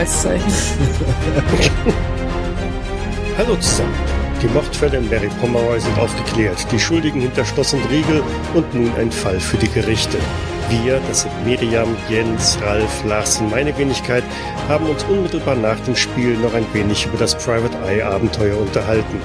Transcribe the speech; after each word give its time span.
Kreuzzeichen. 0.00 0.48
Hallo 3.36 3.54
zusammen. 3.56 3.92
Die 4.40 4.46
Mordfälle 4.46 4.96
in 4.96 5.10
Mary 5.10 5.28
Pomeroy 5.38 5.78
sind 5.78 5.98
aufgeklärt, 5.98 6.56
die 6.72 6.78
Schuldigen 6.78 7.20
hinter 7.20 7.44
Schloss 7.44 7.74
und 7.74 7.84
Riegel 7.90 8.22
und 8.54 8.74
nun 8.74 8.90
ein 8.96 9.12
Fall 9.12 9.38
für 9.38 9.58
die 9.58 9.68
Gerichte. 9.68 10.16
Wir, 10.70 11.02
das 11.06 11.22
sind 11.22 11.44
Miriam, 11.44 11.94
Jens, 12.08 12.56
Ralf, 12.62 13.04
Lars 13.04 13.40
und 13.40 13.50
meine 13.50 13.76
Wenigkeit, 13.76 14.24
haben 14.68 14.86
uns 14.86 15.04
unmittelbar 15.04 15.56
nach 15.56 15.78
dem 15.80 15.94
Spiel 15.94 16.34
noch 16.38 16.54
ein 16.54 16.64
wenig 16.72 17.04
über 17.04 17.18
das 17.18 17.36
Private 17.36 17.76
Eye 17.86 18.02
Abenteuer 18.02 18.58
unterhalten. 18.58 19.20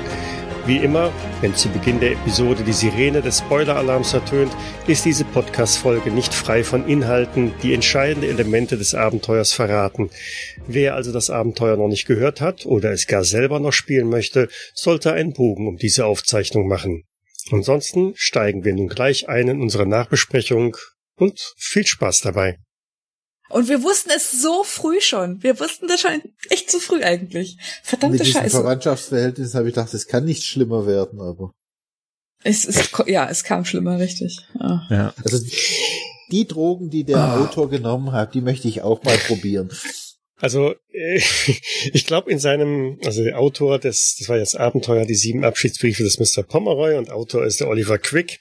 Wie 0.68 0.78
immer, 0.78 1.14
wenn 1.42 1.54
zu 1.54 1.70
Beginn 1.70 2.00
der 2.00 2.14
Episode 2.14 2.64
die 2.64 2.74
Sirene 2.74 3.22
des 3.22 3.38
Spoiler-Alarms 3.38 4.16
ertönt, 4.16 4.52
ist 4.88 5.06
diese 5.06 5.24
Podcast-Folge 5.24 6.10
nicht 6.10 6.34
frei 6.34 6.64
von 6.64 6.88
Inhalten, 6.88 7.54
die 7.62 7.72
entscheidende 7.76 8.28
Elemente 8.30 8.76
des 8.76 8.96
Abenteuers 8.96 9.54
verraten. 9.54 10.10
Wer 10.66 10.96
also 10.96 11.12
das 11.12 11.30
Abenteuer 11.30 11.78
noch 11.78 11.88
nicht 11.88 12.08
gehört 12.08 12.42
hat 12.42 12.66
oder 12.66 12.92
es 12.92 13.06
gar 13.06 13.24
selber 13.24 13.60
noch 13.60 13.74
spielen 13.74 14.10
möchte, 14.10 14.50
sollte 14.74 15.14
einen 15.14 15.34
Bogen 15.34 15.68
um 15.68 15.78
diese 15.78 16.08
Aufzeichnung 16.08 16.68
machen. 16.68 17.04
Ansonsten 17.52 18.14
steigen 18.16 18.66
wir 18.66 18.74
nun 18.74 18.88
gleich 18.88 19.30
ein 19.30 19.48
in 19.48 19.62
unsere 19.62 19.86
Nachbesprechung 19.86 20.76
und 21.16 21.54
viel 21.58 21.86
Spaß 21.86 22.22
dabei. 22.22 22.58
Und 23.56 23.70
wir 23.70 23.84
wussten 23.84 24.10
es 24.14 24.32
so 24.32 24.66
früh 24.66 25.00
schon. 25.00 25.42
Wir 25.42 25.58
wussten 25.62 25.88
das 25.88 26.02
schon 26.02 26.22
echt 26.50 26.70
zu 26.70 26.78
früh 26.82 27.02
eigentlich. 27.02 27.56
Verdammte 27.84 28.18
Mit 28.18 28.28
diesem 28.28 28.42
Scheiße. 28.42 28.58
Verwandtschaftsverhältnis 28.58 29.56
habe 29.56 29.70
ich 29.70 29.74
gedacht, 29.74 29.94
es 29.94 30.08
kann 30.08 30.26
nicht 30.26 30.44
schlimmer 30.44 30.86
werden, 30.86 31.22
aber. 31.22 31.54
Es 32.44 32.66
ist, 32.66 32.92
ja, 33.08 33.30
es 33.30 33.46
kam 33.46 33.64
schlimmer, 33.64 33.98
richtig. 33.98 34.40
Ja. 34.60 34.86
Ja. 34.90 35.14
Also 35.24 35.40
die 36.32 36.46
Drogen, 36.46 36.90
die 36.90 37.06
der 37.06 37.16
Ah. 37.16 37.42
Autor 37.42 37.70
genommen 37.70 38.12
hat, 38.12 38.34
die 38.34 38.42
möchte 38.42 38.68
ich 38.68 38.82
auch 38.82 39.02
mal 39.06 39.18
probieren. 39.20 39.70
Also 40.38 40.76
äh, 40.92 41.22
ich 41.94 42.06
glaube 42.06 42.32
in 42.32 42.40
seinem, 42.40 43.00
also 43.06 43.24
der 43.24 43.40
Autor 43.40 43.80
des, 43.80 44.18
das 44.20 44.28
war 44.28 44.38
jetzt 44.38 44.58
Abenteuer, 44.60 45.06
die 45.06 45.16
sieben 45.16 45.46
Abschiedsbriefe 45.46 46.04
des 46.04 46.20
Mr. 46.20 46.44
Pomeroy 46.44 46.98
und 46.98 47.10
Autor 47.10 47.46
ist 47.46 47.62
der 47.62 47.70
Oliver 47.70 48.00
Quick. 48.00 48.38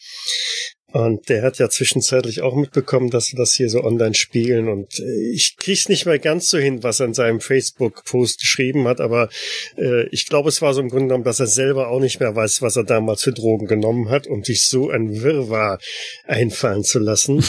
Und 0.94 1.28
der 1.28 1.42
hat 1.42 1.58
ja 1.58 1.68
zwischenzeitlich 1.68 2.42
auch 2.42 2.54
mitbekommen, 2.54 3.10
dass 3.10 3.24
sie 3.24 3.34
das 3.34 3.52
hier 3.52 3.68
so 3.68 3.82
online 3.82 4.14
spielen. 4.14 4.68
Und 4.68 5.00
äh, 5.00 5.32
ich 5.32 5.56
krieg's 5.56 5.88
nicht 5.88 6.06
mehr 6.06 6.20
ganz 6.20 6.48
so 6.48 6.56
hin, 6.56 6.84
was 6.84 7.00
er 7.00 7.06
in 7.06 7.14
seinem 7.14 7.40
Facebook-Post 7.40 8.38
geschrieben 8.38 8.86
hat, 8.86 9.00
aber 9.00 9.28
äh, 9.76 10.06
ich 10.10 10.26
glaube, 10.26 10.50
es 10.50 10.62
war 10.62 10.72
so 10.72 10.80
im 10.80 10.90
Grunde 10.90 11.06
genommen, 11.06 11.24
dass 11.24 11.40
er 11.40 11.48
selber 11.48 11.88
auch 11.88 11.98
nicht 11.98 12.20
mehr 12.20 12.36
weiß, 12.36 12.62
was 12.62 12.76
er 12.76 12.84
damals 12.84 13.24
für 13.24 13.32
Drogen 13.32 13.66
genommen 13.66 14.08
hat, 14.08 14.28
um 14.28 14.44
sich 14.44 14.66
so 14.66 14.88
ein 14.88 15.20
Wirrwarr 15.20 15.80
einfallen 16.26 16.84
zu 16.84 17.00
lassen. 17.00 17.44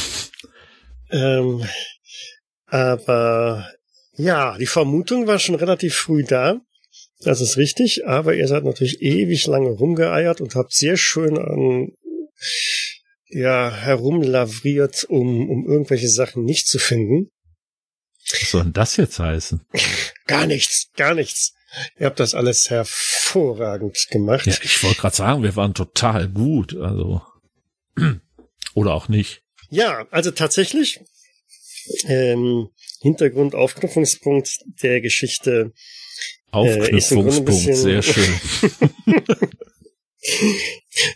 ähm, 1.12 1.64
aber 2.66 3.70
ja, 4.18 4.58
die 4.58 4.66
Vermutung 4.66 5.28
war 5.28 5.38
schon 5.38 5.54
relativ 5.54 5.94
früh 5.94 6.24
da. 6.24 6.62
Das 7.22 7.42
ist 7.42 7.58
richtig, 7.58 8.08
aber 8.08 8.34
ihr 8.34 8.48
seid 8.48 8.64
natürlich 8.64 9.04
ewig 9.04 9.46
lange 9.46 9.70
rumgeeiert 9.70 10.42
und 10.42 10.56
habt 10.56 10.74
sehr 10.74 10.98
schön 10.98 11.38
an 11.38 11.92
ja 13.30 13.72
herumlavriert, 13.74 15.04
um, 15.06 15.50
um 15.50 15.66
irgendwelche 15.68 16.10
Sachen 16.10 16.44
nicht 16.44 16.68
zu 16.68 16.80
finden. 16.80 17.32
Was 18.32 18.50
soll 18.52 18.64
denn 18.64 18.74
das 18.74 18.98
jetzt 18.98 19.20
heißen? 19.20 19.62
Gar 20.28 20.48
nichts, 20.48 20.90
gar 20.96 21.14
nichts. 21.14 21.54
Ihr 22.00 22.08
habt 22.08 22.20
das 22.20 22.34
alles 22.34 22.70
hervorragend 22.72 24.08
gemacht. 24.10 24.48
Ja, 24.48 24.56
ich 24.64 24.82
wollte 24.84 25.02
gerade 25.02 25.16
sagen, 25.16 25.44
wir 25.44 25.56
waren 25.56 25.74
total 25.76 26.28
gut, 26.30 26.76
also 26.76 27.22
oder 28.74 28.94
auch 28.94 29.08
nicht. 29.10 29.44
Ja, 29.70 30.08
also 30.10 30.32
tatsächlich 30.32 31.00
ähm, 32.08 32.70
Hintergrund, 33.02 33.54
Aufknüpfungspunkt 33.54 34.58
der 34.82 35.02
Geschichte 35.02 35.74
Äh, 36.48 36.52
Aufknüpfungspunkt, 36.52 37.46
bisschen- 37.46 37.76
sehr 37.76 38.02
schön. 38.02 38.40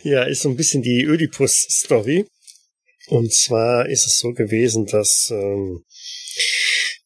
Ja, 0.04 0.24
ist 0.24 0.42
so 0.42 0.50
ein 0.50 0.56
bisschen 0.56 0.82
die 0.82 1.04
Ödipus-Story. 1.04 2.26
Und 3.08 3.34
zwar 3.34 3.90
ist 3.90 4.06
es 4.06 4.18
so 4.18 4.34
gewesen, 4.34 4.86
dass 4.86 5.30
ähm, 5.32 5.84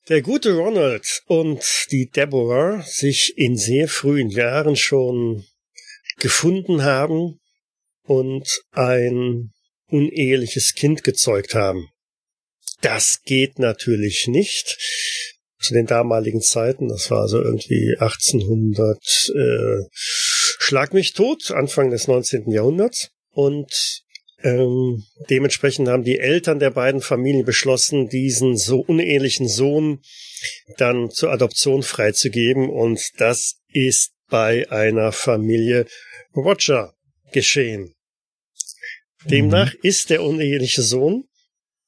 der 0.09 0.21
gute 0.21 0.53
Ronald 0.53 1.23
und 1.27 1.63
die 1.91 2.09
Deborah 2.09 2.81
sich 2.81 3.33
in 3.37 3.55
sehr 3.55 3.87
frühen 3.87 4.29
Jahren 4.29 4.75
schon 4.75 5.45
gefunden 6.17 6.83
haben 6.83 7.39
und 8.03 8.47
ein 8.71 9.53
uneheliches 9.87 10.73
Kind 10.73 11.03
gezeugt 11.03 11.55
haben. 11.55 11.87
Das 12.81 13.21
geht 13.23 13.59
natürlich 13.59 14.27
nicht. 14.27 14.77
Zu 15.59 15.73
den 15.73 15.85
damaligen 15.85 16.41
Zeiten, 16.41 16.89
das 16.89 17.09
war 17.09 17.29
so 17.29 17.41
irgendwie 17.41 17.95
1800, 17.97 18.97
äh, 19.33 19.87
Schlag 20.63 20.93
mich 20.93 21.11
tot, 21.11 21.51
Anfang 21.51 21.89
des 21.89 22.07
19. 22.07 22.49
Jahrhunderts. 22.49 23.11
Und 23.31 24.05
ähm, 24.43 25.03
dementsprechend 25.29 25.89
haben 25.89 26.05
die 26.05 26.19
Eltern 26.19 26.59
der 26.59 26.69
beiden 26.69 27.01
Familien 27.01 27.43
beschlossen, 27.43 28.07
diesen 28.07 28.55
so 28.55 28.79
unehelichen 28.79 29.49
Sohn 29.49 30.01
dann 30.77 31.11
zur 31.11 31.33
Adoption 31.33 31.83
freizugeben. 31.83 32.69
Und 32.69 33.01
das 33.17 33.59
ist 33.73 34.13
bei 34.29 34.71
einer 34.71 35.11
Familie 35.11 35.85
Roger 36.33 36.93
geschehen. 37.33 37.93
Demnach 39.25 39.73
ist 39.81 40.11
der 40.11 40.23
uneheliche 40.23 40.81
Sohn 40.81 41.25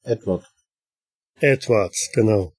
Edward. 0.04 0.46
Edward, 1.40 1.96
genau. 2.12 2.54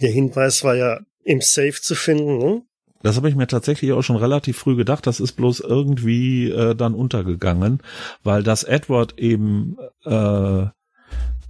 Der 0.00 0.10
Hinweis 0.10 0.64
war 0.64 0.74
ja 0.74 1.00
im 1.22 1.40
Safe 1.40 1.80
zu 1.80 1.94
finden. 1.94 2.38
Ne? 2.38 2.62
Das 3.02 3.16
habe 3.16 3.28
ich 3.28 3.34
mir 3.36 3.46
tatsächlich 3.46 3.92
auch 3.92 4.02
schon 4.02 4.16
relativ 4.16 4.58
früh 4.58 4.76
gedacht. 4.76 5.06
Das 5.06 5.20
ist 5.20 5.32
bloß 5.32 5.60
irgendwie 5.60 6.50
äh, 6.50 6.74
dann 6.74 6.94
untergegangen, 6.94 7.80
weil 8.22 8.42
das 8.42 8.62
Edward 8.64 9.18
eben 9.18 9.76
äh, 10.04 10.66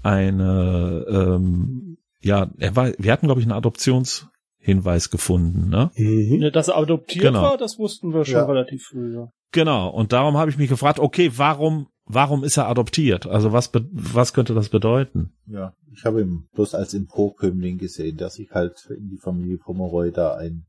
eine, 0.03 1.07
ähm, 1.09 1.97
ja, 2.23 2.51
er 2.59 2.77
war, 2.77 2.93
wir 2.99 3.13
hatten 3.13 3.27
glaube 3.27 3.41
ich 3.41 3.47
einen 3.47 3.57
Adoptionshinweis 3.57 5.11
gefunden, 5.11 5.69
ne? 5.69 5.91
Mhm. 5.97 6.39
Ne, 6.39 6.53
Dass 6.53 6.69
er 6.69 6.77
adoptiert 6.77 7.25
Genau. 7.25 7.43
war, 7.43 7.59
das 7.59 7.79
wussten 7.79 8.13
wir 8.15 8.25
schon 8.25 8.35
Ja. 8.35 8.45
relativ 8.47 8.85
früh. 8.85 9.15
Ja. 9.15 9.29
Genau. 9.53 9.89
Und 9.91 10.13
darum 10.13 10.37
habe 10.37 10.51
ich 10.51 10.57
mich 10.59 10.69
gefragt, 10.69 10.99
okay, 11.01 11.33
warum, 11.37 11.89
warum 12.05 12.45
ist 12.45 12.57
er 12.57 12.69
adoptiert? 12.69 13.27
Also 13.27 13.53
was, 13.53 13.71
was 13.93 14.33
könnte 14.33 14.55
das 14.55 14.69
bedeuten? 14.69 15.33
Ja, 15.47 15.75
ich 15.93 16.05
habe 16.05 16.21
ihn 16.23 16.49
bloß 16.55 16.75
als 16.75 16.95
Emporkömmling 16.95 17.79
gesehen, 17.79 18.17
der 18.17 18.31
sich 18.31 18.51
halt 18.53 18.89
in 18.97 19.09
die 19.09 19.19
Familie 19.19 19.59
Pomeroy 19.59 20.13
da 20.13 20.35
ein 20.37 20.67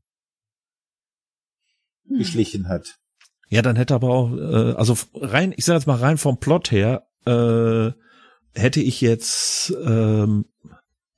geschlichen 2.08 2.68
hat. 2.68 2.96
Ja, 3.48 3.62
dann 3.62 3.76
hätte 3.76 3.94
aber 3.94 4.08
auch, 4.10 4.32
äh, 4.36 4.72
also 4.76 4.96
rein, 5.14 5.52
ich 5.56 5.64
sage 5.64 5.78
jetzt 5.78 5.86
mal 5.86 5.98
rein 5.98 6.18
vom 6.18 6.38
Plot 6.38 6.70
her, 6.70 7.06
äh, 7.26 7.90
hätte 8.58 8.80
ich 8.80 9.00
jetzt 9.00 9.72
ähm, 9.84 10.46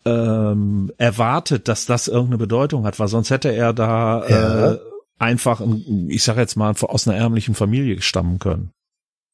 ähm, 0.04 0.92
erwartet, 0.98 1.68
dass 1.68 1.86
das 1.86 2.08
irgendeine 2.08 2.38
Bedeutung 2.38 2.84
hat, 2.84 2.98
weil 2.98 3.08
sonst 3.08 3.30
hätte 3.30 3.50
er 3.52 3.72
da 3.72 4.26
Ja. 4.28 4.72
äh, 4.72 4.78
einfach, 5.18 5.60
ein- 5.60 6.08
ich 6.10 6.22
sage 6.22 6.40
jetzt 6.40 6.56
mal, 6.56 6.74
aus 6.78 7.08
einer 7.08 7.16
ärmlichen 7.16 7.54
Familie 7.54 8.02
stammen 8.02 8.38
können. 8.38 8.70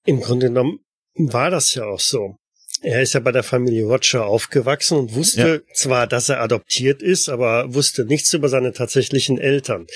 Im 0.04 0.20
Grunde 0.20 0.46
genommen 0.46 0.78
war 1.16 1.50
das 1.50 1.74
ja 1.74 1.84
auch 1.84 2.00
so. 2.00 2.36
Er 2.82 3.02
ist 3.02 3.12
ja 3.14 3.20
bei 3.20 3.32
der 3.32 3.42
Familie 3.42 3.84
Roger 3.84 4.24
aufgewachsen 4.26 4.96
und 4.96 5.14
wusste 5.14 5.64
zwar, 5.74 6.06
dass 6.06 6.28
er 6.30 6.40
adoptiert 6.40 7.02
ist, 7.02 7.28
aber 7.28 7.74
wusste 7.74 8.04
nichts 8.06 8.32
über 8.32 8.48
seine 8.48 8.72
tatsächlichen 8.72 9.36
Eltern. 9.38 9.86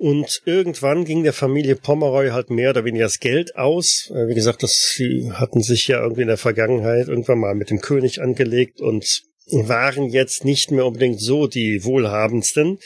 Und 0.00 0.40
irgendwann 0.46 1.04
ging 1.04 1.24
der 1.24 1.34
Familie 1.34 1.76
Pomeroy 1.76 2.30
halt 2.30 2.48
mehr 2.48 2.70
oder 2.70 2.86
weniger 2.86 3.04
das 3.04 3.20
Geld 3.20 3.56
aus. 3.56 4.10
Äh, 4.10 4.28
Wie 4.28 4.34
gesagt, 4.34 4.62
das, 4.62 4.94
sie 4.96 5.30
hatten 5.30 5.60
sich 5.60 5.88
ja 5.88 6.00
irgendwie 6.02 6.22
in 6.22 6.28
der 6.28 6.38
Vergangenheit 6.38 7.08
irgendwann 7.08 7.38
mal 7.38 7.54
mit 7.54 7.68
dem 7.68 7.82
König 7.82 8.22
angelegt 8.22 8.80
und 8.80 9.24
waren 9.50 10.08
jetzt 10.08 10.46
nicht 10.46 10.70
mehr 10.70 10.86
unbedingt 10.86 11.20
so 11.20 11.46
die 11.46 11.84
wohlhabendsten, 11.84 12.78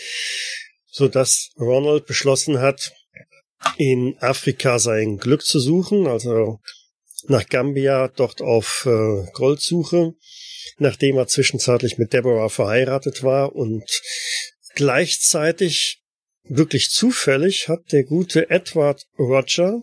so 0.90 1.06
dass 1.06 1.50
Ronald 1.56 2.06
beschlossen 2.06 2.58
hat, 2.58 2.92
in 3.78 4.16
Afrika 4.18 4.80
sein 4.80 5.18
Glück 5.18 5.44
zu 5.44 5.60
suchen, 5.60 6.08
also 6.08 6.58
nach 7.28 7.46
Gambia, 7.48 8.08
dort 8.08 8.42
auf 8.42 8.88
äh, 8.90 9.30
Goldsuche, 9.34 10.14
nachdem 10.78 11.16
er 11.18 11.28
zwischenzeitlich 11.28 11.96
mit 11.96 12.12
Deborah 12.12 12.48
verheiratet 12.48 13.22
war 13.22 13.54
und 13.54 13.84
gleichzeitig 14.74 16.00
wirklich 16.44 16.90
zufällig 16.90 17.68
hat 17.68 17.92
der 17.92 18.04
gute 18.04 18.50
Edward 18.50 19.06
Roger 19.18 19.82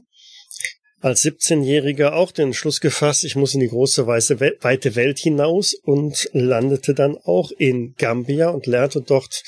als 1.01 1.25
17-Jähriger 1.25 2.11
auch 2.11 2.31
den 2.31 2.47
Entschluss 2.47 2.79
gefasst, 2.79 3.23
ich 3.23 3.35
muss 3.35 3.55
in 3.55 3.59
die 3.59 3.69
große 3.69 4.05
weiße 4.05 4.39
weite 4.39 4.95
Welt 4.95 5.17
hinaus 5.17 5.73
und 5.73 6.29
landete 6.31 6.93
dann 6.93 7.17
auch 7.17 7.51
in 7.51 7.95
Gambia 7.97 8.49
und 8.49 8.67
lernte 8.67 9.01
dort 9.01 9.43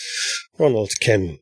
Ronald 0.58 1.00
kennen. 1.00 1.40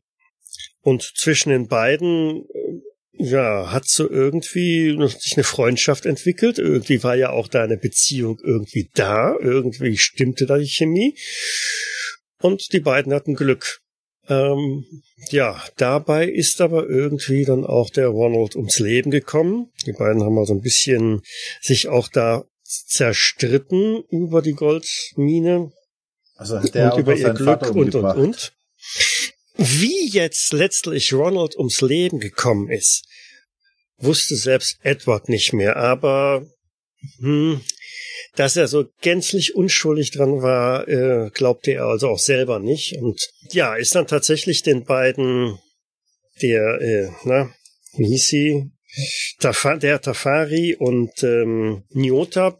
Und 0.82 1.12
zwischen 1.16 1.50
den 1.50 1.66
beiden 1.66 2.44
äh, 2.44 3.24
ja, 3.24 3.72
hat 3.72 3.86
so 3.86 4.08
irgendwie 4.10 4.96
sich 5.18 5.34
eine 5.36 5.44
Freundschaft 5.44 6.06
entwickelt. 6.06 6.58
Irgendwie 6.58 7.02
war 7.02 7.14
ja 7.14 7.30
auch 7.30 7.46
da 7.46 7.62
eine 7.62 7.76
Beziehung 7.76 8.38
irgendwie 8.42 8.90
da. 8.94 9.36
Irgendwie 9.40 9.96
stimmte 9.96 10.44
da 10.44 10.58
die 10.58 10.66
Chemie. 10.66 11.16
und 12.40 12.72
die 12.72 12.80
beiden 12.80 13.14
hatten 13.14 13.34
Glück. 13.34 13.81
Ähm, 14.28 14.84
ja, 15.30 15.62
dabei 15.76 16.28
ist 16.28 16.60
aber 16.60 16.88
irgendwie 16.88 17.44
dann 17.44 17.64
auch 17.64 17.90
der 17.90 18.08
Ronald 18.08 18.54
ums 18.54 18.78
Leben 18.78 19.10
gekommen. 19.10 19.72
Die 19.86 19.92
beiden 19.92 20.22
haben 20.22 20.38
also 20.38 20.54
ein 20.54 20.60
bisschen 20.60 21.22
sich 21.60 21.88
auch 21.88 22.08
da 22.08 22.44
zerstritten 22.64 24.04
über 24.10 24.40
die 24.42 24.54
Goldmine 24.54 25.72
Also 26.36 26.60
hat 26.60 26.74
der 26.74 26.94
und 26.94 27.00
über 27.00 27.14
ihr 27.14 27.30
Glück 27.30 27.70
und 27.74 27.94
und 27.94 28.04
und. 28.04 28.52
Wie 29.56 30.08
jetzt 30.08 30.52
letztlich 30.52 31.12
Ronald 31.12 31.56
ums 31.56 31.80
Leben 31.80 32.20
gekommen 32.20 32.70
ist, 32.70 33.04
wusste 33.98 34.36
selbst 34.36 34.78
Edward 34.82 35.28
nicht 35.28 35.52
mehr, 35.52 35.76
aber 35.76 36.46
hm, 37.18 37.60
dass 38.36 38.56
er 38.56 38.66
so 38.66 38.86
gänzlich 39.00 39.54
unschuldig 39.54 40.10
dran 40.10 40.42
war, 40.42 40.88
äh, 40.88 41.30
glaubte 41.32 41.72
er 41.72 41.86
also 41.86 42.08
auch 42.08 42.18
selber 42.18 42.58
nicht. 42.58 42.96
Und 43.00 43.20
ja, 43.50 43.74
ist 43.74 43.94
dann 43.94 44.06
tatsächlich 44.06 44.62
den 44.62 44.84
beiden 44.84 45.58
der, 46.40 46.80
äh, 46.80 47.10
na, 47.24 47.50
wie 47.96 48.06
hieß 48.06 48.26
sie? 48.26 48.70
Tafa, 49.40 49.76
der 49.76 50.00
Tafari 50.00 50.76
und 50.78 51.22
ähm, 51.22 51.84
Nyota 51.90 52.58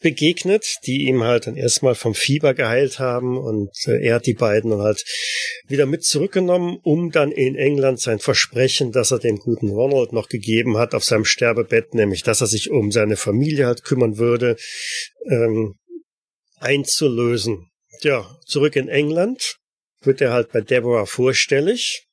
begegnet, 0.00 0.78
die 0.86 1.06
ihm 1.06 1.22
halt 1.22 1.46
dann 1.46 1.56
erstmal 1.56 1.94
vom 1.94 2.14
Fieber 2.14 2.54
geheilt 2.54 2.98
haben 2.98 3.38
und 3.38 3.70
äh, 3.86 4.02
er 4.02 4.16
hat 4.16 4.26
die 4.26 4.34
beiden 4.34 4.70
dann 4.70 4.80
halt 4.80 5.04
wieder 5.68 5.86
mit 5.86 6.04
zurückgenommen, 6.04 6.78
um 6.82 7.10
dann 7.10 7.30
in 7.30 7.54
England 7.54 8.00
sein 8.00 8.18
Versprechen, 8.18 8.92
das 8.92 9.10
er 9.10 9.18
dem 9.18 9.36
guten 9.36 9.68
Ronald 9.68 10.12
noch 10.12 10.28
gegeben 10.28 10.78
hat 10.78 10.94
auf 10.94 11.04
seinem 11.04 11.24
Sterbebett, 11.24 11.94
nämlich 11.94 12.22
dass 12.22 12.40
er 12.40 12.46
sich 12.46 12.70
um 12.70 12.90
seine 12.90 13.16
Familie 13.16 13.66
halt 13.66 13.84
kümmern 13.84 14.16
würde, 14.18 14.56
ähm, 15.28 15.74
einzulösen. 16.58 17.70
Ja, 18.02 18.38
zurück 18.46 18.76
in 18.76 18.88
England 18.88 19.56
wird 20.02 20.20
er 20.20 20.32
halt 20.32 20.50
bei 20.52 20.62
Deborah 20.62 21.06
vorstellig 21.06 22.06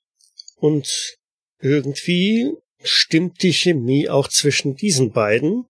und 0.58 1.16
irgendwie 1.62 2.52
stimmt 2.84 3.42
die 3.44 3.54
Chemie 3.54 4.10
auch 4.10 4.28
zwischen 4.28 4.76
diesen 4.76 5.12
beiden. 5.12 5.66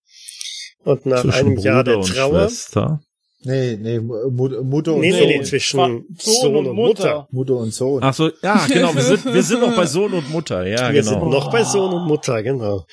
Und 0.87 1.05
nach 1.05 1.21
Zwischen 1.21 1.33
einem 1.47 1.57
Jahr 1.57 1.83
Bruder 1.83 1.91
der 1.91 1.97
und 1.99 2.07
Trauer, 2.15 2.49
Schwester. 2.49 3.01
Nee, 3.43 3.77
nee, 3.77 3.99
Mu- 3.99 4.63
Mutter 4.63 4.93
und 4.93 5.01
nee, 5.01 5.11
nee, 5.11 5.19
Sohn. 5.19 5.27
nee, 5.27 5.41
zwischen 5.43 5.79
Fa- 5.79 6.01
Sohn, 6.17 6.55
und 6.55 6.75
Mutter. 6.75 7.27
Mutter 7.31 7.55
und 7.57 7.73
Sohn. 7.73 8.01
Ach 8.03 8.13
so, 8.13 8.31
ja, 8.41 8.65
genau, 8.67 8.95
wir 8.95 9.01
sind, 9.03 9.25
wir 9.25 9.43
sind 9.43 9.59
noch 9.61 9.75
bei 9.75 9.85
Sohn 9.95 10.13
und 10.13 10.29
Mutter, 10.31 10.65
ja, 10.65 10.91
Wir 10.93 11.01
genau. 11.01 11.19
sind 11.19 11.29
noch 11.29 11.51
bei 11.51 11.63
Sohn 11.63 11.93
und 11.93 12.07
Mutter, 12.07 12.41
genau. 12.41 12.85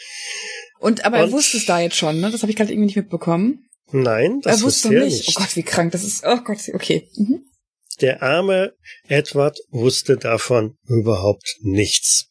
Und 0.81 1.05
aber 1.05 1.19
er 1.19 1.25
Und- 1.25 1.33
wusste 1.33 1.57
es 1.57 1.67
da 1.67 1.81
jetzt 1.81 1.97
schon, 1.97 2.21
ne? 2.21 2.31
Das 2.31 2.43
habe 2.43 2.51
ich 2.51 2.57
gerade 2.57 2.73
irgendwie 2.73 2.87
nicht 2.87 2.97
mitbekommen. 2.97 3.65
Nein, 3.93 4.41
das 4.43 4.61
er 4.61 4.65
wusste 4.67 4.89
wusste 4.89 4.99
er 4.99 5.05
nicht. 5.05 5.27
nicht. 5.27 5.37
Oh 5.37 5.41
Gott, 5.41 5.57
wie 5.57 5.63
krank 5.63 5.93
das 5.93 6.05
ist. 6.05 6.25
Oh 6.27 6.39
Gott, 6.45 6.59
okay. 6.75 7.09
Mhm. 7.17 7.45
Der 8.01 8.23
arme 8.23 8.73
Edward 9.09 9.57
wusste 9.71 10.17
davon 10.17 10.77
überhaupt 10.89 11.57
nichts. 11.63 12.27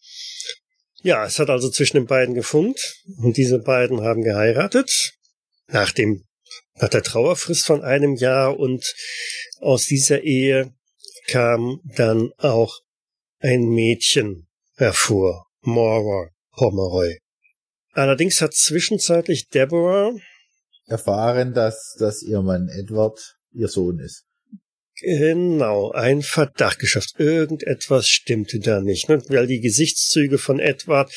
Ja, 1.01 1.25
es 1.25 1.39
hat 1.39 1.49
also 1.49 1.69
zwischen 1.69 1.97
den 1.97 2.05
beiden 2.05 2.35
gefunkt 2.35 2.95
und 3.17 3.37
diese 3.37 3.59
beiden 3.59 4.01
haben 4.01 4.21
geheiratet 4.23 5.13
nach 5.73 5.91
dem 5.91 6.23
nach 6.75 6.89
der 6.89 7.03
Trauerfrist 7.03 7.65
von 7.65 7.83
einem 7.83 8.15
Jahr 8.15 8.57
und 8.57 8.95
aus 9.59 9.85
dieser 9.85 10.21
Ehe 10.21 10.73
kam 11.27 11.81
dann 11.83 12.31
auch 12.37 12.79
ein 13.39 13.69
Mädchen 13.69 14.47
hervor, 14.75 15.47
Maura 15.61 16.29
Pomeroy. 16.51 17.17
Allerdings 17.91 18.41
hat 18.41 18.53
zwischenzeitlich 18.53 19.49
Deborah 19.49 20.13
Erfahren, 20.85 21.53
dass, 21.53 21.95
dass 21.97 22.21
ihr 22.23 22.41
Mann 22.41 22.67
Edward 22.69 23.37
ihr 23.51 23.67
Sohn 23.67 23.99
ist. 23.99 24.25
Genau, 25.05 25.91
ein 25.91 26.21
Verdacht 26.21 26.79
geschafft. 26.79 27.15
Irgendetwas 27.17 28.07
stimmte 28.07 28.59
da 28.59 28.79
nicht, 28.79 29.09
ne? 29.09 29.21
weil 29.27 29.47
die 29.47 29.59
Gesichtszüge 29.59 30.37
von 30.37 30.59
Edward 30.59 31.11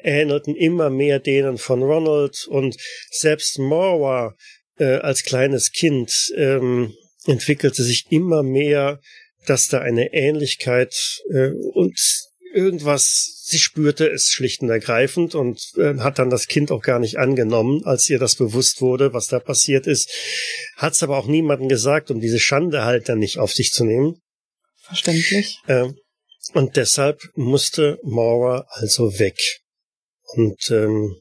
ähnelten 0.00 0.56
immer 0.56 0.90
mehr 0.90 1.20
denen 1.20 1.56
von 1.56 1.84
Ronald 1.84 2.48
und 2.48 2.76
selbst 3.12 3.60
Maura 3.60 4.34
äh, 4.76 4.96
als 4.96 5.22
kleines 5.22 5.70
Kind 5.70 6.32
ähm, 6.36 6.96
entwickelte 7.24 7.84
sich 7.84 8.06
immer 8.10 8.42
mehr, 8.42 8.98
dass 9.46 9.68
da 9.68 9.78
eine 9.78 10.12
Ähnlichkeit 10.12 11.22
äh, 11.32 11.50
und 11.74 12.31
irgendwas, 12.52 13.42
sie 13.44 13.58
spürte 13.58 14.08
es 14.08 14.28
schlicht 14.28 14.62
und 14.62 14.70
ergreifend 14.70 15.34
und 15.34 15.72
äh, 15.76 15.98
hat 15.98 16.18
dann 16.18 16.30
das 16.30 16.46
Kind 16.46 16.70
auch 16.70 16.82
gar 16.82 16.98
nicht 16.98 17.18
angenommen, 17.18 17.84
als 17.84 18.08
ihr 18.08 18.18
das 18.18 18.36
bewusst 18.36 18.80
wurde, 18.80 19.12
was 19.12 19.26
da 19.26 19.40
passiert 19.40 19.86
ist. 19.86 20.10
Hat 20.76 20.94
es 20.94 21.02
aber 21.02 21.18
auch 21.18 21.26
niemandem 21.26 21.68
gesagt, 21.68 22.10
um 22.10 22.20
diese 22.20 22.40
Schande 22.40 22.84
halt 22.84 23.08
dann 23.08 23.18
nicht 23.18 23.38
auf 23.38 23.52
sich 23.52 23.70
zu 23.70 23.84
nehmen. 23.84 24.20
Verständlich. 24.82 25.58
Ähm, 25.68 25.96
und 26.54 26.76
deshalb 26.76 27.20
musste 27.34 27.98
Maura 28.02 28.66
also 28.68 29.18
weg. 29.18 29.38
Und 30.34 30.70
ähm, 30.70 31.18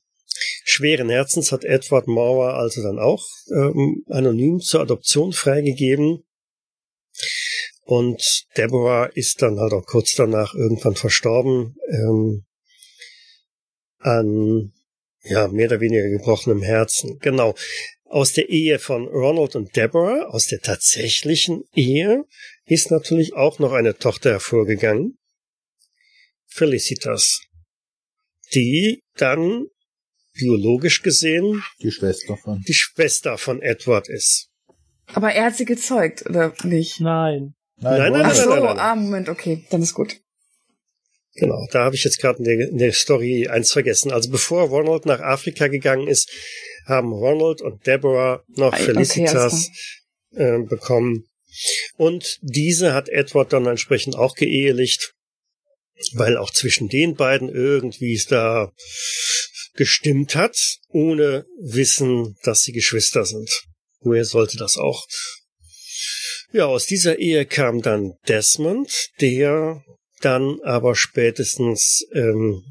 schweren 0.64 1.10
Herzens 1.10 1.52
hat 1.52 1.64
Edward 1.64 2.08
Maura 2.08 2.58
also 2.58 2.82
dann 2.82 3.00
auch 3.00 3.24
ähm, 3.52 4.04
anonym 4.10 4.60
zur 4.60 4.82
Adoption 4.82 5.34
freigegeben. 5.34 6.24
Und 7.84 8.46
Deborah 8.58 9.06
ist 9.06 9.42
dann 9.42 9.60
halt 9.60 9.74
auch 9.74 9.86
kurz 9.86 10.14
danach 10.16 10.54
irgendwann 10.54 10.96
verstorben 10.96 11.76
ähm, 11.90 12.46
an 14.00 14.72
ja 15.24 15.48
mehr 15.48 15.68
oder 15.68 15.80
weniger 15.80 16.10
gebrochenem 16.10 16.62
Herzen. 16.62 17.20
Genau. 17.20 17.56
Aus 18.06 18.34
der 18.34 18.50
Ehe 18.50 18.78
von 18.80 19.08
Ronald 19.08 19.56
und 19.56 19.76
Deborah, 19.76 20.28
aus 20.30 20.48
der 20.48 20.60
tatsächlichen 20.60 21.64
Ehe, 21.74 22.26
ist 22.66 22.92
natürlich 22.92 23.34
auch 23.34 23.60
noch 23.60 23.72
eine 23.72 23.98
Tochter 23.98 24.32
hervorgegangen, 24.32 25.18
Felicitas, 26.46 27.42
die 28.54 29.02
dann 29.16 29.68
biologisch 30.34 31.02
gesehen 31.02 31.64
Die 31.82 31.92
Schwester 31.92 32.38
von. 32.38 32.62
die 32.68 32.74
Schwester 32.74 33.38
von 33.38 33.62
Edward 33.62 34.10
ist. 34.10 34.50
Aber 35.08 35.32
er 35.34 35.46
hat 35.46 35.56
sie 35.58 35.66
gezeugt, 35.66 36.26
oder 36.26 36.54
nicht? 36.64 37.00
Nein. 37.00 37.54
Nein, 37.82 38.14
nein, 38.14 38.22
Ach 38.26 38.28
nein, 38.28 38.36
so, 38.36 38.50
nein, 38.50 38.64
nein. 38.64 38.80
ah, 38.80 38.96
Moment, 38.96 39.30
okay, 39.30 39.66
dann 39.70 39.82
ist 39.82 39.94
gut. 39.94 40.16
Genau, 41.34 41.66
da 41.72 41.86
habe 41.86 41.96
ich 41.96 42.04
jetzt 42.04 42.20
gerade 42.20 42.40
in 42.40 42.44
der, 42.44 42.70
in 42.70 42.78
der 42.78 42.92
Story 42.92 43.48
eins 43.48 43.72
vergessen. 43.72 44.12
Also 44.12 44.30
bevor 44.30 44.64
Ronald 44.64 45.06
nach 45.06 45.22
Afrika 45.22 45.68
gegangen 45.68 46.08
ist, 46.08 46.30
haben 46.86 47.12
Ronald 47.14 47.62
und 47.62 47.88
Deborah 47.88 48.44
noch 48.50 48.74
Okay, 48.74 48.84
Felicitas 48.84 49.70
äh, 50.36 50.60
bekommen. 50.60 51.26
Und 51.98 52.38
diese 52.42 52.94
hat 52.94 53.10
Edward 53.10 53.54
dann 53.54 53.66
entsprechend 53.66 54.16
auch 54.16 54.36
geehelicht, 54.36 55.14
weil 56.14 56.38
auch 56.38 56.52
zwischen 56.52 56.90
den 56.90 57.16
beiden 57.16 57.50
irgendwie 57.50 58.14
es 58.14 58.26
da 58.26 58.72
gestimmt 59.74 60.36
hat, 60.36 60.78
ohne 60.90 61.46
Wissen, 61.60 62.36
dass 62.44 62.64
sie 62.64 62.74
Geschwister 62.74 63.26
sind. 63.26 63.64
Woher 64.00 64.26
sollte 64.26 64.58
das 64.58 64.78
auch? 64.78 65.06
Ja, 66.54 66.66
aus 66.66 66.86
dieser 66.86 67.20
Ehe 67.20 67.46
kam 67.46 67.82
dann 67.82 68.14
Desmond, 68.28 69.10
der 69.22 69.84
dann 70.20 70.60
aber 70.64 70.96
spätestens 70.96 72.06
ähm, 72.14 72.62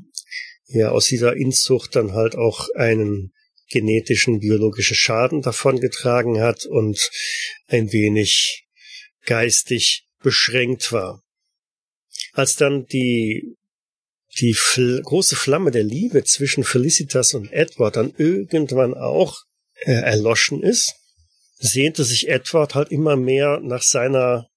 ja 0.67 0.91
aus 0.91 1.07
dieser 1.07 1.35
Inzucht 1.35 1.97
dann 1.97 2.13
halt 2.13 2.37
auch 2.37 2.69
einen 2.75 3.33
genetischen 3.71 4.41
biologischen 4.41 4.97
Schaden 4.97 5.41
davongetragen 5.41 6.41
hat 6.41 6.67
und 6.67 7.11
ein 7.69 7.93
wenig 7.93 8.67
geistig 9.25 10.07
beschränkt 10.23 10.93
war. 10.93 11.23
Als 12.33 12.57
dann 12.57 12.85
die 12.87 13.57
die 14.39 14.55
Fl 14.55 15.01
große 15.03 15.37
Flamme 15.37 15.71
der 15.71 15.83
Liebe 15.83 16.23
zwischen 16.25 16.65
Felicitas 16.65 17.35
und 17.35 17.51
Edward 17.51 17.97
dann 17.97 18.15
irgendwann 18.17 18.95
auch 18.95 19.39
äh, 19.81 19.93
erloschen 19.93 20.63
ist, 20.63 21.00
sehnte 21.61 22.05
sich 22.05 22.29
Edward 22.29 22.75
halt 22.75 22.91
immer 22.91 23.17
mehr 23.17 23.61
nach 23.63 23.83
seiner 23.83 24.49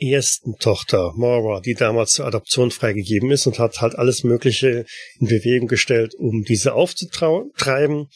ersten 0.00 0.56
Tochter, 0.58 1.12
Maura, 1.16 1.60
die 1.60 1.74
damals 1.74 2.12
zur 2.12 2.26
Adoption 2.26 2.70
freigegeben 2.70 3.30
ist 3.30 3.46
und 3.46 3.58
hat 3.58 3.80
halt 3.80 3.96
alles 3.96 4.24
Mögliche 4.24 4.86
in 5.20 5.28
Bewegung 5.28 5.68
gestellt, 5.68 6.14
um 6.14 6.42
diese 6.42 6.74
aufzutreiben 6.74 8.08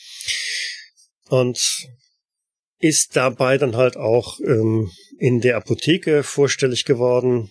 und 1.28 1.88
ist 2.80 3.16
dabei 3.16 3.58
dann 3.58 3.76
halt 3.76 3.96
auch 3.96 4.38
ähm, 4.40 4.90
in 5.18 5.40
der 5.40 5.56
Apotheke 5.56 6.22
vorstellig 6.22 6.84
geworden, 6.84 7.50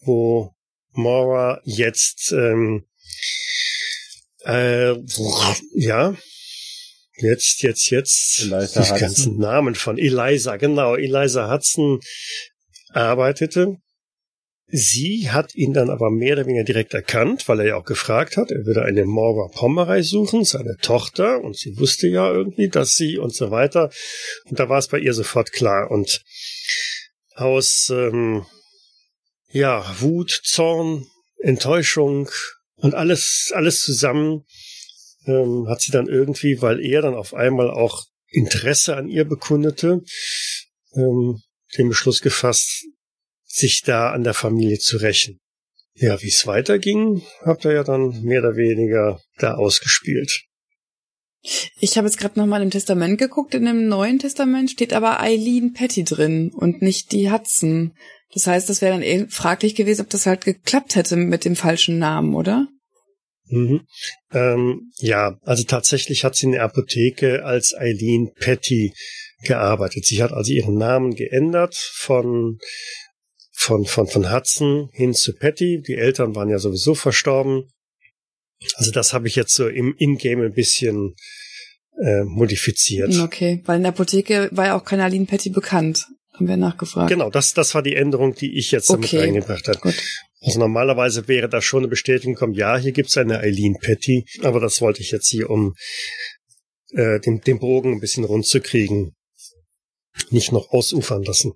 wo 0.00 0.52
Maura 0.92 1.60
jetzt 1.64 2.32
ähm, 2.32 2.86
äh, 4.44 4.94
ja 5.74 6.16
jetzt 7.22 7.62
jetzt 7.62 7.90
jetzt 7.90 8.40
Eliza 8.42 8.82
die 8.82 9.00
ganzen 9.00 9.32
Hudson. 9.32 9.38
Namen 9.38 9.74
von 9.74 9.98
Eliza 9.98 10.56
genau 10.56 10.94
Eliza 10.94 11.50
Hudson 11.52 12.00
arbeitete. 12.92 13.76
Sie 14.72 15.30
hat 15.30 15.56
ihn 15.56 15.72
dann 15.72 15.90
aber 15.90 16.10
mehr 16.10 16.34
oder 16.34 16.46
weniger 16.46 16.62
direkt 16.62 16.94
erkannt, 16.94 17.48
weil 17.48 17.60
er 17.60 17.66
ja 17.66 17.76
auch 17.76 17.84
gefragt 17.84 18.36
hat, 18.36 18.52
er 18.52 18.66
würde 18.66 18.84
eine 18.84 19.04
Maura 19.04 19.48
Pomerei 19.48 20.02
suchen, 20.02 20.44
seine 20.44 20.76
Tochter, 20.76 21.42
und 21.42 21.56
sie 21.56 21.76
wusste 21.76 22.06
ja 22.06 22.32
irgendwie, 22.32 22.68
dass 22.68 22.94
sie 22.94 23.18
und 23.18 23.34
so 23.34 23.50
weiter. 23.50 23.90
Und 24.44 24.60
da 24.60 24.68
war 24.68 24.78
es 24.78 24.86
bei 24.86 24.98
ihr 24.98 25.12
sofort 25.12 25.50
klar. 25.50 25.90
Und 25.90 26.22
aus 27.34 27.90
ähm, 27.90 28.46
ja, 29.50 29.84
Wut, 29.98 30.40
Zorn, 30.44 31.04
Enttäuschung 31.38 32.30
und 32.76 32.94
alles, 32.94 33.50
alles 33.52 33.82
zusammen 33.82 34.44
ähm, 35.30 35.68
hat 35.68 35.80
sie 35.80 35.92
dann 35.92 36.06
irgendwie, 36.06 36.60
weil 36.60 36.84
er 36.84 37.02
dann 37.02 37.14
auf 37.14 37.34
einmal 37.34 37.70
auch 37.70 38.04
Interesse 38.28 38.96
an 38.96 39.08
ihr 39.08 39.24
bekundete, 39.24 40.02
ähm, 40.94 41.40
den 41.76 41.88
Beschluss 41.88 42.20
gefasst, 42.20 42.86
sich 43.44 43.82
da 43.82 44.10
an 44.10 44.24
der 44.24 44.34
Familie 44.34 44.78
zu 44.78 44.98
rächen. 44.98 45.38
Ja, 45.94 46.20
wie 46.22 46.28
es 46.28 46.46
weiterging, 46.46 47.22
habt 47.42 47.64
ihr 47.64 47.72
ja 47.72 47.84
dann 47.84 48.22
mehr 48.22 48.40
oder 48.40 48.56
weniger 48.56 49.20
da 49.38 49.54
ausgespielt. 49.54 50.44
Ich 51.78 51.96
habe 51.96 52.06
jetzt 52.06 52.18
gerade 52.18 52.38
nochmal 52.38 52.62
im 52.62 52.70
Testament 52.70 53.18
geguckt. 53.18 53.54
In 53.54 53.64
dem 53.64 53.88
Neuen 53.88 54.18
Testament 54.18 54.70
steht 54.70 54.92
aber 54.92 55.20
Eileen 55.20 55.72
Petty 55.72 56.04
drin 56.04 56.52
und 56.54 56.82
nicht 56.82 57.12
die 57.12 57.30
Hudson. 57.30 57.94
Das 58.32 58.46
heißt, 58.46 58.68
das 58.68 58.82
wäre 58.82 58.92
dann 58.92 59.02
eh 59.02 59.26
fraglich 59.28 59.74
gewesen, 59.74 60.02
ob 60.02 60.10
das 60.10 60.26
halt 60.26 60.44
geklappt 60.44 60.96
hätte 60.96 61.16
mit 61.16 61.44
dem 61.44 61.56
falschen 61.56 61.98
Namen, 61.98 62.34
oder? 62.34 62.68
Mhm. 63.50 63.80
Ähm, 64.32 64.90
ja, 64.98 65.38
also 65.42 65.64
tatsächlich 65.64 66.24
hat 66.24 66.36
sie 66.36 66.46
in 66.46 66.52
der 66.52 66.62
Apotheke 66.64 67.44
als 67.44 67.74
Eileen 67.74 68.30
Petty 68.38 68.92
gearbeitet. 69.44 70.04
Sie 70.06 70.22
hat 70.22 70.32
also 70.32 70.52
ihren 70.52 70.76
Namen 70.76 71.14
geändert 71.14 71.74
von 71.74 72.58
von 73.52 73.84
von 73.84 74.06
von 74.06 74.32
Hudson 74.32 74.88
hin 74.92 75.14
zu 75.14 75.34
Petty. 75.34 75.82
Die 75.86 75.94
Eltern 75.94 76.34
waren 76.34 76.48
ja 76.48 76.58
sowieso 76.58 76.94
verstorben. 76.94 77.64
Also 78.76 78.90
das 78.90 79.12
habe 79.12 79.28
ich 79.28 79.36
jetzt 79.36 79.54
so 79.54 79.68
im 79.68 79.94
In-Game 79.96 80.42
ein 80.42 80.52
bisschen 80.52 81.14
äh, 82.02 82.24
modifiziert. 82.24 83.18
Okay, 83.18 83.62
weil 83.64 83.76
in 83.76 83.82
der 83.82 83.92
Apotheke 83.92 84.48
war 84.52 84.66
ja 84.66 84.78
auch 84.78 84.84
keine 84.84 85.04
Eileen 85.04 85.26
Petty 85.26 85.50
bekannt. 85.50 86.06
Haben 86.34 86.48
wir 86.48 86.56
nachgefragt. 86.56 87.10
Genau, 87.10 87.28
das 87.30 87.52
das 87.54 87.74
war 87.74 87.82
die 87.82 87.96
Änderung, 87.96 88.34
die 88.34 88.58
ich 88.58 88.70
jetzt 88.70 88.88
damit 88.90 89.06
Okay. 89.06 89.20
reingebracht 89.20 89.68
habe. 89.68 89.78
Gut. 89.78 89.94
Also 90.42 90.58
normalerweise 90.58 91.28
wäre 91.28 91.48
da 91.48 91.60
schon 91.60 91.80
eine 91.80 91.88
Bestätigung 91.88 92.34
gekommen, 92.34 92.54
ja, 92.54 92.76
hier 92.76 92.92
gibt's 92.92 93.16
eine 93.16 93.40
Eileen 93.40 93.76
Petty, 93.78 94.24
aber 94.42 94.58
das 94.60 94.80
wollte 94.80 95.02
ich 95.02 95.10
jetzt 95.10 95.28
hier, 95.28 95.50
um 95.50 95.74
äh, 96.92 97.20
den, 97.20 97.40
den 97.40 97.58
Bogen 97.58 97.92
ein 97.94 98.00
bisschen 98.00 98.24
rund 98.24 98.46
zu 98.46 98.60
kriegen, 98.60 99.12
nicht 100.30 100.52
noch 100.52 100.70
ausufern 100.70 101.22
lassen. 101.22 101.52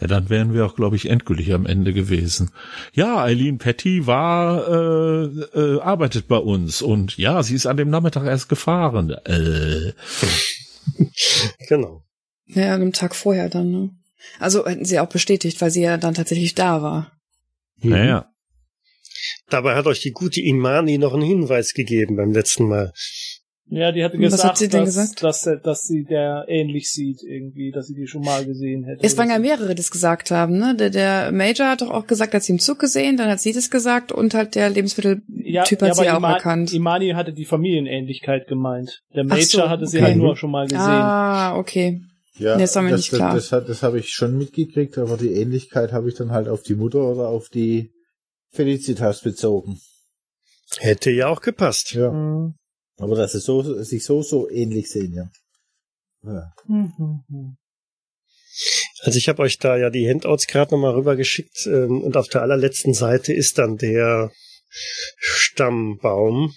Ja, 0.00 0.06
dann 0.06 0.30
wären 0.30 0.54
wir 0.54 0.64
auch, 0.64 0.76
glaube 0.76 0.96
ich, 0.96 1.06
endgültig 1.06 1.52
am 1.52 1.66
Ende 1.66 1.92
gewesen. 1.92 2.50
Ja, 2.94 3.22
Eileen 3.22 3.58
Petty 3.58 4.06
war, 4.06 4.66
äh, 4.66 5.24
äh, 5.54 5.80
arbeitet 5.80 6.26
bei 6.26 6.38
uns 6.38 6.80
und 6.80 7.18
ja, 7.18 7.42
sie 7.42 7.54
ist 7.54 7.66
an 7.66 7.76
dem 7.76 7.90
Nachmittag 7.90 8.24
erst 8.26 8.48
gefahren. 8.48 9.10
Äh, 9.10 9.92
Genau. 11.68 12.02
Ja, 12.46 12.74
an 12.74 12.80
dem 12.80 12.92
Tag 12.92 13.14
vorher 13.14 13.48
dann, 13.48 13.70
ne? 13.70 13.90
Also 14.38 14.66
hätten 14.66 14.84
sie 14.84 14.98
auch 14.98 15.08
bestätigt, 15.08 15.60
weil 15.60 15.70
sie 15.70 15.82
ja 15.82 15.96
dann 15.96 16.14
tatsächlich 16.14 16.54
da 16.54 16.82
war. 16.82 17.12
Mhm. 17.82 17.90
naja. 17.90 18.26
Dabei 19.48 19.74
hat 19.74 19.86
euch 19.86 20.00
die 20.00 20.12
gute 20.12 20.40
Imani 20.40 20.98
noch 20.98 21.12
einen 21.12 21.22
Hinweis 21.22 21.74
gegeben 21.74 22.16
beim 22.16 22.32
letzten 22.32 22.68
Mal. 22.68 22.92
Ja, 23.72 23.92
die 23.92 24.02
hatte 24.02 24.18
gesagt, 24.18 24.42
hat 24.42 24.58
sie 24.58 24.68
denn 24.68 24.84
dass, 24.84 24.96
gesagt? 24.96 25.22
Dass, 25.22 25.42
dass, 25.42 25.62
dass 25.62 25.82
sie 25.82 26.02
der 26.02 26.44
ähnlich 26.48 26.90
sieht 26.90 27.22
irgendwie, 27.22 27.70
dass 27.70 27.86
sie 27.86 27.94
die 27.94 28.08
schon 28.08 28.22
mal 28.22 28.44
gesehen 28.44 28.84
hätte. 28.84 29.04
Es 29.04 29.16
waren 29.16 29.30
ja 29.30 29.38
mehrere, 29.38 29.68
die 29.68 29.74
das 29.76 29.92
gesagt 29.92 30.32
haben, 30.32 30.58
ne? 30.58 30.74
Der, 30.74 30.90
der 30.90 31.30
Major 31.30 31.68
hat 31.68 31.80
doch 31.80 31.90
auch 31.90 32.08
gesagt, 32.08 32.34
er 32.34 32.38
hat 32.38 32.42
sie 32.42 32.52
im 32.52 32.58
Zug 32.58 32.80
gesehen, 32.80 33.16
dann 33.16 33.30
hat 33.30 33.38
sie 33.38 33.52
das 33.52 33.70
gesagt 33.70 34.10
und 34.10 34.34
halt 34.34 34.56
der 34.56 34.70
Lebensmitteltyp 34.70 35.22
ja, 35.44 35.62
hat 35.62 35.70
ja, 35.70 35.94
sie 35.94 36.08
aber 36.08 36.14
auch 36.14 36.18
Ima 36.18 36.32
erkannt. 36.32 36.72
Imani 36.72 37.10
hatte 37.10 37.32
die 37.32 37.44
Familienähnlichkeit 37.44 38.48
gemeint. 38.48 39.02
Der 39.14 39.22
Major 39.22 39.44
so, 39.44 39.68
hatte 39.68 39.86
sie 39.86 39.98
okay. 39.98 40.06
halt 40.06 40.16
nur 40.16 40.36
schon 40.36 40.50
mal 40.50 40.66
gesehen. 40.66 40.80
Ah, 40.80 41.56
okay. 41.56 42.00
Ja, 42.40 42.56
Nee, 42.56 42.62
das 42.62 42.74
war 42.74 42.82
mir 42.82 42.90
das, 42.90 43.00
nicht 43.00 43.10
klar. 43.10 43.34
Das, 43.34 43.44
das, 43.44 43.52
hat- 43.52 43.68
das 43.68 43.82
habe 43.82 43.98
ich 43.98 44.10
schon 44.10 44.36
mitgekriegt, 44.38 44.96
aber 44.98 45.16
die 45.16 45.34
Ähnlichkeit 45.34 45.92
habe 45.92 46.08
ich 46.08 46.14
dann 46.14 46.30
halt 46.32 46.48
auf 46.48 46.62
die 46.62 46.74
Mutter 46.74 47.00
oder 47.04 47.28
auf 47.28 47.48
die 47.50 47.92
Felicitas 48.52 49.20
bezogen. 49.20 49.78
Hätte 50.78 51.10
ja 51.10 51.28
auch 51.28 51.40
gepasst. 51.42 51.92
Ja. 51.92 52.10
Mhm. 52.10 52.54
Aber 52.98 53.14
dass 53.16 53.32
sie 53.32 53.40
so, 53.40 53.82
sich 53.82 54.04
so, 54.04 54.22
so 54.22 54.48
ähnlich 54.50 54.88
sehen, 54.90 55.12
ja. 55.14 55.30
ja. 56.22 56.52
Mhm. 56.66 57.56
Also 59.02 59.16
ich 59.18 59.28
habe 59.28 59.42
euch 59.42 59.58
da 59.58 59.76
ja 59.76 59.88
die 59.90 60.08
Handouts 60.08 60.46
gerade 60.46 60.72
nochmal 60.74 60.94
rübergeschickt 60.94 61.66
ähm, 61.66 62.02
und 62.02 62.16
auf 62.16 62.28
der 62.28 62.42
allerletzten 62.42 62.92
Seite 62.94 63.32
ist 63.32 63.58
dann 63.58 63.76
der 63.76 64.30
Stammbaum. 65.18 66.54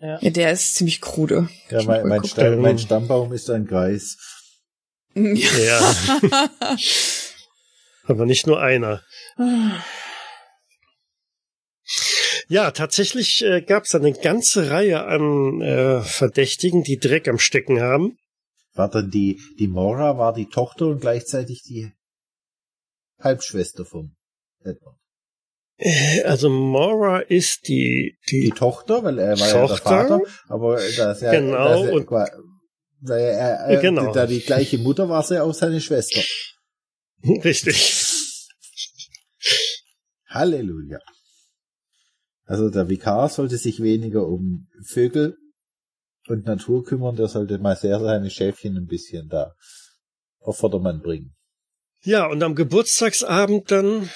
Ja. 0.00 0.18
Ja, 0.20 0.30
der 0.30 0.52
ist 0.52 0.74
ziemlich 0.74 1.00
krude. 1.00 1.48
ja 1.70 1.82
mein, 1.82 2.06
mein. 2.08 2.24
Stamm, 2.24 2.54
Ähm. 2.54 2.60
mein 2.60 2.78
Stammbaum 2.78 3.32
ist 3.32 3.48
ein 3.50 3.66
Kreis. 3.66 4.16
Ja, 5.14 5.94
aber 8.04 8.26
nicht 8.26 8.46
nur 8.46 8.60
einer. 8.60 9.02
Ja, 12.48 12.70
tatsächlich 12.72 13.42
äh, 13.44 13.62
gab 13.62 13.84
es 13.84 13.94
eine 13.94 14.12
ganze 14.12 14.70
Reihe 14.70 15.04
an 15.04 15.60
äh, 15.60 16.00
Verdächtigen, 16.02 16.82
die 16.82 16.98
Dreck 16.98 17.28
am 17.28 17.38
Stecken 17.38 17.80
haben. 17.80 18.18
War 18.74 18.90
dann 18.90 19.10
die, 19.10 19.40
die 19.58 19.68
Mora 19.68 20.18
war 20.18 20.34
die 20.34 20.46
Tochter 20.48 20.86
und 20.88 21.00
gleichzeitig 21.00 21.62
die 21.62 21.92
Halbschwester 23.20 23.84
vom 23.84 24.16
Edward. 24.62 24.96
Äh, 25.76 26.22
Also 26.24 26.50
Mora 26.50 27.20
ist 27.20 27.68
die 27.68 28.16
Die 28.30 28.40
die 28.40 28.50
Tochter, 28.50 29.04
weil 29.04 29.18
er 29.18 29.38
war 29.38 29.46
ja 29.48 29.52
der 29.54 29.68
Tochter? 29.68 29.78
Vater, 29.82 30.20
aber 30.48 30.76
dass 30.76 31.22
er, 31.22 31.40
Genau, 31.40 31.64
dass 31.68 31.86
er, 31.86 31.92
und- 31.92 32.08
weil 33.06 33.22
er, 33.22 33.50
er, 33.66 33.80
Genau. 33.80 34.12
da 34.12 34.26
die 34.26 34.40
gleiche 34.40 34.78
Mutter 34.78 35.08
war, 35.08 35.22
sie 35.22 35.42
auch 35.42 35.54
seine 35.54 35.80
Schwester. 35.80 36.20
richtig. 37.44 38.02
Halleluja. 40.28 40.98
Also 42.46 42.68
der 42.68 42.88
Vikar 42.88 43.28
sollte 43.28 43.56
sich 43.56 43.80
weniger 43.80 44.26
um 44.26 44.68
Vögel 44.84 45.36
und 46.26 46.46
Natur 46.46 46.84
kümmern, 46.84 47.16
der 47.16 47.28
sollte 47.28 47.58
mal 47.58 47.76
sehr 47.76 48.00
seine 48.00 48.30
Schäfchen 48.30 48.76
ein 48.76 48.86
bisschen 48.86 49.28
da 49.28 49.54
auf 50.40 50.58
Vordermann 50.58 51.00
bringen. 51.00 51.34
Ja, 52.02 52.26
und 52.26 52.42
am 52.42 52.54
Geburtstagsabend 52.54 53.70
dann, 53.70 54.10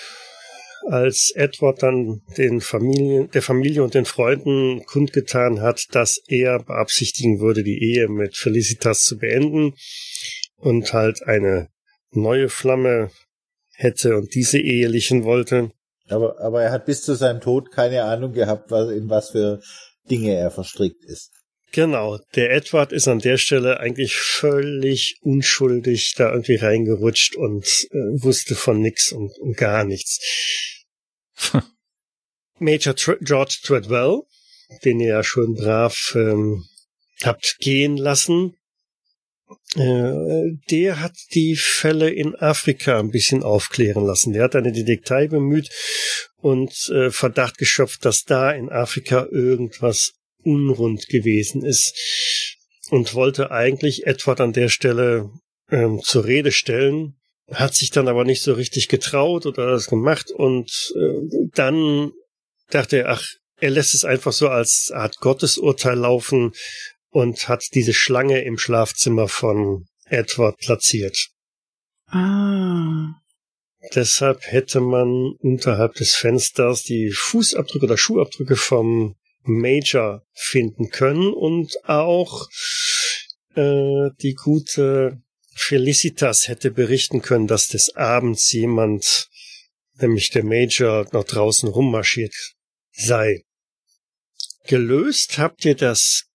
als 0.87 1.33
Edward 1.35 1.83
dann 1.83 2.23
den 2.37 2.61
Familien, 2.61 3.31
der 3.31 3.43
Familie 3.43 3.83
und 3.83 3.95
den 3.95 4.05
Freunden 4.05 4.85
kundgetan 4.87 5.61
hat, 5.61 5.87
dass 5.93 6.21
er 6.29 6.63
beabsichtigen 6.63 7.41
würde, 7.41 7.63
die 7.63 7.83
Ehe 7.83 8.09
mit 8.09 8.37
Felicitas 8.37 9.03
zu 9.03 9.19
beenden 9.19 9.75
und 10.57 10.93
halt 10.93 11.23
eine 11.27 11.69
neue 12.11 12.49
Flamme 12.49 13.11
hätte 13.75 14.17
und 14.17 14.35
diese 14.35 14.59
ehelichen 14.59 15.25
wollte. 15.25 15.71
Aber, 16.09 16.41
aber 16.41 16.63
er 16.63 16.73
hat 16.73 16.87
bis 16.87 17.03
zu 17.03 17.15
seinem 17.15 17.41
Tod 17.41 17.71
keine 17.71 18.05
Ahnung 18.05 18.33
gehabt, 18.33 18.71
was, 18.71 18.91
in 18.91 19.09
was 19.09 19.31
für 19.31 19.61
Dinge 20.11 20.35
er 20.35 20.51
verstrickt 20.51 21.05
ist. 21.05 21.33
Genau, 21.73 22.19
der 22.35 22.51
Edward 22.51 22.93
ist 22.93 23.09
an 23.09 23.19
der 23.19 23.37
Stelle 23.37 23.79
eigentlich 23.81 24.17
völlig 24.17 25.19
unschuldig 25.21 26.15
da 26.17 26.31
irgendwie 26.31 26.57
reingerutscht 26.57 27.37
und 27.37 27.67
äh, 27.91 28.23
wusste 28.23 28.55
von 28.55 28.81
nix 28.81 29.13
und, 29.13 29.37
und 29.39 29.57
gar 29.57 29.85
nichts. 29.85 30.19
Major 32.59 32.97
Tr 32.97 33.17
George 33.21 33.59
Treadwell, 33.63 34.23
den 34.85 35.01
ihr 35.01 35.09
ja 35.09 35.23
schon 35.23 35.55
brav 35.55 36.13
ähm, 36.15 36.65
habt 37.23 37.57
gehen 37.61 37.97
lassen, 37.97 38.55
äh, 39.77 40.57
der 40.71 41.01
hat 41.01 41.17
die 41.35 41.57
Fälle 41.57 42.11
in 42.11 42.35
Afrika 42.35 42.99
ein 42.99 43.11
bisschen 43.11 43.43
aufklären 43.43 44.07
lassen. 44.07 44.33
Der 44.33 44.45
hat 44.45 44.57
eine 44.57 44.73
Detektei 44.73 45.27
bemüht 45.29 45.71
und 46.37 46.73
äh, 46.91 47.11
Verdacht 47.11 47.59
geschöpft, 47.59 48.05
dass 48.05 48.25
da 48.25 48.51
in 48.51 48.71
Afrika 48.71 49.27
irgendwas 49.31 50.18
unrund 50.45 51.09
gewesen 51.09 51.65
ist 51.65 52.57
und 52.91 53.15
wollte 53.15 53.51
eigentlich 53.51 54.07
Edward 54.07 54.41
an 54.41 54.53
der 54.53 54.69
Stelle 54.69 55.31
ähm, 55.71 56.01
zur 56.03 56.25
Rede 56.25 56.53
stellen, 56.53 57.19
hat 57.51 57.75
sich 57.75 57.91
dann 57.91 58.09
aber 58.09 58.25
nicht 58.25 58.43
so 58.43 58.53
richtig 58.55 58.89
getraut 58.89 59.47
oder 59.47 59.71
das 59.71 59.87
gemacht 59.87 60.31
und 60.31 60.93
äh, 60.97 61.49
dann 61.55 62.13
dachte 62.71 62.99
er, 62.99 63.09
ach, 63.11 63.25
er 63.61 63.71
lässt 63.71 63.95
es 63.95 64.05
einfach 64.05 64.33
so 64.33 64.49
als 64.49 64.91
Art 64.93 65.17
Gottesurteil 65.19 65.99
laufen 65.99 66.53
und 67.11 67.49
hat 67.49 67.65
diese 67.75 67.95
Schlange 67.95 68.43
im 68.43 68.59
Schlafzimmer 68.59 69.29
von 69.29 69.87
Edward 70.05 70.59
platziert. 70.59 71.29
ah. 72.07 73.15
Deshalb 73.95 74.41
hätte 74.43 74.81
man 74.81 75.35
unterhalb 75.39 75.95
des 75.95 76.15
Fensters 76.15 76.83
die 76.83 77.11
Fußabdrücke 77.11 77.87
oder 77.87 77.97
Schuhabdrücke 77.97 78.57
vom 78.57 79.15
Major 79.49 80.25
finden 80.35 80.91
können 80.91 81.33
und 81.33 81.85
auch 81.85 82.49
äh, 83.55 84.11
die 84.21 84.35
gute 84.35 85.23
Felicitas 85.55 86.49
hätte 86.49 86.71
berichten 86.71 87.23
können, 87.23 87.47
dass 87.47 87.69
des 87.69 87.97
Abends 87.97 88.53
jemand, 88.53 89.29
nämlich 90.01 90.31
der 90.31 90.45
Major, 90.45 91.07
noch 91.13 91.25
draußen 91.25 91.69
rummarschiert 91.69 92.35
sei. 92.93 93.43
Gelöst 94.67 95.39
habt 95.39 95.65
ihr 95.65 95.75
das 95.75 96.27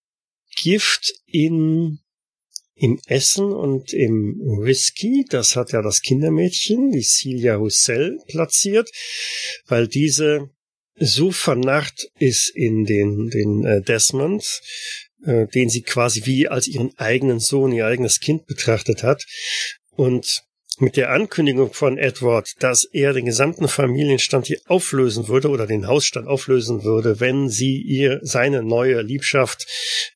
Gift 0.56 1.14
in 1.26 2.00
im 2.76 3.00
Essen 3.06 3.54
und 3.54 3.94
im 3.94 4.40
Whisky. 4.62 5.26
Das 5.30 5.56
hat 5.56 5.72
ja 5.72 5.82
das 5.82 6.02
Kindermädchen, 6.02 6.92
die 6.92 7.04
Celia 7.04 7.58
Hussell, 7.58 8.18
platziert, 8.28 8.90
weil 9.68 9.88
diese 9.88 10.50
so 10.96 11.32
vernarrt 11.32 12.08
ist 12.20 12.50
in 12.56 12.86
den, 12.86 13.30
den 13.30 13.66
äh, 13.66 13.82
Desmond, 13.82 14.62
äh, 15.26 15.48
den 15.48 15.70
sie 15.70 15.82
quasi 15.82 16.26
wie 16.26 16.48
als 16.48 16.68
ihren 16.68 16.98
eigenen 16.98 17.40
Sohn, 17.40 17.72
ihr 17.72 17.86
eigenes 17.86 18.20
Kind 18.20 18.46
betrachtet 18.46 19.04
hat. 19.04 19.24
Und 19.92 20.44
mit 20.80 20.98
der 20.98 21.12
Ankündigung 21.12 21.72
von 21.74 21.98
Edward, 21.98 22.52
dass 22.60 22.84
er 22.84 23.14
den 23.14 23.26
gesamten 23.26 23.68
Familienstand 23.68 24.48
hier 24.48 24.60
auflösen 24.66 25.28
würde 25.28 25.50
oder 25.50 25.68
den 25.68 25.88
Hausstand 25.88 26.28
auflösen 26.28 26.84
würde, 26.84 27.20
wenn 27.20 27.48
sie 27.50 27.78
ihr 27.78 28.20
seine 28.24 28.64
neue 28.64 29.02
Liebschaft 29.02 29.68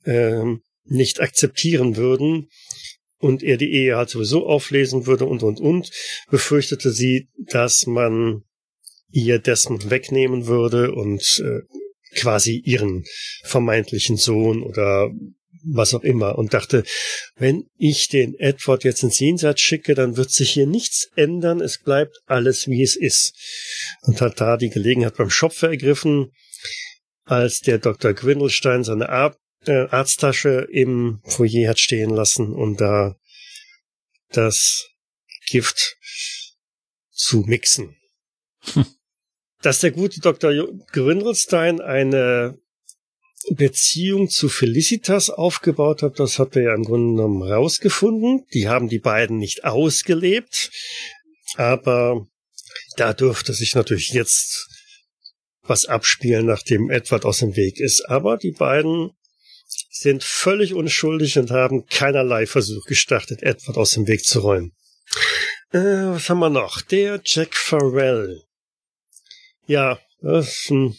ähm, 0.05 0.62
nicht 0.86 1.22
akzeptieren 1.22 1.96
würden 1.96 2.50
und 3.19 3.43
er 3.43 3.57
die 3.57 3.72
Ehe 3.72 3.98
halt 3.98 4.10
sowieso 4.10 4.48
auflesen 4.48 5.05
würde 5.05 5.25
und 5.25 5.43
und 5.43 5.60
und, 5.60 5.91
befürchtete 6.29 6.91
sie, 6.91 7.29
dass 7.38 7.86
man 7.86 8.43
ihr 9.10 9.40
Desmond 9.40 9.90
wegnehmen 9.90 10.48
würde 10.48 10.94
und 10.94 11.42
äh, 11.44 11.62
quasi 12.16 12.62
ihren 12.64 13.06
vermeintlichen 13.44 14.18
Sohn 14.18 14.64
oder 14.64 15.12
was 15.70 15.94
auch 15.94 16.04
immer 16.04 16.38
und 16.38 16.54
dachte, 16.54 16.84
wenn 17.36 17.70
ich 17.78 18.08
den 18.08 18.36
Edward 18.40 18.84
jetzt 18.84 19.04
ins 19.04 19.20
Jenseits 19.20 19.62
schicke, 19.62 19.96
dann 19.96 20.18
wird 20.18 20.32
sich 20.32 20.52
hier 20.52 20.68
nichts 20.68 21.10
ändern, 21.16 21.62
es 21.62 21.80
bleibt 21.80 22.18
alles 22.26 22.68
wie 22.68 22.82
es 22.82 22.96
ist. 22.96 23.34
Und 24.02 24.22
hat 24.22 24.40
da 24.40 24.58
die 24.58 24.70
Gelegenheit 24.70 25.18
beim 25.18 25.30
Schopfer 25.30 25.70
ergriffen, 25.70 26.32
als 27.26 27.60
der 27.60 27.80
Dr. 27.80 28.14
Gwindelstein 28.14 28.84
seine 28.84 29.10
Ar 29.10 29.38
äh, 29.66 29.88
Arzttasche 29.88 30.68
im 30.72 31.20
Foyer 31.26 31.70
hat 31.70 31.80
stehen 31.80 32.12
lassen 32.12 32.54
und 32.54 32.80
da 32.80 33.18
das 34.30 34.88
Gift 35.48 35.98
zu 37.12 37.44
mixen. 37.46 37.96
Dass 39.62 39.80
der 39.80 39.92
gute 39.92 40.20
Dr. 40.20 40.54
Gwindelstein 40.92 41.82
eine 41.82 42.60
Beziehung 43.50 44.30
zu 44.30 44.50
Felicitas 44.50 45.30
aufgebaut 45.30 46.02
hat, 46.02 46.20
das 46.20 46.38
hat 46.38 46.56
er 46.56 46.64
ja 46.64 46.76
im 46.76 46.84
Grunde 46.84 47.16
genommen 47.16 47.44
rausgefunden. 47.44 48.46
Die 48.54 48.68
haben 48.68 48.90
die 48.90 49.00
beiden 49.00 49.38
nicht 49.38 49.64
ausgelebt, 49.64 50.72
aber 51.56 52.28
da 52.98 53.14
dürfte 53.14 53.54
sich 53.54 53.76
natürlich 53.76 54.12
jetzt 54.12 54.68
was 55.64 55.86
abspielen, 55.86 56.46
nachdem 56.46 56.90
Edward 56.90 57.26
aus 57.26 57.40
dem 57.40 57.56
Weg 57.56 57.80
ist. 57.80 58.02
Aber 58.10 58.38
die 58.38 58.52
beiden 58.52 59.12
sind 59.90 60.24
völlig 60.24 60.74
unschuldig 60.74 61.38
und 61.38 61.52
haben 61.52 61.86
keinerlei 61.88 62.46
Versuch 62.46 62.86
gestartet, 62.86 63.44
Edward 63.44 63.78
aus 63.78 63.92
dem 63.92 64.08
Weg 64.08 64.24
zu 64.24 64.40
räumen. 64.40 64.74
Äh, 65.72 65.80
was 65.80 66.30
haben 66.30 66.40
wir 66.40 66.50
noch? 66.50 66.82
Der 66.82 67.22
Jack 67.24 67.56
Farrell. 67.56 68.47
Ja, 69.67 70.00
ein 70.21 70.95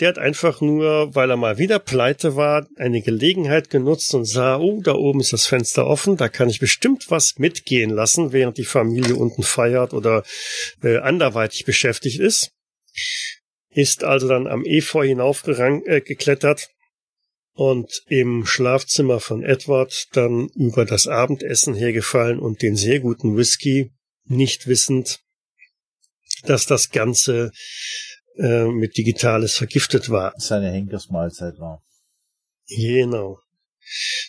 der 0.00 0.08
hat 0.08 0.18
einfach 0.18 0.60
nur, 0.60 1.14
weil 1.14 1.30
er 1.30 1.36
mal 1.36 1.58
wieder 1.58 1.78
pleite 1.78 2.36
war, 2.36 2.68
eine 2.76 3.02
Gelegenheit 3.02 3.68
genutzt 3.68 4.14
und 4.14 4.26
sah, 4.26 4.58
oh, 4.58 4.80
da 4.80 4.94
oben 4.94 5.20
ist 5.20 5.32
das 5.32 5.46
Fenster 5.46 5.86
offen, 5.86 6.16
da 6.16 6.28
kann 6.28 6.48
ich 6.48 6.60
bestimmt 6.60 7.06
was 7.08 7.38
mitgehen 7.38 7.90
lassen, 7.90 8.32
während 8.32 8.58
die 8.58 8.64
Familie 8.64 9.16
unten 9.16 9.42
feiert 9.42 9.94
oder 9.94 10.22
äh, 10.82 10.98
anderweitig 10.98 11.64
beschäftigt 11.64 12.20
ist. 12.20 12.52
Ist 13.70 14.04
also 14.04 14.28
dann 14.28 14.46
am 14.46 14.64
Efeu 14.64 15.06
hinaufgeklettert 15.06 16.60
äh, 16.60 17.60
und 17.60 18.02
im 18.06 18.46
Schlafzimmer 18.46 19.18
von 19.18 19.42
Edward 19.42 20.06
dann 20.12 20.48
über 20.54 20.84
das 20.84 21.08
Abendessen 21.08 21.74
hergefallen 21.74 22.38
und 22.38 22.62
den 22.62 22.76
sehr 22.76 23.00
guten 23.00 23.36
Whisky, 23.36 23.90
nicht 24.26 24.68
wissend, 24.68 25.20
dass 26.44 26.66
das 26.66 26.90
Ganze 26.90 27.50
äh, 28.38 28.66
mit 28.66 28.96
Digitales 28.96 29.56
vergiftet 29.56 30.10
war. 30.10 30.32
Seine 30.36 30.70
Henkersmahlzeit 30.70 31.58
war. 31.58 31.82
Genau. 32.68 33.40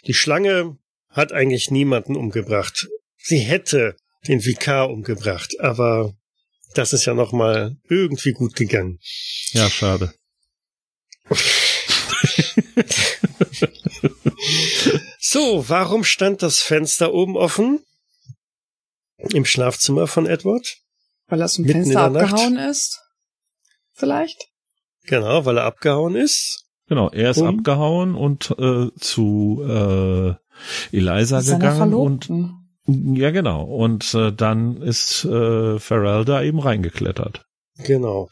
Die 0.07 0.13
Schlange 0.13 0.77
hat 1.09 1.31
eigentlich 1.31 1.71
niemanden 1.71 2.15
umgebracht. 2.15 2.87
Sie 3.17 3.39
hätte 3.39 3.95
den 4.27 4.43
Vikar 4.45 4.89
umgebracht, 4.89 5.59
aber 5.59 6.13
das 6.73 6.93
ist 6.93 7.05
ja 7.05 7.13
noch 7.13 7.31
mal 7.31 7.77
irgendwie 7.89 8.31
gut 8.31 8.55
gegangen. 8.55 8.99
Ja, 9.51 9.69
schade. 9.69 10.13
so, 15.19 15.69
warum 15.69 16.03
stand 16.03 16.41
das 16.41 16.61
Fenster 16.61 17.13
oben 17.13 17.37
offen? 17.37 17.85
Im 19.33 19.45
Schlafzimmer 19.45 20.07
von 20.07 20.25
Edward? 20.25 20.77
Weil 21.29 21.41
er 21.41 21.45
aus 21.45 21.55
dem 21.55 21.65
Fenster 21.65 22.01
abgehauen 22.01 22.55
Nacht? 22.55 22.69
ist? 22.69 23.01
vielleicht? 23.99 24.47
Genau, 25.05 25.45
weil 25.45 25.57
er 25.57 25.65
abgehauen 25.65 26.15
ist. 26.15 26.65
Genau, 26.87 27.09
er 27.09 27.31
ist 27.31 27.37
um, 27.37 27.47
abgehauen 27.59 28.15
und 28.15 28.55
äh, 28.57 28.87
zu 28.99 29.63
äh, 29.63 30.33
Eliza 30.95 31.41
gegangen 31.41 31.93
und 31.93 32.29
ja 32.87 33.29
genau 33.29 33.63
und 33.63 34.15
äh, 34.15 34.31
dann 34.33 34.81
ist 34.81 35.23
äh, 35.25 35.77
Farrell 35.77 36.25
da 36.25 36.41
eben 36.41 36.59
reingeklettert. 36.59 37.45
Genau. 37.83 38.29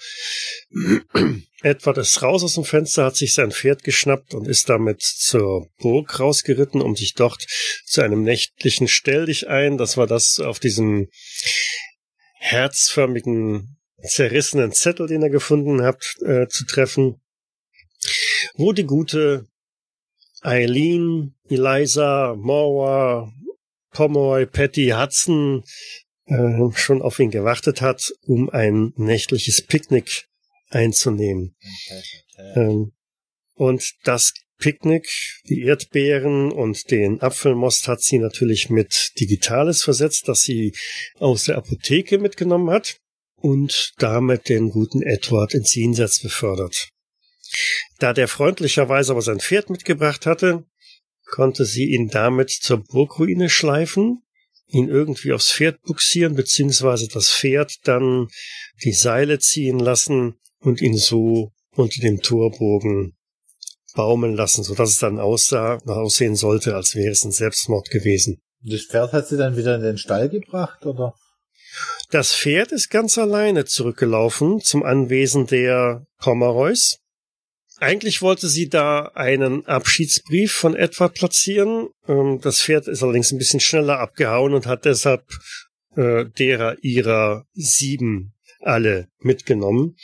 Edward 1.62 1.98
ist 1.98 2.22
raus 2.22 2.44
aus 2.44 2.56
dem 2.56 2.64
Fenster, 2.64 3.06
hat 3.06 3.16
sich 3.16 3.34
sein 3.34 3.52
Pferd 3.52 3.84
geschnappt 3.84 4.34
und 4.34 4.48
ist 4.48 4.70
damit 4.70 5.02
zur 5.02 5.68
Burg 5.80 6.20
rausgeritten, 6.20 6.82
um 6.82 6.96
sich 6.96 7.14
dort 7.14 7.46
zu 7.86 8.02
einem 8.02 8.24
nächtlichen 8.24 8.88
Stell 8.88 9.26
dich 9.26 9.48
ein. 9.48 9.78
Das 9.78 9.98
war 9.98 10.06
das 10.06 10.40
auf 10.40 10.60
diesem 10.60 11.08
herzförmigen 12.40 13.78
zerrissenen 14.04 14.72
Zettel, 14.72 15.08
den 15.08 15.24
er 15.24 15.30
gefunden 15.30 15.82
hat, 15.82 16.16
äh, 16.22 16.48
zu 16.48 16.66
treffen, 16.66 17.22
wo 18.56 18.72
die 18.72 18.86
gute 18.86 19.48
Eileen, 20.42 21.36
Eliza, 21.50 22.36
Maura, 22.38 23.32
Pomeroy, 23.92 24.46
Patty, 24.46 24.94
Hudson 24.96 25.64
äh, 26.26 26.70
schon 26.76 27.02
auf 27.02 27.20
ihn 27.20 27.32
gewartet 27.32 27.82
hat, 27.82 28.14
um 28.26 28.50
ein 28.50 28.94
nächtliches 28.96 29.66
Picknick 29.66 30.28
einzunehmen. 30.70 31.56
Ähm, 32.56 32.94
und 33.56 33.94
das 34.04 34.34
Picknick, 34.60 35.08
die 35.50 35.62
Erdbeeren 35.62 36.52
und 36.52 36.90
den 36.90 37.22
Apfelmost 37.22 37.88
hat 37.88 38.02
sie 38.02 38.18
natürlich 38.18 38.70
mit 38.70 39.12
Digitales 39.20 39.84
versetzt, 39.84 40.28
das 40.28 40.42
sie 40.42 40.74
aus 41.20 41.46
der 41.46 41.58
Apotheke 41.58 42.18
mitgenommen 42.18 42.70
hat 42.70 43.00
und 43.36 43.94
damit 43.98 44.50
den 44.50 44.70
guten 44.70 45.02
Edward 45.04 45.54
ins 45.54 45.76
Jenseits 45.76 46.22
befördert. 46.22 46.90
Da 48.00 48.14
der 48.14 48.28
freundlicherweise 48.28 49.12
aber 49.12 49.22
sein 49.22 49.40
Pferd 49.40 49.70
mitgebracht 49.70 50.26
hatte, 50.26 50.66
konnte 51.26 51.66
sie 51.66 51.94
ihn 51.94 52.08
damit 52.08 52.50
zur 52.50 52.84
Burgruine 52.84 53.50
schleifen, 53.50 54.24
ihn 54.68 54.90
irgendwie 54.90 55.34
aufs 55.34 55.52
Pferd 55.52 55.82
buxieren, 55.84 56.36
beziehungsweise 56.36 57.08
das 57.08 57.32
Pferd 57.32 57.76
dann 57.84 58.28
die 58.84 58.94
Seile 58.94 59.40
ziehen 59.40 59.80
lassen 59.80 60.40
und 60.60 60.82
ihn 60.82 60.98
so 60.98 61.54
unter 61.76 62.02
dem 62.02 62.22
Torbogen 62.22 63.17
baumeln 63.98 64.36
lassen, 64.36 64.64
so 64.64 64.76
dass 64.76 64.92
es 64.92 65.00
dann 65.00 65.20
aussah, 65.20 65.80
aussehen 65.86 66.36
sollte, 66.36 66.76
als 66.76 66.96
wäre 66.96 67.12
es 67.12 67.26
ein 67.26 67.32
Selbstmord 67.32 67.90
gewesen. 67.90 68.42
Das 68.62 68.84
Pferd 68.84 69.12
hat 69.12 69.28
sie 69.28 69.38
dann 69.38 69.58
wieder 69.58 69.76
in 69.76 69.82
den 69.82 69.98
Stall 69.98 70.30
gebracht, 70.30 70.86
oder? 70.86 71.16
Das 72.12 72.34
Pferd 72.34 72.72
ist 72.72 72.90
ganz 72.90 73.18
alleine 73.18 73.66
zurückgelaufen 73.66 74.62
zum 74.62 74.84
Anwesen 74.84 75.48
der 75.48 76.06
Pomeroys. 76.20 77.00
Eigentlich 77.80 78.22
wollte 78.22 78.48
sie 78.48 78.70
da 78.70 79.12
einen 79.14 79.66
Abschiedsbrief 79.66 80.54
von 80.54 80.76
Edward 80.76 81.16
platzieren. 81.16 81.90
Ähm, 82.08 82.40
das 82.42 82.62
Pferd 82.62 82.88
ist 82.88 83.04
allerdings 83.04 83.32
ein 83.32 83.38
bisschen 83.38 83.60
schneller 83.60 84.00
abgehauen 84.00 84.54
und 84.54 84.68
hat 84.68 84.86
deshalb 84.86 85.26
äh, 85.96 86.26
derer 86.26 86.78
ihrer 86.82 87.46
sieben 87.54 88.34
alle 88.62 89.10
mitgenommen. 89.20 89.96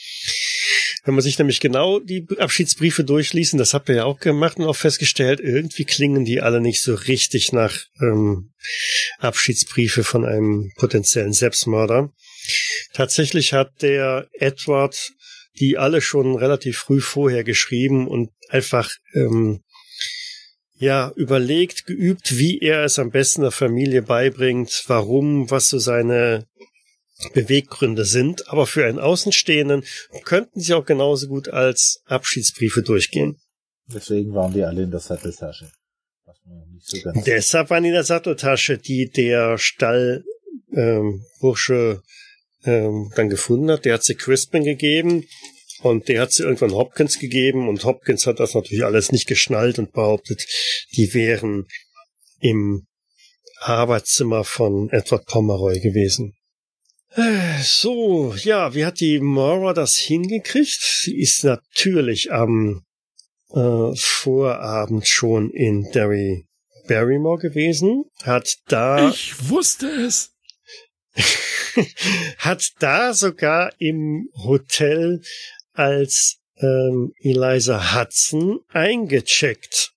Wenn 1.04 1.16
man 1.16 1.22
sich 1.22 1.38
nämlich 1.38 1.60
genau 1.60 2.00
die 2.00 2.26
Abschiedsbriefe 2.38 3.04
durchliest, 3.04 3.60
das 3.60 3.74
habt 3.74 3.90
ihr 3.90 3.96
ja 3.96 4.04
auch 4.06 4.20
gemacht 4.20 4.58
und 4.58 4.66
auch 4.66 4.76
festgestellt, 4.76 5.42
irgendwie 5.42 5.84
klingen 5.84 6.24
die 6.24 6.42
alle 6.42 6.62
nicht 6.62 6.82
so 6.82 6.96
richtig 6.96 7.52
nach 7.52 7.78
ähm, 8.02 8.54
Abschiedsbriefe 9.20 10.04
von 10.04 10.26
einem 10.26 10.72
potenziellen 10.78 11.34
Selbstmörder. 11.34 12.14
Tatsächlich 12.94 13.54
hat 13.54 13.82
der 13.82 14.28
Edward 14.34 15.14
die 15.60 15.78
alle 15.78 16.02
schon 16.02 16.36
relativ 16.36 16.78
früh 16.78 17.02
vorher 17.02 17.44
geschrieben 17.44 18.08
und 18.08 18.32
einfach 18.50 18.92
ähm, 19.14 19.62
ja 20.76 21.12
überlegt, 21.16 21.86
geübt, 21.86 22.38
wie 22.38 22.60
er 22.60 22.84
es 22.84 23.00
am 23.00 23.12
besten 23.12 23.42
der 23.42 23.52
Familie 23.52 24.02
beibringt, 24.02 24.84
warum, 24.88 25.50
was 25.52 25.70
so 25.70 25.78
seine 25.78 26.48
Beweggründe 27.34 28.06
sind, 28.06 28.48
aber 28.50 28.66
für 28.66 28.86
einen 28.86 29.00
Außenstehenden 29.00 29.84
könnten 30.24 30.60
sie 30.60 30.74
auch 30.74 30.86
genauso 30.86 31.28
gut 31.28 31.50
als 31.50 32.02
Abschiedsbriefe 32.06 32.82
durchgehen. 32.82 33.38
Deswegen 33.94 34.34
waren 34.34 34.54
die 34.54 34.64
alle 34.64 34.84
in 34.84 34.92
der 34.92 35.00
Satteltasche. 35.00 35.72
so. 36.80 36.98
Deshalb 37.26 37.70
waren 37.70 37.84
die 37.84 37.90
in 37.90 37.96
der 37.96 38.04
Satteltasche, 38.04 38.78
die 38.78 39.10
der 39.10 39.58
Stallbursche 39.58 40.24
ähm, 40.74 41.26
Bursche, 41.40 42.02
ähm, 42.66 43.12
dann 43.16 43.30
gefunden 43.30 43.72
hat. 43.72 43.86
Der 43.86 43.96
hat 43.96 44.04
sie 44.04 44.16
Crispin 44.16 44.64
gegeben 44.64 45.26
und 45.82 46.08
der 46.08 46.22
hat 46.22 46.32
sie 46.32 46.44
irgendwann 46.44 46.74
Hopkins 46.74 47.20
gegeben 47.20 47.68
und 47.68 47.84
Hopkins 47.84 48.26
hat 48.26 48.40
das 48.40 48.54
natürlich 48.54 48.86
alles 48.86 49.12
nicht 49.12 49.28
geschnallt 49.28 49.80
und 49.80 49.92
behauptet, 49.92 50.46
die 50.96 51.14
wären 51.14 51.68
im 52.40 52.88
Arbeitszimmer 53.60 54.44
von 54.44 54.90
Edward 54.90 55.26
Pomeroy 55.26 55.80
gewesen. 55.80 56.36
So, 57.62 58.34
ja, 58.36 58.74
wie 58.74 58.86
hat 58.86 59.00
die 59.00 59.20
Mora 59.20 59.74
das 59.74 59.96
hingekriegt? 59.98 60.80
Sie 60.82 61.20
ist 61.20 61.44
natürlich 61.44 62.32
am 62.32 62.84
äh, 63.52 63.92
Vorabend 63.96 65.08
schon 65.08 65.52
in 65.52 65.92
Derry 65.92 66.48
Barrymore 66.88 67.40
gewesen, 67.40 68.06
hat 68.24 68.58
da 68.68 69.10
Ich 69.10 69.50
wusste 69.50 69.88
es. 69.88 70.32
hat 72.40 72.72
da 72.80 73.14
sogar 73.14 73.72
im 73.78 74.30
Hotel 74.36 75.22
als 75.74 76.40
ähm, 76.58 77.14
Eliza 77.20 77.96
Hudson 77.96 78.60
eingecheckt. 78.70 79.94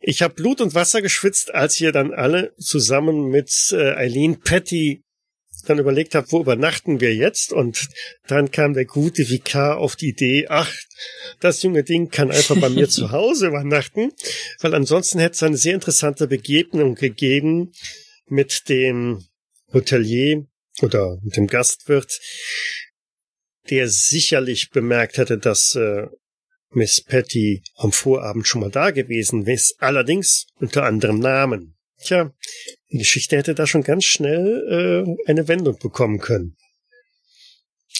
Ich 0.00 0.22
habe 0.22 0.34
Blut 0.34 0.60
und 0.60 0.74
Wasser 0.74 1.02
geschwitzt, 1.02 1.54
als 1.54 1.80
ihr 1.80 1.92
dann 1.92 2.12
alle 2.12 2.54
zusammen 2.58 3.28
mit 3.28 3.50
äh, 3.72 3.94
Eileen 3.94 4.40
Petty 4.40 5.05
dann 5.68 5.78
überlegt 5.78 6.14
habt, 6.14 6.32
wo 6.32 6.40
übernachten 6.40 7.00
wir 7.00 7.14
jetzt? 7.14 7.52
Und 7.52 7.88
dann 8.26 8.50
kam 8.50 8.74
der 8.74 8.84
gute 8.84 9.28
Vikar 9.28 9.78
auf 9.78 9.96
die 9.96 10.08
Idee, 10.10 10.46
ach, 10.48 10.72
das 11.40 11.62
junge 11.62 11.84
Ding 11.84 12.08
kann 12.08 12.30
einfach 12.30 12.58
bei 12.58 12.68
mir 12.68 12.88
zu 12.88 13.10
Hause 13.10 13.48
übernachten, 13.48 14.12
weil 14.60 14.74
ansonsten 14.74 15.18
hätte 15.18 15.34
es 15.34 15.42
eine 15.42 15.56
sehr 15.56 15.74
interessante 15.74 16.26
Begegnung 16.26 16.94
gegeben 16.94 17.72
mit 18.26 18.68
dem 18.68 19.24
Hotelier 19.72 20.46
oder 20.82 21.18
mit 21.22 21.36
dem 21.36 21.46
Gastwirt, 21.46 22.20
der 23.70 23.88
sicherlich 23.88 24.70
bemerkt 24.70 25.18
hätte, 25.18 25.38
dass 25.38 25.74
äh, 25.74 26.06
Miss 26.70 27.02
Patty 27.02 27.62
am 27.76 27.92
Vorabend 27.92 28.46
schon 28.46 28.60
mal 28.60 28.70
da 28.70 28.90
gewesen 28.90 29.46
ist, 29.46 29.76
allerdings 29.78 30.46
unter 30.56 30.84
anderem 30.84 31.18
Namen. 31.18 31.75
Tja, 32.02 32.32
die 32.90 32.98
Geschichte 32.98 33.36
hätte 33.36 33.54
da 33.54 33.66
schon 33.66 33.82
ganz 33.82 34.04
schnell 34.04 35.06
äh, 35.26 35.30
eine 35.30 35.48
Wendung 35.48 35.78
bekommen 35.78 36.18
können. 36.18 36.56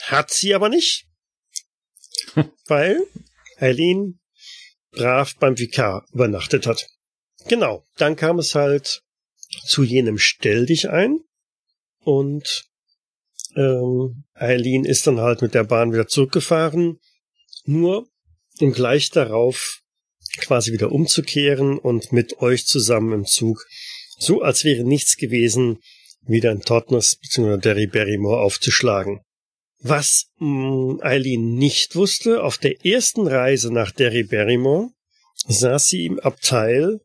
Hat 0.03 0.31
sie 0.31 0.55
aber 0.55 0.69
nicht, 0.69 1.07
weil 2.67 3.01
Eileen 3.59 4.21
brav 4.93 5.35
beim 5.37 5.59
Vikar 5.59 6.07
übernachtet 6.13 6.67
hat. 6.67 6.89
Genau, 7.49 7.85
dann 7.97 8.17
kam 8.17 8.39
es 8.39 8.55
halt 8.55 9.03
zu 9.67 9.83
jenem 9.83 10.19
Stell 10.19 10.67
dich 10.67 10.89
ein 10.89 11.21
und 12.01 12.69
ähm, 13.57 14.25
Eileen 14.35 14.85
ist 14.85 15.07
dann 15.07 15.21
halt 15.21 15.43
mit 15.43 15.55
der 15.55 15.65
Bahn 15.65 15.93
wieder 15.93 16.07
zurückgefahren, 16.07 17.01
nur 17.65 18.09
um 18.61 18.73
gleich 18.73 19.11
darauf 19.11 19.83
quasi 20.39 20.73
wieder 20.73 20.93
umzukehren 20.93 21.79
und 21.79 22.13
mit 22.13 22.41
euch 22.41 22.67
zusammen 22.67 23.13
im 23.13 23.25
Zug, 23.25 23.67
so 24.19 24.43
als 24.43 24.65
wäre 24.65 24.85
nichts 24.85 25.17
gewesen, 25.17 25.79
wieder 26.23 26.53
in 26.53 26.61
Totnes 26.61 27.17
bzw. 27.17 27.59
Derry 27.59 27.87
Barrymore 27.87 28.41
aufzuschlagen. 28.41 29.21
Was 29.81 30.27
mh, 30.39 31.03
Eileen 31.03 31.55
nicht 31.55 31.95
wusste, 31.97 32.43
auf 32.43 32.59
der 32.59 32.85
ersten 32.85 33.27
Reise 33.27 33.73
nach 33.73 33.93
Derry 33.93 34.25
Barrymore 34.25 34.91
saß 35.47 35.85
sie 35.85 36.07
im 36.07 36.19
Abteil 36.19 37.01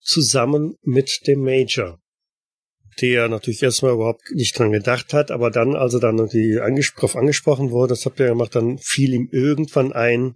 zusammen 0.00 0.76
mit 0.82 1.26
dem 1.26 1.40
Major, 1.42 2.00
der 3.00 3.28
natürlich 3.28 3.62
erstmal 3.62 3.92
überhaupt 3.92 4.22
nicht 4.32 4.58
dran 4.58 4.72
gedacht 4.72 5.12
hat, 5.12 5.30
aber 5.30 5.50
dann, 5.50 5.76
als 5.76 5.94
er 5.94 6.00
dann 6.00 6.28
die 6.28 6.58
angespro 6.60 7.06
angesprochen 7.18 7.70
wurde, 7.70 7.90
das 7.90 8.06
habt 8.06 8.18
ihr 8.20 8.28
gemacht, 8.28 8.54
dann 8.54 8.78
fiel 8.78 9.12
ihm 9.12 9.28
irgendwann 9.30 9.92
ein, 9.92 10.34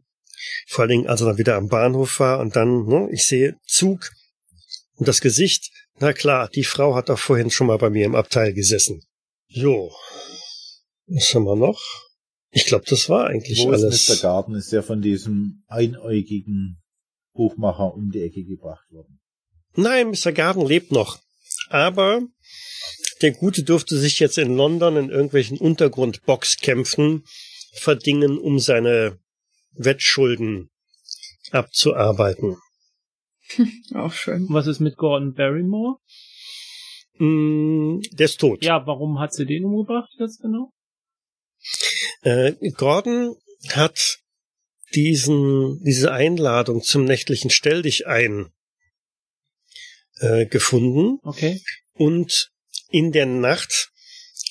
vor 0.68 0.82
allen 0.82 0.90
Dingen, 0.90 1.06
als 1.06 1.22
er 1.22 1.28
dann 1.28 1.38
wieder 1.38 1.56
am 1.56 1.68
Bahnhof 1.68 2.20
war 2.20 2.40
und 2.40 2.54
dann, 2.54 2.86
ne, 2.86 3.08
ich 3.12 3.24
sehe 3.24 3.56
Zug 3.66 4.10
und 4.96 5.08
das 5.08 5.20
Gesicht, 5.20 5.70
na 6.02 6.12
klar, 6.12 6.48
die 6.48 6.64
Frau 6.64 6.94
hat 6.96 7.08
doch 7.08 7.18
vorhin 7.18 7.50
schon 7.50 7.68
mal 7.68 7.78
bei 7.78 7.88
mir 7.88 8.04
im 8.04 8.16
Abteil 8.16 8.52
gesessen. 8.52 9.02
Jo, 9.46 9.92
was 11.06 11.32
haben 11.34 11.44
wir 11.44 11.56
noch? 11.56 11.80
Ich 12.50 12.66
glaube, 12.66 12.84
das 12.88 13.08
war 13.08 13.28
eigentlich 13.28 13.60
Wo 13.60 13.72
ist 13.72 13.82
alles. 13.82 14.08
Mr. 14.08 14.16
Garden 14.16 14.54
ist 14.56 14.72
ja 14.72 14.82
von 14.82 15.00
diesem 15.00 15.62
einäugigen 15.68 16.82
Buchmacher 17.34 17.94
um 17.94 18.10
die 18.10 18.22
Ecke 18.22 18.44
gebracht 18.44 18.84
worden. 18.90 19.20
Nein, 19.74 20.10
Mr. 20.10 20.32
Garden 20.32 20.66
lebt 20.66 20.90
noch. 20.90 21.20
Aber 21.68 22.20
der 23.22 23.30
Gute 23.30 23.62
durfte 23.62 23.96
sich 23.96 24.18
jetzt 24.18 24.38
in 24.38 24.56
London 24.56 24.96
in 24.96 25.08
irgendwelchen 25.08 25.56
Untergrundboxkämpfen 25.56 27.24
verdingen, 27.74 28.38
um 28.38 28.58
seine 28.58 29.18
Wettschulden 29.74 30.68
abzuarbeiten. 31.52 32.56
Auch 33.94 34.12
schön. 34.12 34.46
Was 34.48 34.66
ist 34.66 34.80
mit 34.80 34.96
Gordon 34.96 35.34
Barrymore? 35.34 35.98
Mm, 37.18 38.00
der 38.12 38.26
ist 38.26 38.40
tot. 38.40 38.64
Ja, 38.64 38.86
warum 38.86 39.18
hat 39.18 39.34
sie 39.34 39.46
den 39.46 39.64
umgebracht 39.64 40.10
jetzt 40.18 40.40
genau? 40.40 40.72
Äh, 42.22 42.52
Gordon 42.76 43.36
hat 43.70 44.18
diesen, 44.94 45.82
diese 45.84 46.12
Einladung 46.12 46.82
zum 46.82 47.04
nächtlichen 47.04 47.50
Stell 47.50 47.82
dich 47.82 48.06
ein 48.06 48.52
äh, 50.20 50.46
gefunden 50.46 51.18
Okay. 51.22 51.60
und 51.94 52.50
in 52.90 53.12
der 53.12 53.26
Nacht 53.26 53.90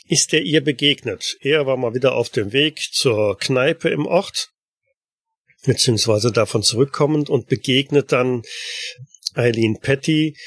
ist 0.08 0.34
er 0.34 0.42
ihr 0.42 0.62
begegnet. 0.62 1.38
Er 1.42 1.66
war 1.66 1.78
mal 1.78 1.94
wieder 1.94 2.16
auf 2.16 2.30
dem 2.30 2.52
Weg 2.54 2.80
zur 2.92 3.38
Kneipe 3.38 3.90
im 3.90 4.06
Ort, 4.06 4.51
beziehungsweise 5.66 6.32
davon 6.32 6.64
zurückkommend 6.64 7.30
und 7.30 7.48
begegnet 7.48 8.12
dann 8.12 8.42
Eileen 9.34 9.80
Petty 9.80 10.38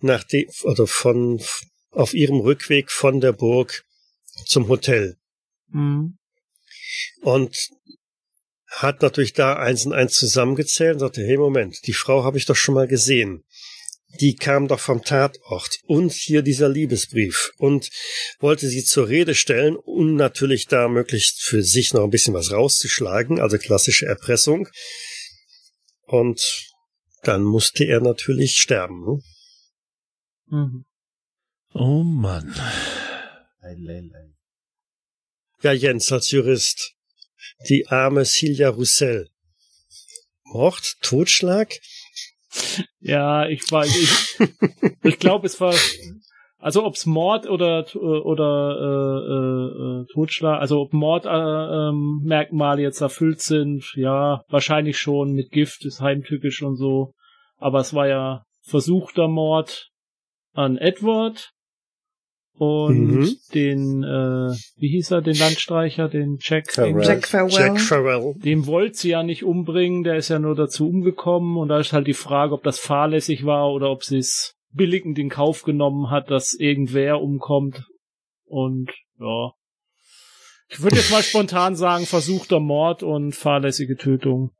nach 0.00 0.24
de, 0.24 0.48
oder 0.62 0.86
von 0.86 1.40
auf 1.90 2.14
ihrem 2.14 2.40
Rückweg 2.40 2.90
von 2.90 3.20
der 3.20 3.32
Burg 3.32 3.84
zum 4.46 4.68
Hotel 4.68 5.16
Mhm. 5.68 6.18
und 7.22 7.56
hat 8.66 9.02
natürlich 9.02 9.32
da 9.32 9.56
eins 9.56 9.86
und 9.86 9.92
eins 9.94 10.14
zusammengezählt 10.14 10.94
und 10.94 11.00
sagte, 11.00 11.22
hey 11.22 11.36
Moment, 11.36 11.86
die 11.86 11.92
Frau 11.92 12.24
habe 12.24 12.38
ich 12.38 12.46
doch 12.46 12.56
schon 12.56 12.74
mal 12.74 12.88
gesehen. 12.88 13.44
Die 14.20 14.36
kam 14.36 14.68
doch 14.68 14.80
vom 14.80 15.02
Tatort 15.02 15.78
und 15.86 16.12
hier 16.12 16.42
dieser 16.42 16.68
Liebesbrief 16.68 17.52
und 17.56 17.88
wollte 18.40 18.68
sie 18.68 18.84
zur 18.84 19.08
Rede 19.08 19.34
stellen, 19.34 19.76
um 19.76 20.16
natürlich 20.16 20.66
da 20.66 20.88
möglichst 20.88 21.42
für 21.42 21.62
sich 21.62 21.94
noch 21.94 22.04
ein 22.04 22.10
bisschen 22.10 22.34
was 22.34 22.52
rauszuschlagen, 22.52 23.40
also 23.40 23.56
klassische 23.58 24.06
Erpressung. 24.06 24.68
Und 26.06 26.72
dann 27.22 27.42
musste 27.42 27.84
er 27.84 28.00
natürlich 28.00 28.58
sterben. 28.58 29.04
Ne? 29.04 29.20
Mhm. 30.46 30.84
Oh 31.72 32.02
Mann. 32.02 32.54
Ja, 35.62 35.72
Jens 35.72 36.12
als 36.12 36.30
Jurist. 36.30 36.94
Die 37.68 37.86
arme 37.88 38.24
Silja 38.24 38.68
Roussel. 38.68 39.30
Mord, 40.44 40.96
Totschlag? 41.00 41.78
Ja, 43.00 43.46
ich 43.46 43.62
war, 43.70 43.84
ich, 43.84 44.38
ich 45.02 45.18
glaube, 45.18 45.46
es 45.46 45.60
war, 45.60 45.74
also 46.58 46.84
ob's 46.84 47.06
Mord 47.06 47.48
oder 47.48 47.84
oder 47.96 48.76
äh, 48.78 49.32
äh, 49.32 50.02
äh, 50.02 50.06
Totschlag, 50.12 50.60
also 50.60 50.80
ob 50.80 50.92
Mordmerkmale 50.92 51.90
äh, 51.90 52.26
Merkmale 52.26 52.82
jetzt 52.82 53.00
erfüllt 53.00 53.40
sind, 53.40 53.84
ja, 53.96 54.42
wahrscheinlich 54.48 54.98
schon 54.98 55.32
mit 55.32 55.50
Gift, 55.50 55.84
ist 55.84 56.00
heimtückisch 56.00 56.62
und 56.62 56.76
so. 56.76 57.12
Aber 57.56 57.80
es 57.80 57.94
war 57.94 58.06
ja 58.06 58.44
versuchter 58.62 59.28
Mord 59.28 59.88
an 60.52 60.76
Edward 60.78 61.50
und 62.54 63.06
Mhm. 63.10 63.36
den, 63.54 64.02
äh, 64.04 64.54
wie 64.76 64.88
hieß 64.88 65.10
er, 65.12 65.22
den 65.22 65.36
Landstreicher, 65.36 66.08
den 66.08 66.38
Jack. 66.40 66.70
Farrell. 66.72 66.92
den- 66.92 67.02
Jack 67.02 67.26
Farwell. 67.26 67.50
Jack 67.58 67.80
Farrell. 67.80 68.34
dem 68.36 68.66
wollte 68.66 68.96
sie 68.98 69.10
ja 69.10 69.22
nicht 69.22 69.42
umbringen, 69.44 70.02
der 70.04 70.16
ist 70.16 70.28
ja 70.28 70.38
nur 70.38 70.54
dazu 70.54 70.88
umgekommen 70.88 71.56
und 71.56 71.68
da 71.68 71.78
ist 71.78 71.92
halt 71.92 72.06
die 72.06 72.14
Frage, 72.14 72.54
ob 72.54 72.62
das 72.62 72.78
fahrlässig 72.78 73.44
war 73.44 73.72
oder 73.72 73.90
ob 73.90 74.04
sie 74.04 74.18
es 74.18 74.54
billigend 74.74 75.18
in 75.18 75.28
Kauf 75.30 75.62
genommen 75.62 76.10
hat, 76.10 76.30
dass 76.30 76.54
irgendwer 76.54 77.20
umkommt. 77.20 77.84
Und 78.44 78.90
ja. 79.18 79.52
Ich 80.68 80.82
würde 80.82 80.96
jetzt 80.96 81.10
mal 81.10 81.22
spontan 81.22 81.74
sagen, 81.76 82.06
versuchter 82.06 82.58
Mord 82.60 83.02
und 83.02 83.34
fahrlässige 83.34 83.96
Tötung 83.96 84.52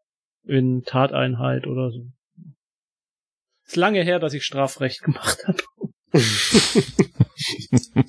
in 0.45 0.83
Tateinheit 0.85 1.67
oder 1.67 1.91
so. 1.91 2.01
Ist 3.67 3.77
lange 3.77 4.03
her, 4.03 4.19
dass 4.19 4.35
ich 4.35 4.45
Strafrecht 4.45 5.03
gemacht 5.03 5.39
habe. 5.47 5.59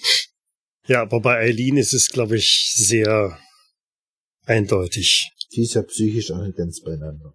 Ja, 0.88 1.02
aber 1.04 1.22
bei 1.22 1.38
Eileen 1.38 1.78
ist 1.78 1.94
es, 1.94 2.10
glaube 2.10 2.36
ich, 2.38 2.74
sehr 2.76 3.39
eindeutig. 4.46 5.32
Die 5.56 5.62
ist 5.62 5.76
ja 5.76 5.82
psychisch 5.84 6.30
auch 6.32 6.44
nicht 6.44 6.58
ganz 6.58 6.82
beieinander. 6.82 7.34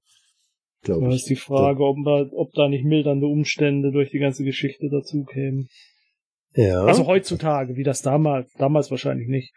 glaube 0.83 1.07
Da 1.07 1.11
ich. 1.13 1.17
ist 1.23 1.31
die 1.31 1.37
Frage, 1.37 1.83
ob, 1.83 1.97
da- 2.05 2.29
ob 2.37 2.53
da 2.53 2.69
nicht 2.69 2.85
mildernde 2.85 3.27
Umstände 3.27 3.91
durch 3.91 4.11
die 4.11 4.19
ganze 4.19 4.45
Geschichte 4.45 4.91
dazu 4.91 5.25
kämen. 5.25 5.69
Ja. 6.57 6.85
Also 6.85 7.07
heutzutage, 7.07 7.77
wie 7.77 7.85
das 7.85 8.03
damals, 8.03 8.53
damals 8.59 8.91
wahrscheinlich 8.91 9.29
nicht. 9.29 9.55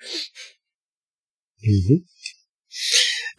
Mhm. 1.59 2.05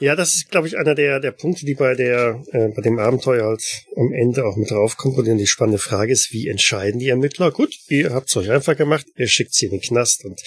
Ja, 0.03 0.17
das 0.17 0.35
ist, 0.35 0.51
glaube 0.51 0.67
ich, 0.67 0.77
einer 0.77 0.97
der, 0.97 1.21
der 1.21 1.31
Punkte, 1.31 1.65
die 1.65 1.77
bei 1.77 1.95
der, 1.95 2.43
äh, 2.51 2.71
bei 2.75 2.83
dem 2.83 2.99
Abenteuer 2.99 3.47
halt 3.47 3.85
am 3.95 4.13
Ende 4.13 4.45
auch 4.45 4.57
mit 4.57 4.69
draufkommt. 4.69 5.17
Und 5.17 5.39
die 5.39 5.47
spannende 5.47 5.79
Frage 5.79 6.11
ist, 6.11 6.33
wie 6.33 6.49
entscheiden 6.49 6.99
die 6.99 7.11
Ermittler? 7.11 7.53
Gut, 7.53 7.73
ihr 7.87 8.13
habt 8.13 8.29
es 8.29 8.37
euch 8.37 8.51
einfach 8.51 8.77
gemacht, 8.77 9.07
ihr 9.15 9.29
schickt 9.29 9.55
sie 9.55 9.67
in 9.67 9.71
den 9.71 9.81
Knast 9.81 10.25
und 10.25 10.43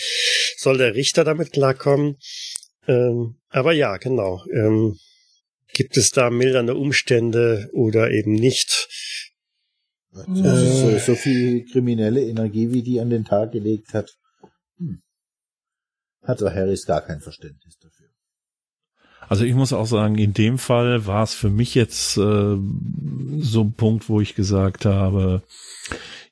soll 0.57 0.77
der 0.77 0.93
Richter 0.93 1.23
damit 1.23 1.53
klarkommen? 1.53 2.17
Ähm, 2.85 3.37
aber 3.47 3.71
ja, 3.71 3.95
genau. 3.95 4.43
Ähm, 4.51 4.97
gibt 5.71 5.95
es 5.95 6.11
da 6.11 6.29
mildernde 6.29 6.75
Umstände 6.75 7.69
oder 7.71 8.11
eben 8.11 8.33
nicht? 8.33 8.89
Also 10.11 10.65
so, 10.65 10.99
so 10.99 11.15
viel 11.15 11.63
kriminelle 11.63 12.23
Energie, 12.23 12.73
wie 12.73 12.83
die 12.83 12.99
an 12.99 13.09
den 13.09 13.23
Tag 13.23 13.53
gelegt 13.53 13.93
hat, 13.93 14.17
hm. 14.79 15.01
hat 16.23 16.41
der 16.41 16.53
Harris 16.53 16.85
gar 16.85 17.05
kein 17.05 17.21
Verständnis 17.21 17.77
dafür. 17.77 17.94
Also 19.27 19.43
ich 19.43 19.53
muss 19.53 19.73
auch 19.73 19.85
sagen, 19.85 20.17
in 20.17 20.33
dem 20.33 20.57
Fall 20.57 21.05
war 21.05 21.23
es 21.23 21.33
für 21.33 21.49
mich 21.49 21.75
jetzt 21.75 22.17
äh, 22.17 22.57
so 23.39 23.61
ein 23.61 23.73
Punkt, 23.73 24.09
wo 24.09 24.21
ich 24.21 24.35
gesagt 24.35 24.85
habe, 24.85 25.41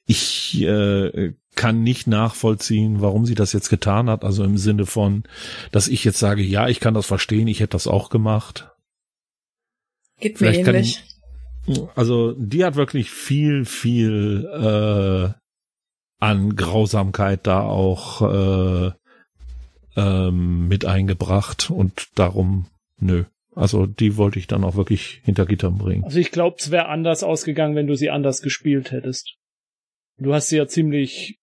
ich 0.06 0.62
äh, 0.62 1.34
kann 1.56 1.84
nicht 1.84 2.08
nachvollziehen, 2.08 3.02
warum 3.02 3.26
sie 3.26 3.36
das 3.36 3.54
jetzt 3.54 3.70
getan 3.70 4.10
hat. 4.10 4.24
Also 4.24 4.44
im 4.44 4.58
Sinne 4.58 4.86
von, 4.86 5.24
dass 5.72 5.88
ich 5.88 6.04
jetzt 6.04 6.20
sage, 6.20 6.42
ja, 6.42 6.68
ich 6.68 6.80
kann 6.80 6.94
das 6.94 7.06
verstehen, 7.06 7.48
ich 7.48 7.60
hätte 7.60 7.72
das 7.72 7.88
auch 7.88 8.10
gemacht. 8.10 8.70
Geht 10.20 10.40
mir 10.40 10.52
Vielleicht 10.52 10.68
ähnlich. 10.68 11.04
Also 11.96 12.34
die 12.34 12.66
hat 12.66 12.76
wirklich 12.76 13.10
viel, 13.10 13.66
viel 13.66 14.46
äh, 14.52 15.34
an 16.20 16.56
Grausamkeit 16.56 17.48
da 17.48 17.62
auch 17.62 18.22
äh, 18.22 18.92
ähm, 19.96 20.68
mit 20.68 20.86
eingebracht 20.86 21.70
und 21.70 22.08
darum, 22.16 22.68
nö. 23.04 23.24
Also 23.56 23.86
die 23.86 24.18
wollte 24.18 24.40
ich 24.40 24.48
dann 24.48 24.64
auch 24.64 24.76
wirklich 24.76 25.22
hinter 25.24 25.46
Gittern 25.46 25.78
bringen. 25.78 26.04
Also 26.04 26.20
ich 26.20 26.32
glaube, 26.32 26.56
es 26.60 26.72
wäre 26.72 26.88
anders 26.88 27.24
ausgegangen, 27.24 27.76
wenn 27.76 27.88
du 27.88 27.96
sie 27.96 28.10
anders 28.10 28.42
gespielt 28.42 28.92
hättest. 28.92 29.36
Du 30.18 30.34
hast 30.34 30.48
sie 30.48 30.58
ja 30.58 30.66
ziemlich 30.68 31.40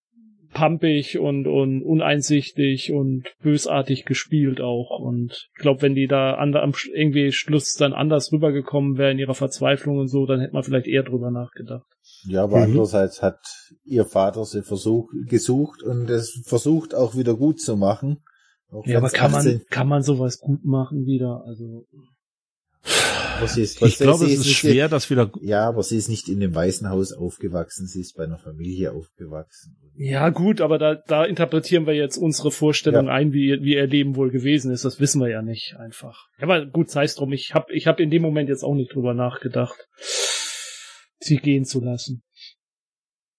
pampig 0.53 1.19
und, 1.19 1.47
und 1.47 1.83
uneinsichtig 1.83 2.93
und 2.93 3.29
bösartig 3.41 4.05
gespielt 4.05 4.61
auch. 4.61 4.99
Und 4.99 5.49
ich 5.55 5.63
glaube, 5.63 5.83
wenn 5.83 5.95
die 5.95 6.09
da 6.09 6.35
an, 6.35 6.55
am 6.57 6.73
irgendwie 6.93 7.31
Schluss 7.31 7.75
dann 7.75 7.93
anders 7.93 8.33
rübergekommen 8.33 8.99
wäre 8.99 9.13
in 9.13 9.21
ihrer 9.21 9.35
Verzweiflung 9.35 9.99
und 9.99 10.09
so, 10.09 10.27
dann 10.27 10.41
hätte 10.41 10.55
man 10.55 10.65
vielleicht 10.65 10.89
eher 10.89 11.05
drüber 11.05 11.31
nachgedacht. 11.31 11.87
Ja, 12.27 12.43
aber 12.43 12.57
Mhm. 12.57 12.63
andererseits 12.65 13.23
hat 13.23 13.39
ihr 13.85 14.05
Vater 14.05 14.45
sie 14.45 14.63
versucht, 14.63 15.11
gesucht 15.29 15.85
und 15.85 16.11
es 16.11 16.43
versucht 16.45 16.95
auch 16.97 17.17
wieder 17.17 17.37
gut 17.37 17.61
zu 17.61 17.77
machen. 17.77 18.25
Auch 18.73 18.87
Ja, 18.87 18.99
aber 18.99 19.11
kann 19.11 19.35
18 19.35 19.53
man, 19.59 19.67
kann 19.69 19.89
man 19.89 20.03
sowas 20.03 20.39
gut 20.39 20.65
machen 20.65 21.07
wieder? 21.07 21.43
Also, 21.47 21.87
aber 23.37 23.49
sie 23.49 23.63
ist 23.63 23.83
Ich 23.83 23.99
glaube, 23.99 24.27
es 24.27 24.33
ist 24.33 24.39
nicht- 24.47 24.57
schwer, 24.57 24.89
das 24.89 25.11
wieder. 25.11 25.31
Ja, 25.41 25.67
aber 25.69 25.83
sie 25.83 25.97
ist 25.97 26.09
nicht 26.09 26.29
in 26.29 26.41
dem 26.41 26.55
Waisenhaus 26.55 27.13
aufgewachsen, 27.13 27.87
sie 27.87 28.01
ist 28.01 28.17
bei 28.17 28.25
einer 28.25 28.39
Familie 28.39 28.93
aufgewachsen. 28.93 29.77
ja 29.97 30.29
gut, 30.31 30.61
aber 30.61 30.79
da, 30.79 30.95
da 30.95 31.25
interpretieren 31.25 31.87
wir 31.87 31.95
jetzt 31.95 32.17
unsere 32.17 32.51
Vorstellung 32.51 33.07
Ja. 33.07 33.13
ein, 33.13 33.33
wie, 33.33 33.59
wie 33.63 33.75
ihr 33.75 33.87
Leben 33.87 34.15
wohl 34.17 34.31
gewesen 34.31 34.71
ist. 34.71 34.85
Das 34.85 35.01
wissen 35.01 35.21
wir 35.21 35.29
ja 35.29 35.43
nicht 35.43 35.75
einfach. 35.79 36.27
Ja, 36.39 36.45
aber 36.45 36.65
gut, 36.67 36.91
sei 36.91 37.05
es 37.05 37.15
drum. 37.17 37.33
Ich 37.33 37.53
habe 37.55 37.73
ich 37.75 37.87
hab 37.87 37.99
in 38.01 38.11
dem 38.11 38.23
Moment 38.23 38.49
jetzt 38.49 38.63
auch 38.63 38.75
nicht 38.75 38.95
drüber 38.95 39.15
nachgedacht, 39.15 39.89
sie 41.19 41.37
gehen 41.39 41.65
zu 41.65 41.81
lassen. 41.81 42.23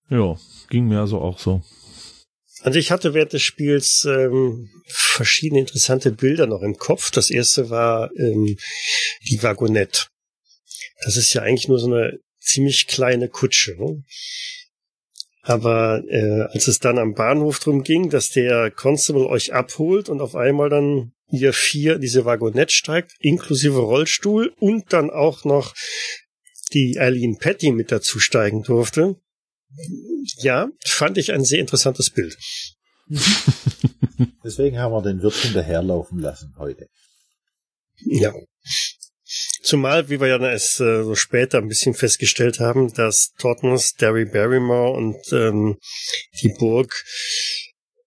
Ja, 0.10 0.36
ging 0.70 0.88
mir 0.88 1.00
also 1.00 1.20
auch 1.20 1.40
so. 1.40 1.62
Also 2.64 2.78
ich 2.78 2.92
hatte 2.92 3.14
während 3.16 3.34
des 3.34 3.42
Spiels 3.42 4.06
ähm, 4.08 4.70
verschiedene 5.22 5.60
interessante 5.60 6.12
Bilder 6.12 6.48
noch 6.48 6.64
im 6.64 6.78
Kopf. 6.78 7.12
Das 7.12 7.30
erste 7.30 7.70
war 7.70 8.10
ähm, 8.18 8.58
die 9.30 9.44
Wagonette. 9.44 10.08
Das 11.06 11.16
ist 11.16 11.32
ja 11.36 11.44
eigentlich 11.44 11.68
nur 11.68 11.78
so 11.78 11.86
eine 11.86 12.18
ziemlich 12.40 12.88
kleine 12.88 13.30
Kutsche. 13.30 13.76
Ne? 13.78 14.04
Aber 15.44 16.04
äh, 16.10 16.48
als 16.52 16.68
es 16.68 16.80
dann 16.80 16.98
am 16.98 17.14
Bahnhof 17.14 17.60
drum 17.60 17.84
ging, 17.84 18.10
dass 18.10 18.30
der 18.30 18.72
Constable 18.72 19.28
euch 19.28 19.54
abholt 19.54 20.10
und 20.10 20.22
auf 20.22 20.36
einmal 20.36 20.70
dann 20.70 21.14
ihr 21.32 21.54
vier 21.54 22.00
diese 22.00 22.26
Wagonette 22.26 22.74
steigt, 22.74 23.14
inklusive 23.20 23.80
Rollstuhl 23.80 24.54
und 24.58 24.92
dann 24.92 25.12
auch 25.12 25.46
noch 25.46 25.76
die 26.74 27.00
Eileen 27.00 27.38
Patty 27.38 27.72
mit 27.72 27.92
dazu 27.92 28.20
steigen 28.20 28.64
durfte. 28.64 29.18
Ja, 30.40 30.70
fand 30.84 31.20
ich 31.20 31.32
ein 31.32 31.46
sehr 31.46 31.60
interessantes 31.60 32.10
Bild. 32.10 32.38
Deswegen 34.44 34.78
haben 34.78 34.94
wir 34.94 35.02
den 35.02 35.22
Wirt 35.22 35.36
hinterherlaufen 35.36 36.20
lassen 36.20 36.54
heute. 36.58 36.88
Ja. 38.06 38.34
Zumal, 39.64 40.10
wie 40.10 40.20
wir 40.20 40.28
ja 40.28 40.40
erst 40.40 40.80
äh, 40.82 41.04
so 41.04 41.16
später 41.16 41.60
ein 41.60 41.68
bisschen 41.68 41.94
festgestellt 41.94 42.60
haben, 42.60 42.94
dass 42.94 43.32
Totnes, 43.38 43.94
Derry 43.94 44.26
Barrymore 44.26 44.92
und 44.92 45.18
ähm, 45.32 45.78
die 46.42 46.54
Burg 46.58 47.04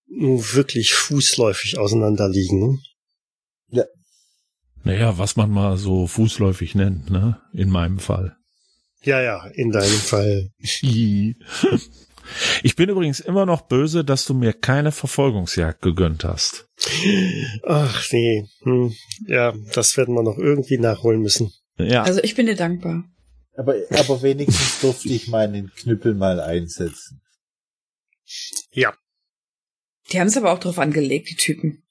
nun 0.07 0.43
wirklich 0.53 0.95
fußläufig 0.95 1.79
auseinanderliegen. 1.79 2.83
Naja, 4.85 5.17
was 5.17 5.37
man 5.37 5.51
mal 5.51 5.79
so 5.79 6.07
fußläufig 6.07 6.75
nennt, 6.75 7.09
ne? 7.11 7.40
In 7.55 7.71
meinem 7.71 7.99
Fall. 7.99 8.37
Ja, 9.03 9.21
ja, 9.23 9.47
in 9.55 9.71
deinem 9.71 9.88
Fall. 9.88 10.51
Ich 12.62 12.76
bin 12.76 12.88
übrigens 12.88 13.20
immer 13.20 13.46
noch 13.46 13.62
böse, 13.62 14.04
dass 14.04 14.24
du 14.24 14.34
mir 14.34 14.52
keine 14.52 14.92
Verfolgungsjagd 14.92 15.82
gegönnt 15.82 16.24
hast. 16.24 16.68
Ach 17.62 18.04
nee, 18.12 18.46
hm. 18.62 18.94
ja, 19.26 19.54
das 19.72 19.96
werden 19.96 20.14
wir 20.14 20.22
noch 20.22 20.38
irgendwie 20.38 20.78
nachholen 20.78 21.20
müssen. 21.20 21.52
Ja, 21.78 22.02
Also 22.02 22.20
ich 22.22 22.34
bin 22.34 22.46
dir 22.46 22.56
dankbar. 22.56 23.04
Aber, 23.56 23.74
aber 23.90 24.22
wenigstens 24.22 24.80
durfte 24.80 25.08
ich 25.08 25.28
meinen 25.28 25.72
Knüppel 25.74 26.14
mal 26.14 26.40
einsetzen. 26.40 27.20
Ja, 28.72 28.94
Die 30.10 30.18
haben 30.18 30.26
es 30.26 30.37
aber 30.37 30.52
auch 30.52 30.58
drauf 30.58 30.78
angelegt, 30.78 31.30
die 31.30 31.37
Typen. 31.37 31.84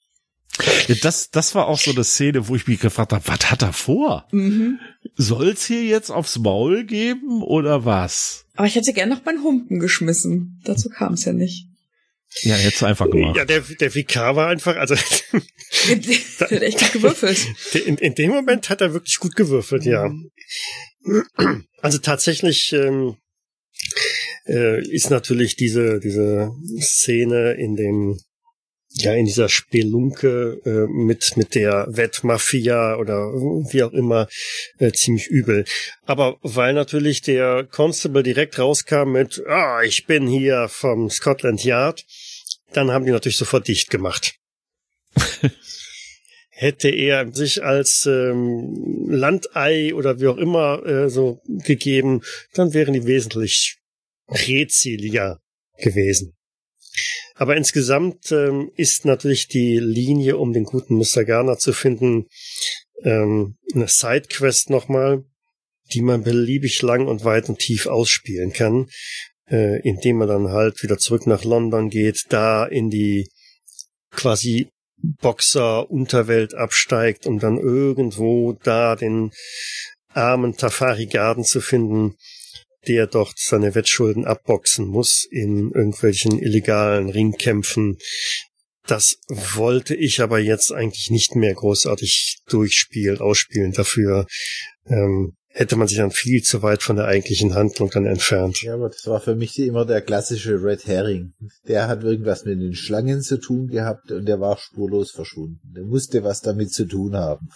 Das, 1.02 1.30
das 1.32 1.56
war 1.56 1.68
auch 1.68 1.80
so 1.80 1.92
eine 1.92 2.04
Szene, 2.04 2.48
wo 2.48 2.56
ich 2.56 2.68
mich 2.68 2.80
gefragt 2.80 3.12
habe, 3.12 3.28
was 3.28 3.52
hat 3.52 3.62
er 3.62 3.74
vor? 3.74 4.28
Mhm. 4.32 4.80
Soll's 5.16 5.66
hier 5.66 5.84
jetzt 5.84 6.12
aufs 6.12 6.38
Maul 6.38 6.84
geben 6.86 7.42
oder 7.42 7.86
was? 7.86 8.46
Aber 8.56 8.68
ich 8.68 8.76
hätte 8.76 8.94
gern 8.94 9.10
noch 9.10 9.26
meinen 9.26 9.44
Humpen 9.44 9.80
geschmissen. 9.80 10.62
Dazu 10.64 10.90
kam 10.90 11.14
es 11.14 11.26
ja 11.26 11.34
nicht. 11.34 11.68
Ja, 12.42 12.58
jetzt 12.58 12.84
einfach 12.84 13.10
gemacht. 13.10 13.38
ja 13.38 13.46
der, 13.46 13.62
der 13.62 13.94
Vikar 13.94 14.36
war 14.36 14.48
einfach, 14.48 14.76
also 14.76 14.96
Der 15.88 16.50
hat 16.50 16.52
echt 16.52 16.80
gut 16.80 16.94
gewürfelt. 16.94 17.46
In, 17.86 17.98
in 17.98 18.16
dem 18.16 18.32
Moment 18.32 18.70
hat 18.70 18.82
er 18.82 18.94
wirklich 18.94 19.20
gut 19.20 19.36
gewürfelt, 19.36 19.86
ja. 19.86 20.12
Also 21.82 21.98
tatsächlich 22.00 22.74
ähm, 22.74 23.18
äh, 24.48 24.82
ist 24.88 25.10
natürlich 25.10 25.56
diese 25.56 26.00
diese 26.00 26.52
Szene 26.80 27.54
in 27.54 27.76
dem 27.76 28.20
ja 28.94 29.14
in 29.14 29.26
dieser 29.26 29.50
Spelunke 29.50 30.62
äh, 30.66 30.88
mit 30.92 31.36
mit 31.36 31.56
der 31.56 31.88
Wettmafia 31.90 32.98
oder 32.98 33.32
wie 33.72 33.84
auch 33.84 33.92
immer 33.94 34.28
äh, 34.78 34.92
ziemlich 34.92 35.28
übel. 35.28 35.66
Aber 36.06 36.38
weil 36.42 36.74
natürlich 36.74 37.22
der 37.22 37.66
Constable 37.66 38.24
direkt 38.24 38.60
rauskam 38.60 39.12
mit 39.12 39.42
ah 39.48 39.82
ich 39.84 40.06
bin 40.06 40.28
hier 40.28 40.68
vom 40.70 41.10
Scotland 41.10 41.64
Yard, 41.64 42.06
dann 42.74 42.92
haben 42.92 43.06
die 43.06 43.12
natürlich 43.12 43.38
sofort 43.38 43.68
dicht 43.68 43.90
gemacht 43.90 44.36
hätte 46.50 46.90
er 46.90 47.32
sich 47.34 47.64
als 47.64 48.06
ähm, 48.06 49.08
Landei 49.10 49.94
oder 49.94 50.20
wie 50.20 50.28
auch 50.28 50.38
immer 50.38 50.86
äh, 50.86 51.10
so 51.10 51.42
gegeben, 51.46 52.22
dann 52.54 52.74
wären 52.74 52.94
die 52.94 53.06
wesentlich 53.06 53.80
redseliger 54.30 55.40
gewesen. 55.78 56.36
Aber 57.36 57.58
insgesamt 57.58 58.32
ähm, 58.32 58.72
ist 58.76 59.06
natürlich 59.06 59.48
die 59.48 59.80
Linie, 59.80 60.38
um 60.38 60.54
den 60.54 60.64
guten 60.64 60.98
Mr. 60.98 61.24
Garner 61.26 61.58
zu 61.58 61.74
finden, 61.74 62.28
ähm, 63.04 63.58
eine 63.74 63.88
Sidequest 63.88 64.70
nochmal, 64.70 65.24
die 65.94 66.02
man 66.02 66.24
beliebig 66.24 66.82
lang 66.82 67.08
und 67.08 67.26
weit 67.26 67.50
und 67.50 67.60
tief 67.60 67.88
ausspielen 67.88 68.54
kann, 68.54 68.88
äh, 69.50 69.82
indem 69.82 70.18
man 70.18 70.28
dann 70.28 70.50
halt 70.50 70.84
wieder 70.84 70.98
zurück 70.98 71.28
nach 71.28 71.44
London 71.44 71.90
geht, 71.90 72.26
da 72.30 72.66
in 72.66 72.90
die 72.90 73.30
quasi 74.12 74.70
Boxer-Unterwelt 75.04 76.54
absteigt, 76.54 77.26
um 77.26 77.40
dann 77.40 77.58
irgendwo 77.58 78.54
da 78.54 78.96
den 78.96 79.32
armen 80.14 80.56
Tafari 80.56 81.08
Garden 81.08 81.44
zu 81.44 81.60
finden, 81.60 82.16
der 82.88 83.08
dort 83.08 83.38
seine 83.38 83.76
Wettschulden 83.76 84.26
abboxen 84.26 84.88
muss 84.88 85.26
in 85.30 85.72
irgendwelchen 85.72 86.40
illegalen 86.40 87.10
Ringkämpfen. 87.10 87.98
Das 88.86 89.18
wollte 89.30 89.96
ich 89.96 90.22
aber 90.22 90.40
jetzt 90.40 90.72
eigentlich 90.72 91.10
nicht 91.10 91.36
mehr 91.36 91.54
großartig 91.54 92.42
durchspielen, 92.50 93.20
ausspielen. 93.20 93.72
Dafür 93.72 94.28
ähm, 94.86 95.34
hätte 95.54 95.76
man 95.76 95.88
sich 95.88 95.98
dann 95.98 96.12
viel 96.12 96.42
zu 96.42 96.62
weit 96.64 96.84
von 96.84 96.96
der 96.96 97.06
eigentlichen 97.06 97.54
Handlung 97.54 97.90
dann 97.92 98.06
entfernt. 98.06 98.62
Ja, 98.64 98.74
aber 98.74 98.90
das 98.90 99.06
war 99.06 99.22
für 99.22 99.36
mich 99.36 99.58
immer 99.60 99.86
der 99.86 100.02
klassische 100.02 100.62
Red 100.62 100.86
Herring. 100.88 101.34
Der 101.68 101.88
hat 101.88 102.04
irgendwas 102.04 102.44
mit 102.44 102.60
den 102.60 102.74
Schlangen 102.74 103.22
zu 103.22 103.38
tun 103.38 103.68
gehabt 103.68 104.12
und 104.12 104.26
der 104.26 104.40
war 104.40 104.58
spurlos 104.58 105.12
verschwunden. 105.12 105.62
Der 105.76 105.84
musste 105.84 106.24
was 106.24 106.42
damit 106.42 106.74
zu 106.74 106.86
tun 106.86 107.16
haben. 107.16 107.50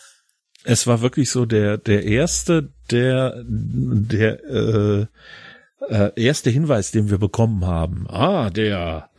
Es 0.67 0.85
war 0.85 1.01
wirklich 1.01 1.29
so 1.29 1.45
der 1.45 1.77
der 1.77 2.03
erste, 2.03 2.73
der 2.91 3.41
der 3.45 4.43
äh, 4.43 5.05
äh, 5.89 6.11
erste 6.15 6.49
Hinweis, 6.49 6.91
den 6.91 7.09
wir 7.09 7.17
bekommen 7.17 7.65
haben. 7.65 8.05
Ah, 8.09 8.49
der 8.49 9.09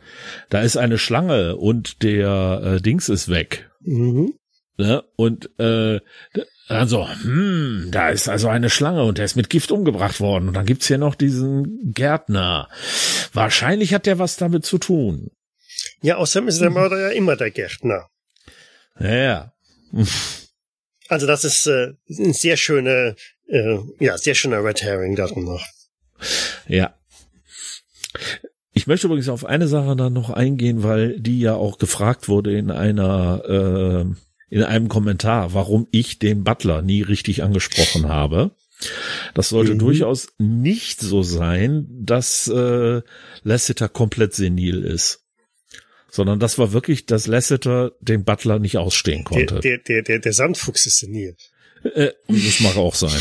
da 0.49 0.61
ist 0.61 0.77
eine 0.77 0.97
Schlange 0.97 1.55
und 1.55 2.03
der 2.03 2.61
äh, 2.63 2.81
Dings 2.81 3.09
ist 3.09 3.29
weg. 3.29 3.69
Mhm. 3.81 4.33
Ne? 4.77 5.03
Und 5.15 5.49
äh, 5.59 5.99
also, 6.67 7.09
hm, 7.09 7.89
da 7.91 8.09
ist 8.09 8.29
also 8.29 8.47
eine 8.47 8.69
Schlange 8.69 9.03
und 9.03 9.17
der 9.17 9.25
ist 9.25 9.35
mit 9.35 9.49
Gift 9.49 9.71
umgebracht 9.71 10.19
worden. 10.19 10.49
Und 10.49 10.53
dann 10.53 10.67
gibt's 10.67 10.87
hier 10.87 10.99
noch 10.99 11.15
diesen 11.15 11.91
Gärtner. 11.93 12.69
Wahrscheinlich 13.33 13.93
hat 13.93 14.05
der 14.05 14.19
was 14.19 14.37
damit 14.37 14.65
zu 14.65 14.77
tun. 14.77 15.31
Ja, 16.01 16.17
außerdem 16.17 16.47
ist 16.47 16.61
der 16.61 16.69
Mörder 16.69 16.99
ja 16.99 17.09
immer 17.09 17.35
der 17.35 17.49
Gärtner. 17.49 18.07
Ja, 18.99 19.15
ja. 19.15 19.53
Also 21.09 21.27
das 21.27 21.43
ist 21.43 21.65
äh, 21.67 21.93
ein 22.07 22.33
sehr 22.33 22.55
schöne, 22.55 23.15
äh, 23.47 23.79
ja, 23.99 24.17
sehr 24.17 24.35
schöner 24.35 24.63
Red 24.63 24.81
Herring 24.83 25.15
darum 25.15 25.43
noch. 25.43 25.65
Ja. 26.67 26.93
Ich 28.73 28.87
möchte 28.87 29.07
übrigens 29.07 29.27
auf 29.27 29.43
eine 29.43 29.67
Sache 29.67 29.95
dann 29.95 30.13
noch 30.13 30.29
eingehen, 30.29 30.83
weil 30.83 31.19
die 31.19 31.39
ja 31.41 31.55
auch 31.55 31.79
gefragt 31.79 32.29
wurde 32.29 32.57
in 32.57 32.71
einer 32.71 33.43
äh, 33.45 34.15
in 34.51 34.63
einem 34.63 34.87
Kommentar, 34.87 35.53
warum 35.53 35.87
ich 35.91 36.17
den 36.19 36.43
Butler 36.43 36.81
nie 36.81 37.01
richtig 37.01 37.43
angesprochen 37.43 38.07
habe. 38.07 38.51
Das 39.33 39.49
sollte 39.49 39.73
Mhm. 39.75 39.79
durchaus 39.79 40.29
nicht 40.37 41.01
so 41.01 41.21
sein, 41.21 41.87
dass 41.89 42.47
äh, 42.47 43.01
Lasseter 43.43 43.89
komplett 43.89 44.33
senil 44.33 44.83
ist. 44.83 45.25
Sondern 46.11 46.39
das 46.39 46.57
war 46.57 46.73
wirklich, 46.73 47.05
dass 47.05 47.27
Lasseter 47.27 47.91
den 47.99 48.23
Butler 48.23 48.59
nicht 48.59 48.77
ausstehen 48.77 49.23
konnte. 49.23 49.59
der, 49.59 49.77
der, 49.77 50.01
der, 50.01 50.19
der 50.19 50.33
Sandfuchs 50.33 50.85
ist 50.85 50.99
senil. 50.99 51.35
Äh, 51.83 52.11
das 52.27 52.59
mag 52.59 52.75
auch 52.75 52.95
sein. 52.95 53.19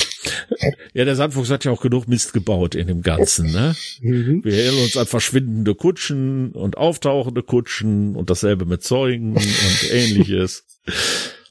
Ja, 0.92 1.04
der 1.04 1.14
Sandfuchs 1.14 1.50
hat 1.50 1.64
ja 1.64 1.70
auch 1.70 1.80
genug 1.80 2.08
Mist 2.08 2.32
gebaut 2.32 2.74
in 2.74 2.88
dem 2.88 3.02
Ganzen, 3.02 3.52
ne? 3.52 3.76
Mhm. 4.00 4.44
Wir 4.44 4.54
erinnern 4.54 4.82
uns 4.82 4.96
an 4.96 5.06
verschwindende 5.06 5.74
Kutschen 5.74 6.52
und 6.52 6.76
auftauchende 6.76 7.42
Kutschen 7.42 8.16
und 8.16 8.30
dasselbe 8.30 8.64
mit 8.64 8.82
Zeugen 8.82 9.36
und 9.36 9.46
ähnliches. 9.90 10.64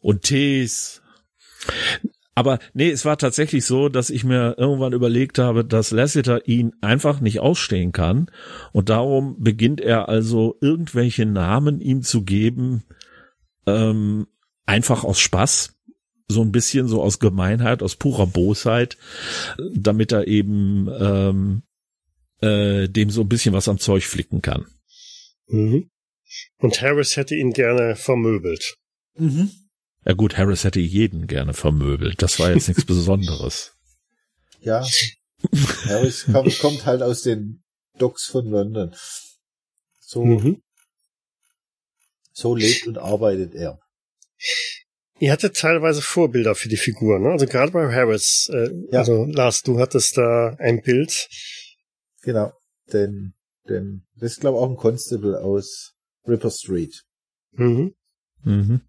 Und 0.02 0.24
Tees. 0.24 1.02
Aber 2.38 2.60
nee, 2.76 2.92
es 2.92 3.04
war 3.04 3.18
tatsächlich 3.18 3.66
so, 3.66 3.90
dass 3.90 4.12
ich 4.12 4.24
mir 4.24 4.54
irgendwann 4.60 4.94
überlegt 4.94 5.40
habe, 5.40 5.66
dass 5.66 5.90
Lasseter 5.90 6.48
ihn 6.48 6.72
einfach 6.82 7.20
nicht 7.20 7.40
ausstehen 7.40 7.94
kann. 7.94 8.30
Und 8.74 8.90
darum 8.90 9.42
beginnt 9.42 9.82
er 9.82 10.08
also 10.08 10.56
irgendwelche 10.62 11.26
Namen 11.26 11.82
ihm 11.82 12.04
zu 12.04 12.22
geben, 12.22 12.84
ähm, 13.66 14.28
einfach 14.68 15.04
aus 15.04 15.20
Spaß. 15.20 15.80
So 16.28 16.44
ein 16.44 16.52
bisschen 16.52 16.88
so 16.88 17.02
aus 17.02 17.18
Gemeinheit, 17.18 17.82
aus 17.82 17.96
purer 17.96 18.28
Bosheit, 18.28 19.00
damit 19.74 20.12
er 20.12 20.28
eben 20.28 20.88
ähm, 21.00 21.64
äh, 22.42 22.88
dem 22.88 23.10
so 23.10 23.22
ein 23.22 23.30
bisschen 23.30 23.56
was 23.56 23.68
am 23.68 23.80
Zeug 23.80 24.06
flicken 24.06 24.44
kann. 24.44 24.68
Mhm. 25.48 25.90
Und 26.60 26.82
Harris 26.84 27.18
hätte 27.18 27.34
ihn 27.34 27.52
gerne 27.52 27.96
vermöbelt. 27.96 28.78
Mhm. 29.16 29.50
Ja 30.08 30.14
gut, 30.14 30.38
Harris 30.38 30.64
hätte 30.64 30.80
jeden 30.80 31.28
gerne 31.28 31.54
vermöbelt. 31.54 32.22
Das 32.22 32.40
war 32.40 32.52
jetzt 32.54 32.68
nichts 32.70 32.86
Besonderes. 32.86 33.74
Ja. 34.62 34.86
Harris 35.86 36.26
kommt, 36.32 36.58
kommt 36.60 36.86
halt 36.86 37.02
aus 37.02 37.22
den 37.24 37.64
Docks 37.98 38.26
von 38.26 38.46
London. 38.48 38.96
So, 40.00 40.24
Mhm. 40.24 40.62
so 42.32 42.56
lebt 42.56 42.88
und 42.88 42.98
arbeitet 42.98 43.54
er. 43.54 43.80
Ihr 45.20 45.32
hattet 45.32 45.58
teilweise 45.58 46.02
Vorbilder 46.02 46.56
für 46.56 46.70
die 46.70 46.78
Figur, 46.78 47.20
ne? 47.20 47.32
Also 47.32 47.46
gerade 47.48 47.72
bei 47.74 47.94
Harris. 47.94 48.50
Äh, 48.54 48.70
Ja. 48.92 49.00
Also 49.00 49.26
Lars, 49.26 49.62
du 49.64 49.80
hattest 49.80 50.16
da 50.18 50.56
ein 50.60 50.82
Bild. 50.82 51.28
Genau. 52.22 52.54
Denn, 52.94 53.34
denn, 53.68 54.06
das 54.16 54.34
ist 54.34 54.40
glaube 54.42 54.58
ich 54.58 54.64
auch 54.64 54.70
ein 54.70 54.78
Constable 54.78 55.42
aus 55.42 55.96
Ripper 56.26 56.52
Street. 56.52 57.04
Mhm. 57.52 57.94
Mhm. 58.44 58.82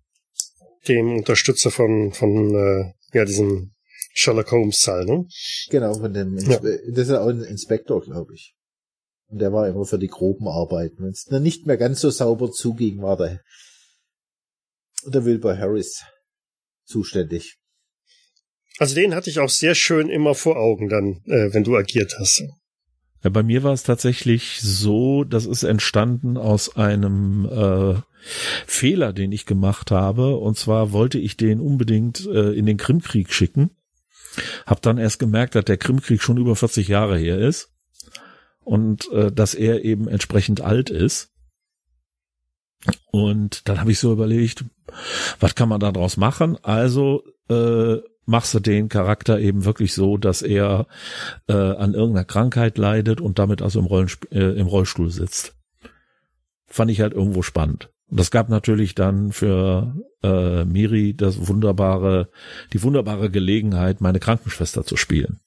Dem 0.88 1.16
Unterstützer 1.16 1.70
von, 1.70 2.12
von 2.12 2.54
äh, 2.54 2.92
ja, 3.16 3.24
diesem 3.24 3.72
Sherlock 4.14 4.50
Holmes 4.50 4.80
Teil, 4.80 5.04
ne? 5.04 5.26
Genau, 5.70 5.94
von 5.94 6.12
dem, 6.12 6.38
Ja. 6.38 6.58
das 6.58 7.04
ist 7.04 7.10
ja 7.10 7.20
auch 7.20 7.28
ein 7.28 7.42
Inspektor, 7.42 8.02
glaube 8.02 8.34
ich. 8.34 8.54
Und 9.28 9.40
der 9.40 9.52
war 9.52 9.68
immer 9.68 9.84
für 9.84 9.98
die 9.98 10.08
groben 10.08 10.48
Arbeiten. 10.48 11.02
Wenn 11.02 11.10
es 11.10 11.24
dann 11.24 11.42
nicht 11.42 11.66
mehr 11.66 11.76
ganz 11.76 12.00
so 12.00 12.10
sauber 12.10 12.50
zuging, 12.50 13.02
war 13.02 13.16
der, 13.16 13.42
der 15.04 15.24
Wilbur 15.24 15.56
Harris 15.56 16.02
zuständig. 16.84 17.58
Also 18.78 18.94
den 18.94 19.14
hatte 19.14 19.28
ich 19.28 19.40
auch 19.40 19.50
sehr 19.50 19.74
schön 19.74 20.08
immer 20.08 20.34
vor 20.34 20.56
Augen 20.56 20.88
dann, 20.88 21.20
äh, 21.26 21.52
wenn 21.52 21.64
du 21.64 21.76
agiert 21.76 22.14
hast. 22.18 22.42
Bei 23.22 23.42
mir 23.42 23.62
war 23.62 23.72
es 23.72 23.82
tatsächlich 23.82 24.60
so, 24.60 25.24
das 25.24 25.44
ist 25.44 25.64
entstanden 25.64 26.36
aus 26.36 26.76
einem 26.76 27.46
äh, 27.46 28.00
Fehler, 28.66 29.12
den 29.12 29.32
ich 29.32 29.44
gemacht 29.44 29.90
habe. 29.90 30.36
Und 30.36 30.56
zwar 30.56 30.92
wollte 30.92 31.18
ich 31.18 31.36
den 31.36 31.60
unbedingt 31.60 32.26
äh, 32.26 32.52
in 32.52 32.66
den 32.66 32.76
Krimkrieg 32.76 33.32
schicken. 33.32 33.70
Hab 34.66 34.82
dann 34.82 34.98
erst 34.98 35.18
gemerkt, 35.18 35.54
dass 35.54 35.64
der 35.64 35.78
Krimkrieg 35.78 36.22
schon 36.22 36.36
über 36.36 36.54
40 36.54 36.86
Jahre 36.86 37.18
her 37.18 37.38
ist 37.38 37.70
und 38.62 39.10
äh, 39.12 39.32
dass 39.32 39.54
er 39.54 39.84
eben 39.84 40.08
entsprechend 40.08 40.60
alt 40.60 40.90
ist. 40.90 41.32
Und 43.10 43.68
dann 43.68 43.80
habe 43.80 43.90
ich 43.90 43.98
so 43.98 44.12
überlegt, 44.12 44.64
was 45.40 45.56
kann 45.56 45.68
man 45.68 45.80
da 45.80 45.90
draus 45.90 46.16
machen? 46.16 46.56
Also 46.62 47.24
äh, 47.48 47.96
machst 48.28 48.52
du 48.52 48.60
den 48.60 48.90
Charakter 48.90 49.40
eben 49.40 49.64
wirklich 49.64 49.94
so, 49.94 50.18
dass 50.18 50.42
er 50.42 50.86
äh, 51.48 51.54
an 51.54 51.94
irgendeiner 51.94 52.26
Krankheit 52.26 52.76
leidet 52.76 53.22
und 53.22 53.38
damit 53.38 53.62
also 53.62 53.80
im, 53.80 53.86
Rollensp 53.86 54.30
äh, 54.30 54.52
im 54.52 54.66
Rollstuhl 54.66 55.10
sitzt. 55.10 55.56
Fand 56.66 56.90
ich 56.90 57.00
halt 57.00 57.14
irgendwo 57.14 57.40
spannend. 57.40 57.90
Und 58.10 58.20
das 58.20 58.30
gab 58.30 58.50
natürlich 58.50 58.94
dann 58.94 59.32
für 59.32 59.96
äh, 60.22 60.64
Miri 60.66 61.14
das 61.14 61.48
wunderbare, 61.48 62.28
die 62.74 62.82
wunderbare 62.82 63.30
Gelegenheit, 63.30 64.02
meine 64.02 64.20
Krankenschwester 64.20 64.84
zu 64.84 64.96
spielen. 64.96 65.40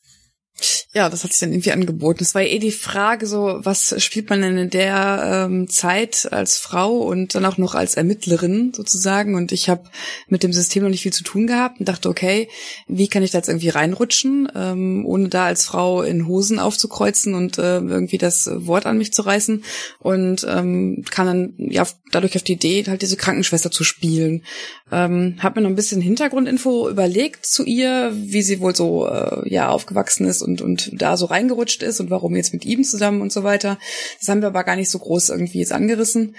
Ja, 0.93 1.09
das 1.09 1.23
hat 1.23 1.31
sich 1.31 1.39
dann 1.39 1.53
irgendwie 1.53 1.71
angeboten. 1.71 2.21
Es 2.21 2.35
war 2.35 2.41
eh 2.41 2.59
die 2.59 2.71
Frage, 2.71 3.25
so 3.25 3.59
was 3.63 3.95
spielt 4.03 4.29
man 4.29 4.41
denn 4.41 4.57
in 4.57 4.69
der 4.69 5.47
ähm, 5.49 5.69
Zeit 5.69 6.27
als 6.31 6.57
Frau 6.57 6.97
und 6.97 7.33
dann 7.33 7.45
auch 7.45 7.57
noch 7.57 7.75
als 7.75 7.95
Ermittlerin 7.95 8.73
sozusagen. 8.75 9.35
Und 9.35 9.53
ich 9.53 9.69
habe 9.69 9.83
mit 10.27 10.43
dem 10.43 10.51
System 10.51 10.83
noch 10.83 10.89
nicht 10.89 11.03
viel 11.03 11.13
zu 11.13 11.23
tun 11.23 11.47
gehabt 11.47 11.79
und 11.79 11.87
dachte, 11.87 12.09
okay, 12.09 12.49
wie 12.87 13.07
kann 13.07 13.23
ich 13.23 13.31
da 13.31 13.37
jetzt 13.37 13.47
irgendwie 13.47 13.69
reinrutschen, 13.69 14.51
ähm, 14.53 15.05
ohne 15.05 15.29
da 15.29 15.45
als 15.45 15.65
Frau 15.65 16.01
in 16.03 16.27
Hosen 16.27 16.59
aufzukreuzen 16.59 17.35
und 17.35 17.57
äh, 17.57 17.77
irgendwie 17.77 18.17
das 18.17 18.49
Wort 18.53 18.85
an 18.85 18.97
mich 18.97 19.13
zu 19.13 19.21
reißen. 19.21 19.63
Und 19.99 20.45
ähm, 20.49 21.05
kam 21.09 21.25
dann 21.25 21.53
ja 21.57 21.87
dadurch 22.11 22.35
auf 22.35 22.43
die 22.43 22.53
Idee, 22.53 22.83
halt 22.87 23.01
diese 23.01 23.17
Krankenschwester 23.17 23.71
zu 23.71 23.85
spielen. 23.85 24.43
Ähm, 24.91 25.37
hab 25.39 25.55
mir 25.55 25.61
noch 25.61 25.69
ein 25.69 25.75
bisschen 25.75 26.01
Hintergrundinfo 26.01 26.89
überlegt 26.89 27.45
zu 27.45 27.63
ihr, 27.63 28.11
wie 28.13 28.41
sie 28.41 28.59
wohl 28.59 28.75
so 28.75 29.07
äh, 29.07 29.49
ja 29.49 29.69
aufgewachsen 29.69 30.25
ist 30.25 30.40
und 30.41 30.61
und 30.61 30.89
da 30.93 31.17
so 31.17 31.25
reingerutscht 31.25 31.83
ist 31.83 31.99
und 31.99 32.09
warum 32.09 32.35
jetzt 32.35 32.53
mit 32.53 32.65
ihm 32.65 32.83
zusammen 32.83 33.21
und 33.21 33.31
so 33.31 33.43
weiter. 33.43 33.77
Das 34.19 34.29
haben 34.29 34.41
wir 34.41 34.47
aber 34.47 34.63
gar 34.63 34.75
nicht 34.75 34.89
so 34.89 34.99
groß 34.99 35.29
irgendwie 35.29 35.59
jetzt 35.59 35.71
angerissen, 35.71 36.35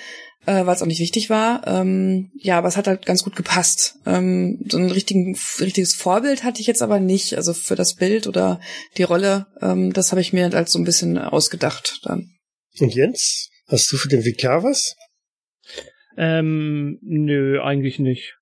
äh, 0.46 0.66
weil 0.66 0.74
es 0.74 0.82
auch 0.82 0.86
nicht 0.86 1.00
wichtig 1.00 1.30
war. 1.30 1.66
Ähm, 1.66 2.30
ja, 2.34 2.59
aber 2.59 2.68
es 2.68 2.76
hat 2.76 2.86
halt 2.86 3.07
ganz 3.07 3.22
gut 3.24 3.36
gepasst. 3.36 3.96
Ähm, 4.07 4.64
so 4.68 4.78
ein 4.78 4.90
richtigen, 4.90 5.36
richtiges 5.61 5.94
Vorbild 5.94 6.44
hatte 6.44 6.61
ich 6.61 6.66
jetzt 6.66 6.82
aber 6.82 7.00
nicht. 7.00 7.36
Also 7.36 7.55
für 7.55 7.76
das 7.76 7.94
Bild 7.94 8.26
oder 8.26 8.61
die 8.96 9.05
Rolle, 9.05 9.46
ähm, 9.61 9.92
das 9.92 10.12
habe 10.12 10.20
ich 10.20 10.32
mir 10.32 10.50
halt 10.50 10.68
so 10.68 10.78
ein 10.78 10.84
bisschen 10.84 11.18
ausgedacht 11.18 12.00
dann. 12.05 12.30
Und 12.80 12.94
Jens, 12.94 13.50
hast 13.68 13.92
du 13.92 13.96
für 13.96 14.09
den 14.09 14.24
Vikar 14.24 14.64
was? 14.64 14.96
Ähm, 16.16 16.98
nö, 17.03 17.61
eigentlich 17.62 17.98
nicht. 17.98 18.36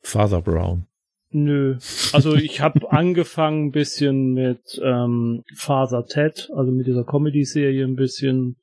Father 0.00 0.42
Brown. 0.42 0.87
Nö. 1.30 1.76
Also 2.12 2.34
ich 2.34 2.60
habe 2.60 2.80
angefangen 2.90 3.66
ein 3.66 3.70
bisschen 3.70 4.32
mit 4.32 4.80
ähm, 4.82 5.44
Father 5.54 6.06
Ted, 6.06 6.48
also 6.54 6.72
mit 6.72 6.86
dieser 6.86 7.04
Comedy-Serie 7.04 7.84
ein 7.84 7.96
bisschen, 7.96 8.56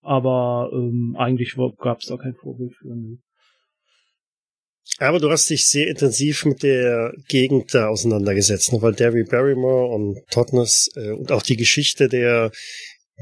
aber 0.00 0.70
ähm, 0.72 1.14
eigentlich 1.18 1.56
gab 1.78 2.00
es 2.00 2.06
da 2.06 2.16
kein 2.16 2.34
Vorbild 2.34 2.74
für. 2.74 2.88
Nö. 2.88 3.16
Aber 4.98 5.20
du 5.20 5.30
hast 5.30 5.48
dich 5.48 5.68
sehr 5.68 5.86
intensiv 5.86 6.44
mit 6.44 6.64
der 6.64 7.14
Gegend 7.28 7.72
da 7.72 7.88
auseinandergesetzt, 7.88 8.72
ne? 8.72 8.82
weil 8.82 8.94
Derry 8.94 9.22
Barrymore 9.22 9.94
und 9.94 10.18
Totnes 10.30 10.90
äh, 10.96 11.10
und 11.10 11.30
auch 11.30 11.42
die 11.42 11.56
Geschichte 11.56 12.08
der 12.08 12.50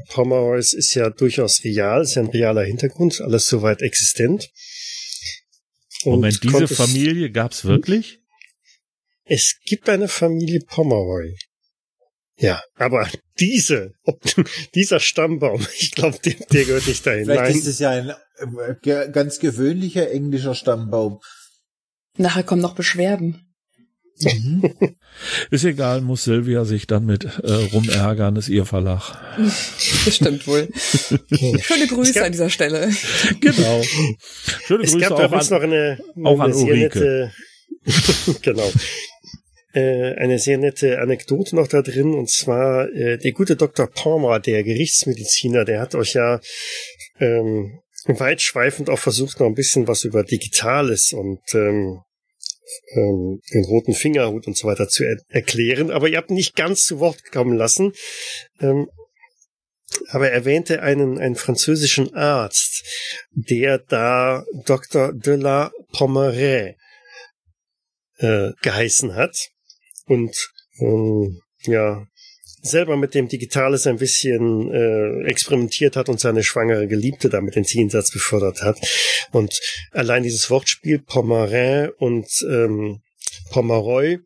Pomeroys 0.09 0.73
ist 0.73 0.95
ja 0.95 1.11
durchaus 1.11 1.63
real, 1.63 2.01
ist 2.01 2.15
ja 2.15 2.23
ein 2.23 2.29
realer 2.29 2.63
Hintergrund, 2.63 3.21
alles 3.21 3.47
soweit 3.47 3.83
existent. 3.83 4.49
Und 6.03 6.13
Moment, 6.13 6.43
diese 6.43 6.67
Familie 6.67 7.31
gab's 7.31 7.63
wirklich? 7.63 8.20
Es 9.25 9.55
gibt 9.65 9.89
eine 9.89 10.07
Familie 10.07 10.59
Pomeroy. 10.67 11.35
Ja, 12.37 12.61
aber 12.75 13.07
diese, 13.39 13.91
ob, 14.03 14.19
dieser 14.73 14.99
Stammbaum, 14.99 15.65
ich 15.77 15.91
glaube, 15.91 16.17
der, 16.25 16.33
der 16.51 16.65
gehört 16.65 16.87
nicht 16.87 17.05
dahin. 17.05 17.25
Vielleicht 17.25 17.41
Nein. 17.43 17.55
ist 17.59 17.67
es 17.67 17.79
ja 17.79 17.89
ein 17.91 18.09
äh, 18.09 19.09
ganz 19.11 19.39
gewöhnlicher 19.39 20.09
englischer 20.11 20.55
Stammbaum. 20.55 21.19
Nachher 22.17 22.43
kommen 22.43 22.61
noch 22.61 22.75
Beschwerden. 22.75 23.47
Ist 25.49 25.63
egal, 25.63 26.01
muss 26.01 26.25
Silvia 26.25 26.63
sich 26.63 26.85
dann 26.85 27.05
mit 27.05 27.23
äh, 27.25 27.51
rumärgern, 27.73 28.35
ist 28.35 28.49
ihr 28.49 28.65
Verlag. 28.65 29.17
Das 30.05 30.15
stimmt 30.15 30.45
wohl. 30.47 30.69
Schöne 30.75 31.87
Grüße 31.87 32.13
gab- 32.13 32.25
an 32.25 32.31
dieser 32.31 32.49
Stelle. 32.49 32.91
Genau. 33.39 33.81
Schöne 33.83 34.83
Es 34.83 34.91
Grüße 34.91 34.99
gab 34.99 35.11
auch 35.13 35.31
an, 35.31 35.47
noch 35.49 35.61
eine, 35.61 35.99
auch 36.23 36.39
eine 36.39 36.43
an 36.43 36.53
sehr 36.53 36.65
Ulrike. 36.65 36.99
nette, 36.99 37.31
genau, 38.41 38.71
äh, 39.73 40.15
eine 40.15 40.39
sehr 40.39 40.57
nette 40.57 40.99
Anekdote 40.99 41.55
noch 41.55 41.67
da 41.67 41.81
drin, 41.81 42.13
und 42.13 42.29
zwar 42.29 42.89
äh, 42.89 43.17
der 43.17 43.31
gute 43.31 43.55
Dr. 43.55 43.87
Palmer, 43.87 44.39
der 44.39 44.63
Gerichtsmediziner, 44.63 45.65
der 45.65 45.81
hat 45.81 45.95
euch 45.95 46.13
ja 46.13 46.39
ähm, 47.19 47.79
weitschweifend 48.05 48.89
auch 48.89 48.99
versucht, 48.99 49.39
noch 49.39 49.47
ein 49.47 49.55
bisschen 49.55 49.87
was 49.87 50.03
über 50.03 50.23
Digitales 50.23 51.13
und 51.13 51.41
ähm, 51.53 52.01
ähm, 52.93 53.41
den 53.53 53.65
roten 53.65 53.93
Fingerhut 53.93 54.47
und 54.47 54.57
so 54.57 54.67
weiter 54.67 54.87
zu 54.87 55.03
er 55.03 55.17
erklären, 55.29 55.91
aber 55.91 56.07
ihr 56.09 56.17
habt 56.17 56.31
nicht 56.31 56.55
ganz 56.55 56.85
zu 56.85 56.99
Wort 56.99 57.31
kommen 57.31 57.57
lassen. 57.57 57.93
Ähm, 58.59 58.89
aber 60.09 60.29
er 60.29 60.33
erwähnte 60.33 60.81
einen, 60.83 61.19
einen 61.19 61.35
französischen 61.35 62.13
Arzt, 62.13 62.83
der 63.31 63.77
da 63.77 64.45
Dr. 64.65 65.11
de 65.13 65.35
la 65.35 65.71
Pommeraye 65.91 66.77
äh, 68.19 68.51
geheißen 68.61 69.15
hat 69.15 69.51
und 70.07 70.35
ähm, 70.79 71.41
ja 71.61 72.05
selber 72.61 72.95
mit 72.95 73.15
dem 73.15 73.27
Digitales 73.27 73.87
ein 73.87 73.97
bisschen 73.97 74.71
äh, 74.71 75.23
experimentiert 75.27 75.95
hat 75.95 76.09
und 76.09 76.19
seine 76.19 76.43
schwangere 76.43 76.87
Geliebte 76.87 77.29
damit 77.29 77.55
ins 77.55 77.73
Jenseits 77.73 78.11
befördert 78.11 78.61
hat. 78.61 78.79
Und 79.31 79.59
allein 79.91 80.23
dieses 80.23 80.49
Wortspiel 80.49 80.99
Pomerin 80.99 81.89
und 81.97 82.27
ähm, 82.47 83.01
Pomeroy 83.49 84.19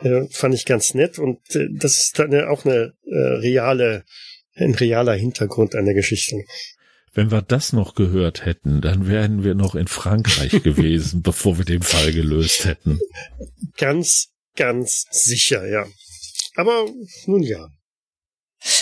äh, 0.00 0.22
fand 0.30 0.54
ich 0.54 0.64
ganz 0.64 0.94
nett 0.94 1.18
und 1.18 1.38
äh, 1.54 1.68
das 1.72 1.98
ist 1.98 2.18
dann 2.18 2.34
auch 2.44 2.64
eine 2.64 2.94
äh, 3.04 3.16
reale, 3.16 4.04
ein 4.54 4.74
realer 4.74 5.14
Hintergrund 5.14 5.74
einer 5.74 5.94
Geschichte. 5.94 6.44
Wenn 7.12 7.30
wir 7.30 7.42
das 7.42 7.72
noch 7.72 7.94
gehört 7.94 8.44
hätten, 8.44 8.80
dann 8.80 9.06
wären 9.06 9.44
wir 9.44 9.54
noch 9.54 9.76
in 9.76 9.86
Frankreich 9.86 10.62
gewesen, 10.64 11.22
bevor 11.22 11.58
wir 11.58 11.64
den 11.64 11.82
Fall 11.82 12.12
gelöst 12.12 12.64
hätten. 12.64 12.98
Ganz, 13.76 14.33
ganz 14.56 15.06
sicher, 15.10 15.66
ja. 15.66 15.86
Aber 16.56 16.86
nun 17.26 17.42
ja. 17.42 17.68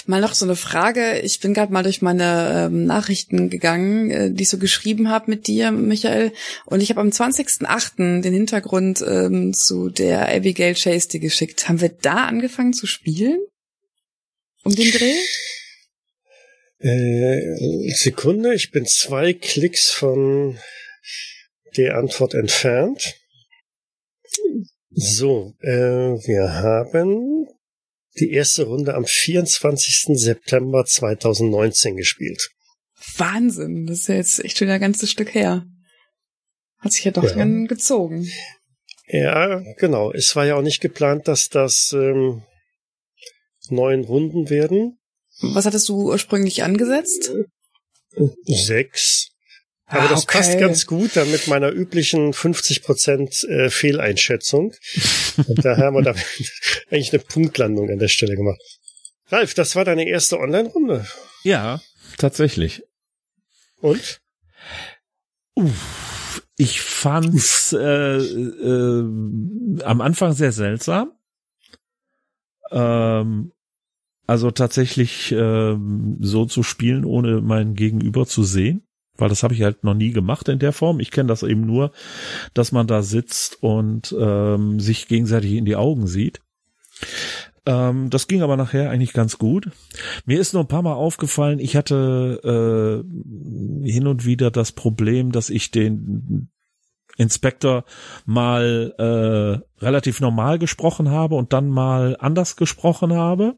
Mal 0.06 0.20
noch 0.20 0.34
so 0.34 0.44
eine 0.44 0.54
Frage. 0.54 1.18
Ich 1.20 1.40
bin 1.40 1.54
gerade 1.54 1.72
mal 1.72 1.82
durch 1.82 2.02
meine 2.02 2.66
ähm, 2.66 2.84
Nachrichten 2.84 3.50
gegangen, 3.50 4.10
äh, 4.10 4.30
die 4.30 4.44
ich 4.44 4.48
so 4.48 4.58
geschrieben 4.58 5.08
habe 5.08 5.30
mit 5.30 5.48
dir, 5.48 5.72
Michael. 5.72 6.32
Und 6.66 6.80
ich 6.80 6.90
habe 6.90 7.00
am 7.00 7.08
20.08. 7.08 8.20
den 8.20 8.32
Hintergrund 8.32 9.02
ähm, 9.04 9.52
zu 9.52 9.88
der 9.88 10.28
Abigail 10.28 10.74
Chase 10.74 11.08
dir 11.08 11.20
geschickt. 11.20 11.68
Haben 11.68 11.80
wir 11.80 11.88
da 11.88 12.26
angefangen 12.26 12.74
zu 12.74 12.86
spielen? 12.86 13.40
Um 14.62 14.74
den 14.74 14.92
Dreh? 14.92 15.16
Äh, 16.78 17.92
Sekunde, 17.94 18.54
ich 18.54 18.70
bin 18.70 18.86
zwei 18.86 19.32
Klicks 19.32 19.90
von 19.90 20.58
der 21.76 21.96
Antwort 21.96 22.34
entfernt. 22.34 23.16
So, 24.95 25.55
äh, 25.61 25.70
wir 25.70 26.53
haben 26.55 27.47
die 28.18 28.30
erste 28.32 28.64
Runde 28.64 28.95
am 28.95 29.05
24. 29.07 30.18
September 30.18 30.84
2019 30.84 31.97
gespielt. 31.97 32.51
Wahnsinn, 33.16 33.86
das 33.86 34.01
ist 34.01 34.09
ja 34.09 34.14
jetzt 34.16 34.45
echt 34.45 34.59
schon 34.59 34.68
ein 34.68 34.80
ganzes 34.80 35.11
Stück 35.11 35.34
her. 35.34 35.66
Hat 36.78 36.93
sich 36.93 37.05
ja 37.05 37.11
doch 37.11 37.24
Ja. 37.24 37.34
dann 37.36 37.66
gezogen. 37.66 38.28
Ja, 39.09 39.62
genau. 39.78 40.12
Es 40.12 40.36
war 40.36 40.47
ja 40.47 40.57
auch 40.57 40.62
nicht 40.62 40.80
geplant, 40.80 41.26
dass 41.28 41.49
das 41.49 41.93
ähm, 41.93 42.43
neun 43.68 44.05
Runden 44.05 44.51
werden. 44.51 44.99
Was 45.40 45.66
hattest 45.66 45.88
du 45.88 46.11
ursprünglich 46.11 46.62
angesetzt? 46.62 47.32
Sechs. 48.45 49.32
Aber 49.93 50.05
Ah, 50.05 50.09
das 50.09 50.22
okay. 50.24 50.38
passt 50.38 50.59
ganz 50.59 50.86
gut 50.86 51.16
dann 51.16 51.30
mit 51.30 51.49
meiner 51.49 51.70
üblichen 51.70 52.32
50% 52.32 53.47
äh, 53.47 53.70
Fehleinschätzung. 53.70 54.72
Und 55.47 55.64
da 55.64 55.76
haben 55.76 55.97
wir 55.97 56.03
da 56.03 56.14
eigentlich 56.90 57.12
eine 57.12 57.22
Punktlandung 57.22 57.90
an 57.90 57.99
der 57.99 58.09
Stelle 58.09 58.34
gemacht. 58.34 58.61
Ralf, 59.28 59.55
das 59.55 59.76
war 59.76 59.84
deine 59.84 60.09
erste 60.09 60.38
Online-Runde. 60.38 61.07
Ja, 61.43 61.80
tatsächlich. 62.16 62.82
Und? 63.80 64.20
Uff, 65.55 66.43
ich 66.57 66.80
fand's 66.80 67.72
äh, 67.72 68.16
äh, 68.16 69.01
am 69.84 70.01
Anfang 70.01 70.32
sehr 70.32 70.53
seltsam. 70.53 71.12
Ähm, 72.70 73.53
also 74.26 74.51
tatsächlich 74.51 75.32
ähm, 75.32 76.16
so 76.20 76.47
zu 76.47 76.62
spielen, 76.62 77.05
ohne 77.05 77.43
mein 77.43 77.74
Gegenüber 77.74 78.26
zu 78.26 78.45
sehen. 78.45 78.86
Weil 79.16 79.28
das 79.28 79.42
habe 79.42 79.54
ich 79.54 79.62
halt 79.62 79.84
noch 79.84 79.94
nie 79.94 80.10
gemacht 80.10 80.48
in 80.48 80.58
der 80.58 80.72
Form. 80.72 81.00
Ich 81.00 81.10
kenne 81.10 81.28
das 81.28 81.42
eben 81.42 81.66
nur, 81.66 81.92
dass 82.54 82.72
man 82.72 82.86
da 82.86 83.02
sitzt 83.02 83.62
und 83.62 84.14
ähm, 84.18 84.80
sich 84.80 85.06
gegenseitig 85.06 85.52
in 85.52 85.64
die 85.64 85.76
Augen 85.76 86.06
sieht. 86.06 86.40
Ähm, 87.64 88.10
das 88.10 88.26
ging 88.26 88.42
aber 88.42 88.56
nachher 88.56 88.90
eigentlich 88.90 89.12
ganz 89.12 89.38
gut. 89.38 89.70
Mir 90.24 90.40
ist 90.40 90.52
nur 90.52 90.64
ein 90.64 90.68
paar 90.68 90.82
Mal 90.82 90.94
aufgefallen, 90.94 91.60
ich 91.60 91.76
hatte 91.76 93.04
äh, 93.04 93.88
hin 93.88 94.06
und 94.06 94.24
wieder 94.24 94.50
das 94.50 94.72
Problem, 94.72 95.30
dass 95.30 95.50
ich 95.50 95.70
den 95.70 96.50
Inspektor 97.16 97.84
mal 98.24 98.94
äh, 98.98 99.84
relativ 99.84 100.20
normal 100.20 100.58
gesprochen 100.58 101.10
habe 101.10 101.34
und 101.34 101.52
dann 101.52 101.68
mal 101.68 102.16
anders 102.18 102.56
gesprochen 102.56 103.12
habe. 103.12 103.54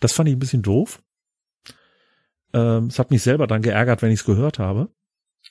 Das 0.00 0.12
fand 0.12 0.28
ich 0.28 0.36
ein 0.36 0.40
bisschen 0.40 0.62
doof. 0.62 1.02
Ähm, 2.52 2.86
es 2.86 2.98
hat 2.98 3.10
mich 3.10 3.22
selber 3.22 3.46
dann 3.46 3.62
geärgert, 3.62 4.02
wenn 4.02 4.12
ich 4.12 4.20
es 4.20 4.26
gehört 4.26 4.58
habe. 4.58 4.88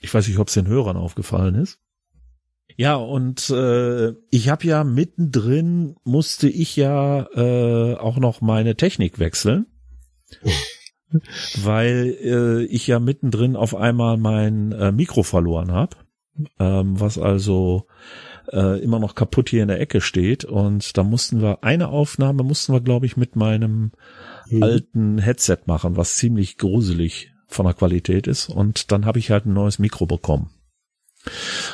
Ich 0.01 0.13
weiß 0.13 0.27
nicht, 0.27 0.39
ob 0.39 0.47
es 0.47 0.53
den 0.53 0.67
Hörern 0.67 0.97
aufgefallen 0.97 1.55
ist. 1.55 1.79
Ja, 2.77 2.95
und 2.95 3.49
äh, 3.49 4.13
ich 4.31 4.49
habe 4.49 4.67
ja 4.67 4.83
mittendrin, 4.83 5.95
musste 6.03 6.49
ich 6.49 6.75
ja 6.75 7.25
äh, 7.33 7.95
auch 7.95 8.17
noch 8.17 8.41
meine 8.41 8.75
Technik 8.75 9.19
wechseln, 9.19 9.67
weil 11.63 12.17
äh, 12.21 12.63
ich 12.65 12.87
ja 12.87 12.99
mittendrin 12.99 13.55
auf 13.55 13.75
einmal 13.75 14.17
mein 14.17 14.73
äh, 14.73 14.91
Mikro 14.91 15.23
verloren 15.23 15.71
habe, 15.71 15.95
ähm, 16.59 16.99
was 16.99 17.17
also 17.17 17.87
äh, 18.51 18.81
immer 18.81 18.99
noch 18.99 19.15
kaputt 19.15 19.49
hier 19.49 19.61
in 19.61 19.69
der 19.69 19.79
Ecke 19.79 20.01
steht. 20.01 20.43
Und 20.43 20.97
da 20.97 21.03
mussten 21.03 21.41
wir 21.41 21.63
eine 21.63 21.89
Aufnahme, 21.89 22.43
mussten 22.43 22.73
wir, 22.73 22.81
glaube 22.81 23.05
ich, 23.05 23.15
mit 23.15 23.37
meinem 23.37 23.91
Hm. 24.49 24.63
alten 24.63 25.17
Headset 25.17 25.59
machen, 25.65 25.97
was 25.97 26.15
ziemlich 26.15 26.57
gruselig 26.57 27.31
von 27.47 27.65
der 27.65 27.75
Qualität 27.75 28.27
ist. 28.27 28.49
Und 28.49 28.91
dann 28.91 29.05
habe 29.05 29.19
ich 29.19 29.31
halt 29.31 29.45
ein 29.45 29.53
neues 29.53 29.79
Mikro 29.79 30.05
bekommen. 30.05 30.49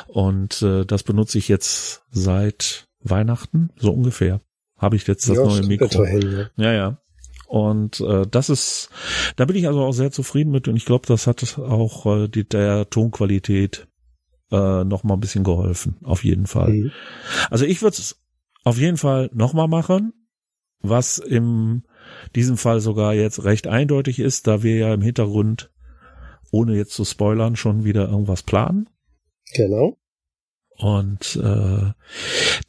Und 0.08 0.62
äh, 0.62 0.84
das 0.84 1.02
benutze 1.02 1.38
ich 1.38 1.48
jetzt 1.48 2.02
seit 2.10 2.88
Weihnachten, 3.00 3.70
so 3.76 3.92
ungefähr. 3.92 4.40
Habe 4.78 4.96
ich 4.96 5.06
jetzt 5.06 5.28
das 5.28 5.36
Ja, 5.36 5.44
neue 5.44 5.62
Mikro. 5.62 6.04
hin, 6.04 6.50
ja. 6.56 6.64
Ja, 6.64 6.72
ja. 6.72 6.98
Und 7.46 8.00
äh, 8.00 8.26
das 8.26 8.48
ist, 8.48 8.88
da 9.36 9.44
bin 9.44 9.56
ich 9.56 9.66
also 9.66 9.82
auch 9.82 9.92
sehr 9.92 10.10
zufrieden 10.10 10.50
mit 10.50 10.68
und 10.68 10.76
ich 10.76 10.86
glaube, 10.86 11.06
das 11.06 11.26
hat 11.26 11.58
auch 11.58 12.06
äh, 12.06 12.28
die, 12.28 12.48
der 12.48 12.88
Tonqualität 12.88 13.86
äh, 14.50 14.84
noch 14.84 15.04
mal 15.04 15.14
ein 15.14 15.20
bisschen 15.20 15.44
geholfen, 15.44 15.96
auf 16.02 16.24
jeden 16.24 16.46
Fall. 16.46 16.70
Mhm. 16.70 16.92
Also 17.50 17.66
ich 17.66 17.82
würde 17.82 17.96
es 17.98 18.18
auf 18.64 18.78
jeden 18.78 18.96
Fall 18.96 19.28
noch 19.34 19.52
mal 19.52 19.68
machen, 19.68 20.14
was 20.80 21.18
im 21.18 21.82
diesem 22.34 22.56
Fall 22.56 22.80
sogar 22.80 23.14
jetzt 23.14 23.44
recht 23.44 23.66
eindeutig 23.66 24.18
ist, 24.18 24.46
da 24.46 24.62
wir 24.62 24.76
ja 24.76 24.94
im 24.94 25.02
Hintergrund, 25.02 25.70
ohne 26.50 26.76
jetzt 26.76 26.92
zu 26.92 27.04
spoilern, 27.04 27.56
schon 27.56 27.84
wieder 27.84 28.08
irgendwas 28.08 28.42
planen. 28.42 28.88
Genau. 29.54 29.98
Und 30.76 31.36
äh, 31.36 31.92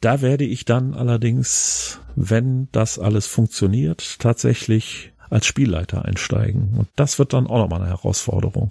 da 0.00 0.22
werde 0.22 0.44
ich 0.44 0.64
dann 0.64 0.94
allerdings, 0.94 2.00
wenn 2.14 2.68
das 2.70 2.98
alles 2.98 3.26
funktioniert, 3.26 4.20
tatsächlich 4.20 5.12
als 5.30 5.46
Spielleiter 5.46 6.04
einsteigen. 6.04 6.74
Und 6.78 6.88
das 6.96 7.18
wird 7.18 7.32
dann 7.32 7.46
auch 7.46 7.58
nochmal 7.58 7.80
eine 7.80 7.90
Herausforderung, 7.90 8.70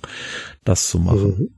das 0.64 0.88
zu 0.88 1.00
machen. 1.00 1.38
Mhm. 1.38 1.50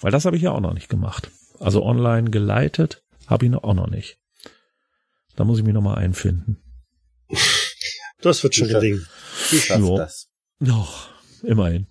Weil 0.00 0.12
das 0.12 0.24
habe 0.24 0.36
ich 0.36 0.42
ja 0.42 0.52
auch 0.52 0.60
noch 0.60 0.74
nicht 0.74 0.88
gemacht. 0.88 1.30
Also 1.58 1.84
online 1.84 2.30
geleitet 2.30 3.02
habe 3.26 3.46
ich 3.46 3.50
noch 3.50 3.64
auch 3.64 3.74
noch 3.74 3.88
nicht. 3.88 4.18
Da 5.36 5.44
muss 5.44 5.58
ich 5.58 5.64
mich 5.64 5.74
nochmal 5.74 5.98
einfinden. 5.98 6.61
Das 8.22 8.42
wird 8.42 8.54
schon 8.54 8.68
Sicher. 8.68 8.80
gelingen. 8.80 9.06
Du 9.50 9.56
schaffst 9.56 9.80
Jo. 9.80 9.96
das. 9.98 10.28
Noch, 10.58 11.10
immerhin. 11.42 11.86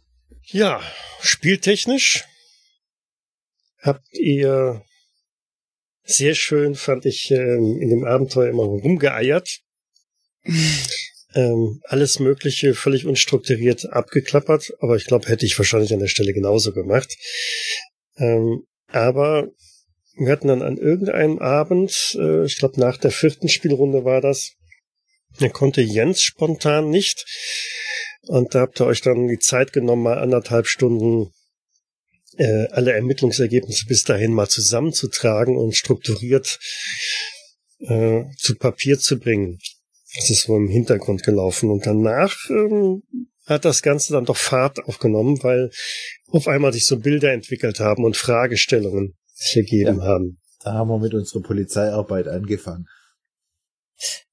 Ja, 0.48 0.82
spieltechnisch 1.22 2.24
habt 3.80 4.06
ihr 4.14 4.84
Sehr 6.04 6.34
schön 6.36 6.76
fand 6.76 7.06
ich 7.06 7.30
ähm, 7.32 7.80
in 7.82 7.90
dem 7.90 8.04
Abenteuer 8.06 8.50
immer 8.50 8.64
rumgeeiert. 8.64 9.60
ähm, 11.36 11.82
alles 11.86 12.20
Mögliche 12.20 12.74
völlig 12.74 13.06
unstrukturiert 13.06 13.86
abgeklappert, 13.92 14.74
aber 14.80 14.96
ich 14.96 15.06
glaube, 15.06 15.28
hätte 15.30 15.46
ich 15.46 15.58
wahrscheinlich 15.58 15.94
an 15.94 16.00
der 16.00 16.08
Stelle 16.08 16.34
genauso 16.34 16.74
gemacht. 16.74 17.16
Ähm, 18.18 18.64
aber 18.88 19.48
wir 20.16 20.32
hatten 20.32 20.48
dann 20.50 20.62
an 20.62 20.78
irgendeinem 20.78 21.40
Abend, 21.40 22.18
äh, 22.20 22.46
ich 22.46 22.58
glaube 22.58 22.80
nach 22.80 22.98
der 22.98 23.12
vierten 23.12 23.48
Spielrunde 23.48 24.04
war 24.04 24.20
das, 24.22 24.54
da 25.40 25.50
konnte 25.50 25.82
Jens 25.82 26.22
spontan 26.22 26.90
nicht. 26.90 27.26
Und 28.28 28.54
da 28.54 28.62
habt 28.62 28.80
ihr 28.80 28.86
euch 28.86 29.02
dann 29.02 29.28
die 29.28 29.40
Zeit 29.40 29.74
genommen, 29.74 30.04
mal 30.04 30.20
anderthalb 30.20 30.68
Stunden 30.68 31.32
äh, 32.38 32.68
alle 32.72 32.94
Ermittlungsergebnisse 32.94 33.86
bis 33.88 34.04
dahin 34.04 34.34
mal 34.34 34.48
zusammenzutragen 34.48 35.58
und 35.58 35.76
strukturiert 35.76 36.60
äh, 37.80 38.24
zu 38.38 38.56
Papier 38.56 39.00
zu 39.00 39.20
bringen. 39.20 39.60
Das 40.16 40.30
ist 40.30 40.44
so 40.44 40.56
im 40.56 40.68
Hintergrund 40.68 41.24
gelaufen. 41.24 41.70
Und 41.70 41.86
danach 41.86 42.36
ähm, 42.50 43.04
hat 43.46 43.66
das 43.66 43.82
Ganze 43.82 44.14
dann 44.14 44.26
doch 44.26 44.38
Fahrt 44.38 44.80
aufgenommen, 44.86 45.42
weil 45.42 45.72
auf 46.28 46.48
einmal 46.48 46.74
sich 46.74 46.86
so 46.86 47.00
Bilder 47.00 47.32
entwickelt 47.32 47.80
haben 47.80 48.04
und 48.04 48.18
Fragestellungen 48.18 49.18
sich 49.34 49.58
ergeben 49.58 50.00
ja, 50.00 50.06
haben. 50.06 50.40
Da 50.64 50.74
haben 50.74 50.90
wir 50.90 51.00
mit 51.00 51.14
unserer 51.14 51.42
Polizeiarbeit 51.42 52.28
angefangen. 52.28 52.86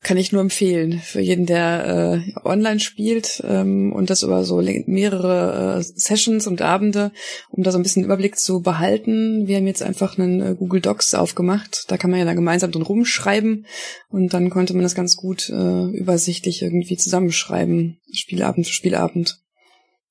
Kann 0.00 0.16
ich 0.16 0.32
nur 0.32 0.40
empfehlen 0.40 1.00
für 1.00 1.20
jeden, 1.20 1.44
der 1.44 2.22
äh, 2.34 2.46
online 2.46 2.80
spielt 2.80 3.42
ähm, 3.44 3.92
und 3.92 4.10
das 4.10 4.22
über 4.22 4.44
so 4.44 4.62
mehrere 4.86 5.78
äh, 5.78 5.82
Sessions 5.82 6.46
und 6.46 6.62
Abende, 6.62 7.12
um 7.50 7.62
da 7.62 7.72
so 7.72 7.78
ein 7.78 7.82
bisschen 7.82 8.04
Überblick 8.04 8.38
zu 8.38 8.60
behalten. 8.60 9.46
Wir 9.46 9.56
haben 9.56 9.66
jetzt 9.66 9.82
einfach 9.82 10.16
einen 10.16 10.40
äh, 10.40 10.54
Google 10.54 10.80
Docs 10.80 11.14
aufgemacht. 11.14 11.84
Da 11.88 11.96
kann 11.96 12.10
man 12.10 12.20
ja 12.20 12.24
dann 12.24 12.36
gemeinsam 12.36 12.70
drin 12.70 12.82
rumschreiben 12.82 13.66
und 14.08 14.32
dann 14.32 14.50
konnte 14.50 14.72
man 14.74 14.84
das 14.84 14.94
ganz 14.94 15.16
gut 15.16 15.48
äh, 15.50 15.86
übersichtlich 15.90 16.62
irgendwie 16.62 16.96
zusammenschreiben, 16.96 17.98
Spielabend 18.12 18.66
für 18.66 18.72
Spielabend. 18.72 19.40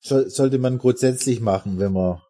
So, 0.00 0.28
sollte 0.28 0.58
man 0.58 0.78
grundsätzlich 0.78 1.40
machen, 1.40 1.78
wenn 1.78 1.92
man 1.92 2.20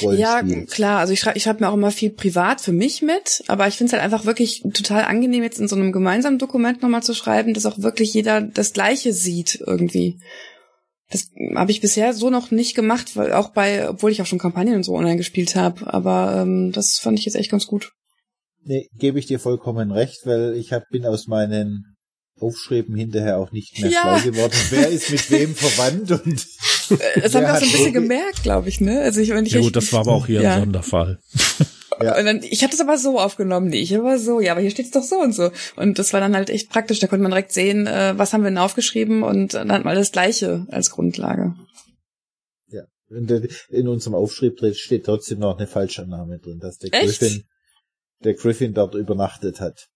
ja, 0.00 0.42
klar. 0.66 0.98
Also 0.98 1.12
ich 1.12 1.20
schreibe 1.20 1.38
ich 1.38 1.44
schreib 1.44 1.60
mir 1.60 1.68
auch 1.68 1.74
immer 1.74 1.90
viel 1.90 2.10
privat 2.10 2.60
für 2.60 2.72
mich 2.72 3.02
mit, 3.02 3.42
aber 3.48 3.68
ich 3.68 3.74
finde 3.74 3.88
es 3.88 3.92
halt 3.94 4.02
einfach 4.02 4.26
wirklich 4.26 4.62
total 4.74 5.04
angenehm, 5.04 5.42
jetzt 5.42 5.58
in 5.58 5.68
so 5.68 5.76
einem 5.76 5.92
gemeinsamen 5.92 6.38
Dokument 6.38 6.82
nochmal 6.82 7.02
zu 7.02 7.14
schreiben, 7.14 7.54
dass 7.54 7.66
auch 7.66 7.78
wirklich 7.78 8.12
jeder 8.12 8.42
das 8.42 8.72
Gleiche 8.72 9.12
sieht 9.12 9.62
irgendwie. 9.66 10.18
Das 11.10 11.30
habe 11.54 11.70
ich 11.70 11.80
bisher 11.80 12.12
so 12.12 12.28
noch 12.28 12.50
nicht 12.50 12.74
gemacht, 12.74 13.16
weil 13.16 13.32
auch 13.32 13.50
bei, 13.50 13.88
obwohl 13.88 14.10
ich 14.10 14.20
auch 14.20 14.26
schon 14.26 14.38
Kampagnen 14.38 14.74
und 14.74 14.82
so 14.82 14.94
online 14.94 15.16
gespielt 15.16 15.56
habe, 15.56 15.92
aber 15.92 16.42
ähm, 16.42 16.70
das 16.72 16.98
fand 16.98 17.18
ich 17.18 17.24
jetzt 17.24 17.36
echt 17.36 17.50
ganz 17.50 17.66
gut. 17.66 17.92
Nee, 18.64 18.88
gebe 18.92 19.18
ich 19.18 19.24
dir 19.24 19.40
vollkommen 19.40 19.90
recht, 19.90 20.26
weil 20.26 20.54
ich 20.54 20.74
hab, 20.74 20.86
bin 20.90 21.06
aus 21.06 21.26
meinen 21.26 21.96
Aufschreiben 22.38 22.94
hinterher 22.94 23.38
auch 23.38 23.52
nicht 23.52 23.80
mehr 23.80 23.90
ja. 23.90 24.18
schlau 24.18 24.30
geworden. 24.30 24.54
Wer 24.70 24.88
ist 24.88 25.10
mit 25.10 25.30
wem 25.30 25.54
verwandt 25.54 26.10
und 26.10 26.46
das 26.88 27.34
haben 27.34 27.42
wir 27.42 27.54
auch 27.54 27.58
so 27.58 27.64
ein 27.64 27.72
bisschen 27.72 27.92
gemerkt, 27.92 28.42
glaube 28.42 28.68
ich, 28.68 28.80
ne? 28.80 29.00
Also 29.00 29.20
ich, 29.20 29.30
wenn 29.30 29.46
ich 29.46 29.52
ja 29.52 29.60
gut, 29.60 29.76
das 29.76 29.92
war 29.92 30.00
aber 30.00 30.12
auch 30.12 30.26
hier 30.26 30.42
ja. 30.42 30.54
ein 30.54 30.60
Sonderfall. 30.60 31.18
Ja. 32.00 32.16
Und 32.16 32.26
dann, 32.26 32.42
ich 32.42 32.62
habe 32.62 32.70
das 32.70 32.80
aber 32.80 32.96
so 32.96 33.18
aufgenommen, 33.18 33.68
nee, 33.68 33.80
ich 33.80 33.96
aber 33.96 34.18
so, 34.18 34.40
ja, 34.40 34.52
aber 34.52 34.60
hier 34.60 34.70
steht's 34.70 34.92
doch 34.92 35.02
so 35.02 35.16
und 35.16 35.34
so. 35.34 35.50
Und 35.76 35.98
das 35.98 36.12
war 36.12 36.20
dann 36.20 36.36
halt 36.36 36.50
echt 36.50 36.70
praktisch, 36.70 37.00
da 37.00 37.08
konnte 37.08 37.22
man 37.22 37.32
direkt 37.32 37.52
sehen, 37.52 37.86
äh, 37.86 38.16
was 38.16 38.32
haben 38.32 38.42
wir 38.42 38.50
denn 38.50 38.58
aufgeschrieben 38.58 39.22
und 39.22 39.54
dann 39.54 39.72
hat 39.72 39.84
man 39.84 39.96
das 39.96 40.12
Gleiche 40.12 40.66
als 40.70 40.90
Grundlage. 40.90 41.56
Ja, 42.68 42.84
in, 43.10 43.48
in 43.70 43.88
unserem 43.88 44.14
Aufschrieb 44.14 44.60
steht 44.76 45.06
trotzdem 45.06 45.40
noch 45.40 45.58
eine 45.58 45.66
Falschannahme 45.66 46.38
drin, 46.38 46.60
dass 46.60 46.78
der 46.78 46.94
echt? 46.94 47.18
Griffin, 47.18 47.44
der 48.22 48.34
Griffin 48.34 48.74
dort 48.74 48.94
übernachtet 48.94 49.60
hat. 49.60 49.88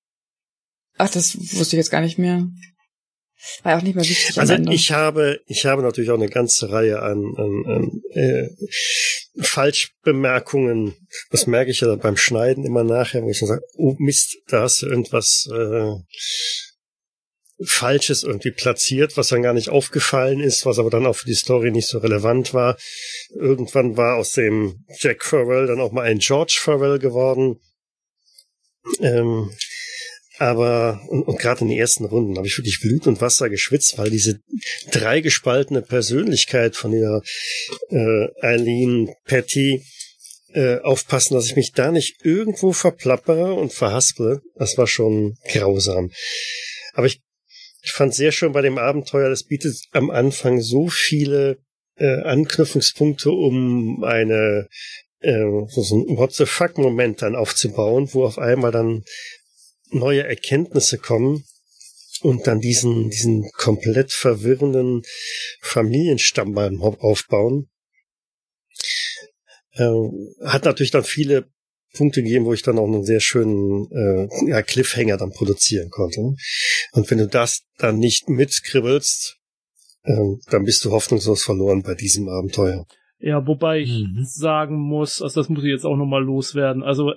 Ach, 0.98 1.10
das 1.10 1.36
wusste 1.36 1.76
ich 1.76 1.78
jetzt 1.78 1.90
gar 1.90 2.02
nicht 2.02 2.18
mehr. 2.18 2.46
War 3.62 3.72
ja 3.72 3.78
auch 3.78 3.82
nicht 3.82 3.94
mehr 3.94 4.04
wichtig. 4.04 4.38
Also 4.38 4.54
ich 4.54 4.92
habe, 4.92 5.40
ich 5.46 5.66
habe 5.66 5.82
natürlich 5.82 6.10
auch 6.10 6.18
eine 6.18 6.28
ganze 6.28 6.70
Reihe 6.70 7.02
an, 7.02 7.34
an, 7.36 7.64
an 7.66 8.02
äh, 8.12 8.48
Falschbemerkungen. 9.40 10.94
Das 11.30 11.46
merke 11.46 11.70
ich 11.70 11.80
ja 11.80 11.94
beim 11.96 12.16
Schneiden 12.16 12.64
immer 12.64 12.84
nachher, 12.84 13.22
wo 13.22 13.30
ich 13.30 13.40
dann 13.40 13.48
sage, 13.48 13.62
oh 13.76 13.96
Mist, 13.98 14.38
da 14.48 14.62
hast 14.62 14.82
du 14.82 14.86
irgendwas 14.86 15.48
äh, 15.52 15.94
Falsches 17.64 18.22
irgendwie 18.22 18.50
platziert, 18.50 19.16
was 19.16 19.28
dann 19.28 19.42
gar 19.42 19.54
nicht 19.54 19.68
aufgefallen 19.68 20.40
ist, 20.40 20.66
was 20.66 20.78
aber 20.78 20.90
dann 20.90 21.06
auch 21.06 21.16
für 21.16 21.26
die 21.26 21.34
Story 21.34 21.70
nicht 21.70 21.88
so 21.88 21.98
relevant 21.98 22.54
war. 22.54 22.76
Irgendwann 23.34 23.96
war 23.96 24.16
aus 24.16 24.32
dem 24.32 24.84
Jack 24.98 25.24
Farwell 25.24 25.66
dann 25.66 25.80
auch 25.80 25.92
mal 25.92 26.02
ein 26.02 26.18
George 26.18 26.58
Farwell 26.60 26.98
geworden. 26.98 27.60
Ähm, 29.00 29.50
aber, 30.42 31.00
und, 31.06 31.22
und 31.22 31.38
gerade 31.38 31.60
in 31.60 31.68
den 31.68 31.78
ersten 31.78 32.04
Runden 32.04 32.36
habe 32.36 32.48
ich 32.48 32.58
wirklich 32.58 32.80
Blut 32.80 33.06
und 33.06 33.20
Wasser 33.20 33.48
geschwitzt, 33.48 33.96
weil 33.96 34.10
diese 34.10 34.40
dreigespaltene 34.90 35.82
Persönlichkeit 35.82 36.74
von 36.74 36.90
der 36.90 37.22
äh, 37.90 38.26
Eileen 38.44 39.14
Patty 39.24 39.84
äh, 40.52 40.80
aufpassen, 40.80 41.34
dass 41.34 41.46
ich 41.46 41.54
mich 41.54 41.70
da 41.70 41.92
nicht 41.92 42.24
irgendwo 42.24 42.72
verplappere 42.72 43.54
und 43.54 43.72
verhasple. 43.72 44.42
Das 44.56 44.76
war 44.76 44.88
schon 44.88 45.36
grausam. 45.48 46.10
Aber 46.92 47.06
ich, 47.06 47.20
ich 47.84 47.92
fand 47.92 48.12
sehr 48.12 48.32
schön 48.32 48.50
bei 48.50 48.62
dem 48.62 48.78
Abenteuer, 48.78 49.28
das 49.28 49.44
bietet 49.44 49.76
am 49.92 50.10
Anfang 50.10 50.60
so 50.60 50.88
viele 50.88 51.58
äh, 51.98 52.20
Anknüpfungspunkte, 52.22 53.30
um 53.30 54.02
eine 54.02 54.66
äh, 55.20 55.44
so 55.68 55.96
ein 55.98 56.16
What 56.16 56.34
the 56.34 56.46
fuck 56.46 56.78
Moment 56.78 57.22
dann 57.22 57.36
aufzubauen, 57.36 58.08
wo 58.12 58.24
auf 58.24 58.38
einmal 58.38 58.72
dann 58.72 59.04
neue 59.92 60.24
Erkenntnisse 60.24 60.98
kommen 60.98 61.44
und 62.22 62.46
dann 62.46 62.60
diesen, 62.60 63.10
diesen 63.10 63.50
komplett 63.52 64.12
verwirrenden 64.12 65.02
Familienstamm 65.60 66.56
aufbauen. 66.56 67.68
Äh, 69.74 69.90
hat 70.44 70.64
natürlich 70.64 70.90
dann 70.90 71.04
viele 71.04 71.50
Punkte 71.94 72.22
gegeben, 72.22 72.44
wo 72.44 72.54
ich 72.54 72.62
dann 72.62 72.78
auch 72.78 72.86
einen 72.86 73.04
sehr 73.04 73.20
schönen 73.20 73.90
äh, 73.90 74.50
ja, 74.50 74.62
Cliffhanger 74.62 75.16
dann 75.16 75.30
produzieren 75.30 75.90
konnte. 75.90 76.20
Und 76.92 77.10
wenn 77.10 77.18
du 77.18 77.28
das 77.28 77.62
dann 77.78 77.98
nicht 77.98 78.28
mitkribbelst, 78.28 79.38
äh, 80.04 80.36
dann 80.50 80.64
bist 80.64 80.84
du 80.84 80.90
hoffnungslos 80.90 81.42
verloren 81.42 81.82
bei 81.82 81.94
diesem 81.94 82.28
Abenteuer. 82.28 82.86
Ja, 83.18 83.46
wobei 83.46 83.80
ich 83.80 83.90
mhm. 83.90 84.24
sagen 84.24 84.76
muss, 84.76 85.22
also 85.22 85.40
das 85.40 85.48
muss 85.48 85.62
ich 85.62 85.70
jetzt 85.70 85.84
auch 85.84 85.96
nochmal 85.96 86.24
loswerden. 86.24 86.82
Also 86.82 87.12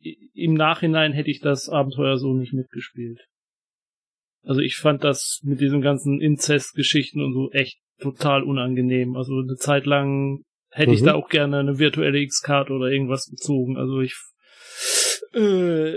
im 0.00 0.54
Nachhinein 0.54 1.12
hätte 1.12 1.30
ich 1.30 1.40
das 1.40 1.68
Abenteuer 1.68 2.18
so 2.18 2.34
nicht 2.34 2.52
mitgespielt. 2.52 3.20
Also 4.42 4.60
ich 4.60 4.76
fand 4.76 5.04
das 5.04 5.40
mit 5.42 5.60
diesen 5.60 5.80
ganzen 5.80 6.20
Inzest-Geschichten 6.20 7.22
und 7.22 7.34
so 7.34 7.50
echt 7.50 7.78
total 8.00 8.42
unangenehm. 8.42 9.16
Also 9.16 9.40
eine 9.40 9.56
Zeit 9.56 9.86
lang 9.86 10.42
hätte 10.70 10.90
mhm. 10.90 10.94
ich 10.94 11.02
da 11.02 11.14
auch 11.14 11.28
gerne 11.28 11.58
eine 11.58 11.78
virtuelle 11.78 12.20
X-Karte 12.20 12.72
oder 12.72 12.86
irgendwas 12.88 13.26
gezogen. 13.26 13.76
Also 13.76 14.00
ich 14.00 14.14
äh, 15.34 15.96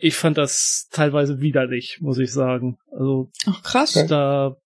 ich 0.00 0.16
fand 0.16 0.36
das 0.36 0.88
teilweise 0.90 1.40
widerlich, 1.40 1.98
muss 2.00 2.18
ich 2.18 2.32
sagen. 2.32 2.76
Also 2.90 3.30
Ach, 3.46 3.62
krass. 3.62 3.92
Da 4.08 4.56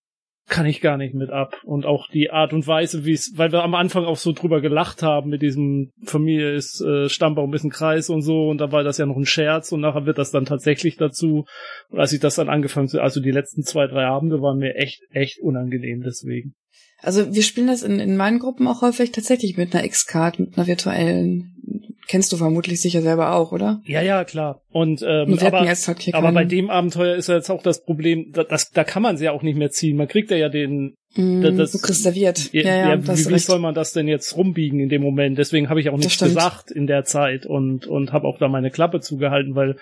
kann 0.49 0.67
ich 0.67 0.81
gar 0.81 0.97
nicht 0.97 1.15
mit 1.15 1.31
ab. 1.31 1.61
Und 1.65 1.87
auch 1.87 2.09
die 2.09 2.31
Art 2.31 2.53
und 2.53 2.67
Weise, 2.67 3.05
wie 3.05 3.13
es, 3.13 3.33
weil 3.37 3.53
wir 3.53 3.65
am 3.65 3.75
Anfang 3.75 4.05
auch 4.05 4.17
so 4.17 4.33
drüber 4.33 4.61
gelacht 4.61 5.03
haben 5.03 5.29
mit 5.31 5.43
diesem 5.43 5.91
Familie 6.05 6.55
ist 6.55 6.81
äh, 6.81 7.09
Stammbaum 7.09 7.53
ist 7.55 7.65
ein 7.65 7.71
Kreis 7.71 8.11
und 8.11 8.23
so 8.23 8.49
und 8.49 8.59
da 8.59 8.71
war 8.71 8.85
das 8.85 8.99
ja 8.99 9.07
noch 9.07 9.17
ein 9.17 9.27
Scherz 9.27 9.73
und 9.73 9.81
nachher 9.81 10.07
wird 10.07 10.19
das 10.19 10.31
dann 10.31 10.45
tatsächlich 10.45 10.97
dazu. 10.97 11.47
Und 11.89 12.01
als 12.01 12.13
ich 12.13 12.21
das 12.21 12.37
dann 12.37 12.49
angefangen 12.49 12.89
zu, 12.89 13.01
also 13.01 13.21
die 13.21 13.33
letzten 13.33 13.63
zwei, 13.63 13.87
drei 13.87 14.05
Abende 14.07 14.41
waren 14.41 14.59
mir 14.59 14.77
echt, 14.77 15.03
echt 15.11 15.41
unangenehm 15.41 16.03
deswegen. 16.03 16.55
Also 17.03 17.35
wir 17.35 17.43
spielen 17.43 17.67
das 17.67 17.83
in, 17.83 17.99
in 18.01 18.17
meinen 18.17 18.39
Gruppen 18.39 18.67
auch 18.69 18.83
häufig 18.83 19.13
tatsächlich 19.13 19.57
mit 19.57 19.75
einer 19.75 19.85
X-Card, 19.85 20.39
mit 20.39 20.57
einer 20.57 20.67
virtuellen 20.67 21.76
kennst 22.09 22.33
du 22.33 22.37
vermutlich 22.37 22.81
sicher 22.81 23.03
selber 23.03 23.35
auch, 23.35 23.53
oder? 23.53 23.81
Ja, 23.85 24.01
ja, 24.01 24.25
klar. 24.25 24.63
Und 24.71 25.03
ähm, 25.03 25.39
aber, 25.39 25.61
halt 25.61 26.15
aber 26.15 26.33
bei 26.33 26.45
dem 26.45 26.71
Abenteuer 26.71 27.17
ist 27.17 27.29
ja 27.29 27.37
jetzt 27.37 27.51
auch 27.51 27.63
das 27.63 27.85
Problem, 27.85 28.33
da, 28.33 28.45
das, 28.45 28.71
da 28.71 28.85
kann 28.85 29.03
man 29.03 29.17
sie 29.17 29.25
ja 29.27 29.33
auch 29.33 29.43
nicht 29.43 29.57
mehr 29.57 29.71
ziehen. 29.71 29.97
Man 29.97 30.09
kriegt 30.09 30.31
ja 30.31 30.49
den 30.49 30.95
mm, 31.15 31.57
das, 31.57 31.73
du 31.73 31.79
kriegst 31.79 32.03
serviert. 32.03 32.53
Ja, 32.53 32.63
ja, 32.63 32.95
ja 32.95 33.03
wie, 33.03 33.31
wie 33.31 33.39
soll 33.39 33.59
man 33.59 33.75
das 33.75 33.93
denn 33.93 34.09
jetzt 34.09 34.37
rumbiegen 34.37 34.81
in 34.81 34.89
dem 34.89 35.03
Moment? 35.03 35.39
Deswegen 35.39 35.69
habe 35.69 35.81
ich 35.81 35.91
auch 35.91 35.97
nichts 35.97 36.19
gesagt 36.19 36.71
in 36.71 36.87
der 36.87 37.05
Zeit 37.05 37.47
und 37.47 37.87
und 37.87 38.13
habe 38.13 38.27
auch 38.27 38.39
da 38.39 38.49
meine 38.49 38.71
Klappe 38.71 39.01
zugehalten, 39.01 39.55
weil 39.55 39.77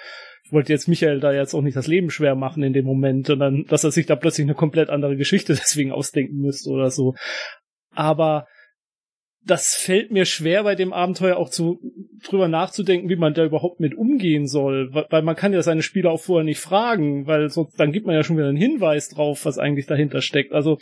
ich 0.44 0.52
wollte 0.52 0.72
jetzt 0.72 0.88
Michael 0.88 1.20
da 1.20 1.32
jetzt 1.32 1.54
auch 1.54 1.62
nicht 1.62 1.76
das 1.76 1.86
Leben 1.86 2.10
schwer 2.10 2.34
machen 2.34 2.62
in 2.62 2.74
dem 2.74 2.84
Moment 2.84 3.30
und 3.30 3.38
dann, 3.38 3.64
dass 3.68 3.84
er 3.84 3.90
sich 3.90 4.06
da 4.06 4.14
plötzlich 4.14 4.44
eine 4.44 4.54
komplett 4.54 4.90
andere 4.90 5.16
Geschichte 5.16 5.54
deswegen 5.58 5.92
ausdenken 5.92 6.36
müsste 6.36 6.70
oder 6.70 6.90
so. 6.90 7.14
Aber 7.94 8.46
das 9.46 9.74
fällt 9.74 10.10
mir 10.10 10.24
schwer 10.24 10.64
bei 10.64 10.74
dem 10.74 10.92
Abenteuer 10.92 11.36
auch 11.36 11.50
zu 11.50 11.80
drüber 12.24 12.48
nachzudenken, 12.48 13.08
wie 13.08 13.16
man 13.16 13.34
da 13.34 13.44
überhaupt 13.44 13.80
mit 13.80 13.94
umgehen 13.94 14.46
soll, 14.46 14.92
weil 14.92 15.22
man 15.22 15.36
kann 15.36 15.52
ja 15.52 15.62
seine 15.62 15.82
Spieler 15.82 16.10
auch 16.10 16.22
vorher 16.22 16.44
nicht 16.44 16.60
fragen, 16.60 17.26
weil 17.26 17.50
sonst 17.50 17.78
dann 17.78 17.92
gibt 17.92 18.06
man 18.06 18.14
ja 18.14 18.24
schon 18.24 18.36
wieder 18.36 18.48
einen 18.48 18.56
Hinweis 18.56 19.08
drauf, 19.08 19.44
was 19.44 19.58
eigentlich 19.58 19.86
dahinter 19.86 20.22
steckt. 20.22 20.52
Also 20.52 20.78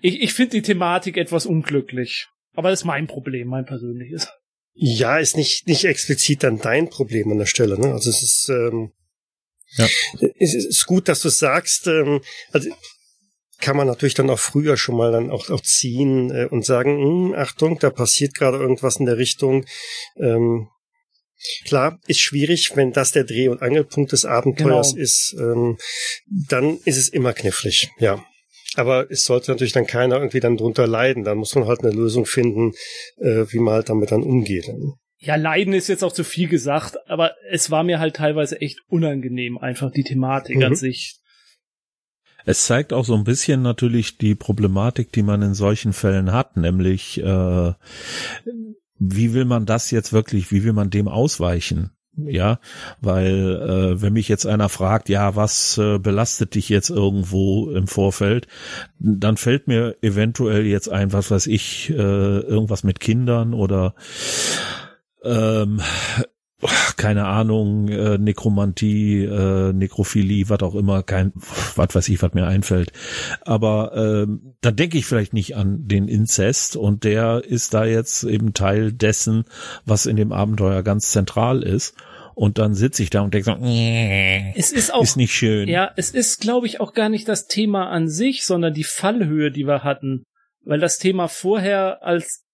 ich, 0.00 0.20
ich 0.20 0.32
finde 0.32 0.52
die 0.52 0.62
Thematik 0.62 1.16
etwas 1.16 1.46
unglücklich, 1.46 2.26
aber 2.54 2.70
das 2.70 2.80
ist 2.80 2.86
mein 2.86 3.06
Problem, 3.06 3.48
mein 3.48 3.64
persönliches. 3.64 4.28
Ja, 4.74 5.18
ist 5.18 5.36
nicht, 5.36 5.66
nicht 5.66 5.84
explizit 5.84 6.42
dann 6.42 6.58
dein 6.58 6.88
Problem 6.88 7.30
an 7.32 7.38
der 7.38 7.46
Stelle. 7.46 7.78
Ne? 7.80 7.92
Also 7.92 8.10
es 8.10 8.22
ist, 8.22 8.48
ähm, 8.48 8.92
ja. 9.76 9.88
es 10.38 10.54
ist 10.54 10.86
gut, 10.86 11.08
dass 11.08 11.20
du 11.20 11.30
sagst. 11.30 11.88
Ähm, 11.88 12.20
also 12.52 12.70
kann 13.60 13.76
man 13.76 13.86
natürlich 13.86 14.14
dann 14.14 14.30
auch 14.30 14.38
früher 14.38 14.76
schon 14.76 14.96
mal 14.96 15.12
dann 15.12 15.30
auch, 15.30 15.50
auch 15.50 15.60
ziehen 15.60 16.30
äh, 16.30 16.46
und 16.46 16.64
sagen, 16.64 16.98
hm, 16.98 17.34
Achtung, 17.36 17.78
da 17.78 17.90
passiert 17.90 18.34
gerade 18.34 18.58
irgendwas 18.58 18.96
in 18.96 19.06
der 19.06 19.18
Richtung. 19.18 19.64
Ähm, 20.16 20.68
klar, 21.64 21.98
ist 22.06 22.20
schwierig, 22.20 22.76
wenn 22.76 22.92
das 22.92 23.12
der 23.12 23.24
Dreh- 23.24 23.48
und 23.48 23.62
Angelpunkt 23.62 24.12
des 24.12 24.24
Abenteuers 24.24 24.92
genau. 24.92 25.02
ist, 25.02 25.36
ähm, 25.38 25.78
dann 26.48 26.78
ist 26.84 26.96
es 26.96 27.08
immer 27.08 27.32
knifflig, 27.32 27.90
ja. 27.98 28.24
Aber 28.74 29.10
es 29.10 29.24
sollte 29.24 29.50
natürlich 29.50 29.72
dann 29.72 29.86
keiner 29.86 30.16
irgendwie 30.16 30.40
dann 30.40 30.56
drunter 30.56 30.86
leiden. 30.86 31.24
Dann 31.24 31.38
muss 31.38 31.54
man 31.54 31.66
halt 31.66 31.80
eine 31.80 31.90
Lösung 31.90 32.26
finden, 32.26 32.72
äh, 33.16 33.46
wie 33.50 33.58
man 33.58 33.74
halt 33.74 33.88
damit 33.88 34.12
dann 34.12 34.22
umgeht. 34.22 34.70
Ja, 35.20 35.34
leiden 35.34 35.72
ist 35.72 35.88
jetzt 35.88 36.04
auch 36.04 36.12
zu 36.12 36.22
viel 36.22 36.48
gesagt, 36.48 36.96
aber 37.08 37.34
es 37.50 37.70
war 37.70 37.82
mir 37.82 37.98
halt 37.98 38.16
teilweise 38.16 38.60
echt 38.60 38.78
unangenehm, 38.86 39.58
einfach 39.58 39.90
die 39.90 40.04
Thematik 40.04 40.58
mhm. 40.58 40.64
an 40.64 40.74
sich. 40.76 41.18
Es 42.48 42.64
zeigt 42.64 42.94
auch 42.94 43.04
so 43.04 43.14
ein 43.14 43.24
bisschen 43.24 43.60
natürlich 43.60 44.16
die 44.16 44.34
Problematik, 44.34 45.12
die 45.12 45.22
man 45.22 45.42
in 45.42 45.52
solchen 45.52 45.92
Fällen 45.92 46.32
hat, 46.32 46.56
nämlich 46.56 47.22
äh, 47.22 47.72
wie 48.98 49.34
will 49.34 49.44
man 49.44 49.66
das 49.66 49.90
jetzt 49.90 50.14
wirklich, 50.14 50.50
wie 50.50 50.64
will 50.64 50.72
man 50.72 50.88
dem 50.88 51.08
ausweichen? 51.08 51.90
Ja, 52.16 52.58
weil 53.02 53.96
äh, 53.96 54.00
wenn 54.00 54.14
mich 54.14 54.28
jetzt 54.28 54.46
einer 54.46 54.70
fragt, 54.70 55.10
ja, 55.10 55.36
was 55.36 55.76
äh, 55.76 55.98
belastet 55.98 56.54
dich 56.54 56.70
jetzt 56.70 56.88
irgendwo 56.88 57.70
im 57.70 57.86
Vorfeld, 57.86 58.46
dann 58.98 59.36
fällt 59.36 59.68
mir 59.68 59.96
eventuell 60.00 60.64
jetzt 60.64 60.88
ein, 60.88 61.12
was 61.12 61.30
weiß 61.30 61.48
ich, 61.48 61.90
äh, 61.90 61.92
irgendwas 61.96 62.82
mit 62.82 62.98
Kindern 62.98 63.52
oder 63.52 63.94
ähm, 65.22 65.82
keine 66.96 67.26
Ahnung, 67.26 67.88
äh, 67.88 68.18
Nekromantie, 68.18 69.24
äh, 69.24 69.72
Nekrophilie, 69.72 70.48
was 70.48 70.60
auch 70.62 70.74
immer, 70.74 71.02
kein, 71.02 71.32
was 71.76 71.94
weiß 71.94 72.08
ich, 72.08 72.20
was 72.20 72.34
mir 72.34 72.46
einfällt. 72.46 72.92
Aber 73.42 73.94
äh, 73.96 74.26
da 74.60 74.70
denke 74.72 74.98
ich 74.98 75.06
vielleicht 75.06 75.32
nicht 75.32 75.56
an 75.56 75.86
den 75.86 76.08
Inzest 76.08 76.76
und 76.76 77.04
der 77.04 77.44
ist 77.44 77.74
da 77.74 77.84
jetzt 77.84 78.24
eben 78.24 78.54
Teil 78.54 78.92
dessen, 78.92 79.44
was 79.84 80.06
in 80.06 80.16
dem 80.16 80.32
Abenteuer 80.32 80.82
ganz 80.82 81.10
zentral 81.10 81.62
ist. 81.62 81.94
Und 82.34 82.58
dann 82.58 82.74
sitze 82.74 83.02
ich 83.02 83.10
da 83.10 83.22
und 83.22 83.34
denke 83.34 83.46
so, 83.46 83.56
es 84.54 84.70
ist 84.70 84.94
auch 84.94 85.02
ist 85.02 85.16
nicht 85.16 85.34
schön. 85.34 85.68
Ja, 85.68 85.90
es 85.96 86.12
ist, 86.12 86.40
glaube 86.40 86.68
ich, 86.68 86.80
auch 86.80 86.94
gar 86.94 87.08
nicht 87.08 87.28
das 87.28 87.46
Thema 87.48 87.88
an 87.90 88.08
sich, 88.08 88.44
sondern 88.44 88.74
die 88.74 88.84
Fallhöhe, 88.84 89.50
die 89.50 89.66
wir 89.66 89.82
hatten. 89.82 90.22
Weil 90.64 90.78
das 90.78 90.98
Thema 90.98 91.26
vorher 91.26 92.04
als 92.04 92.44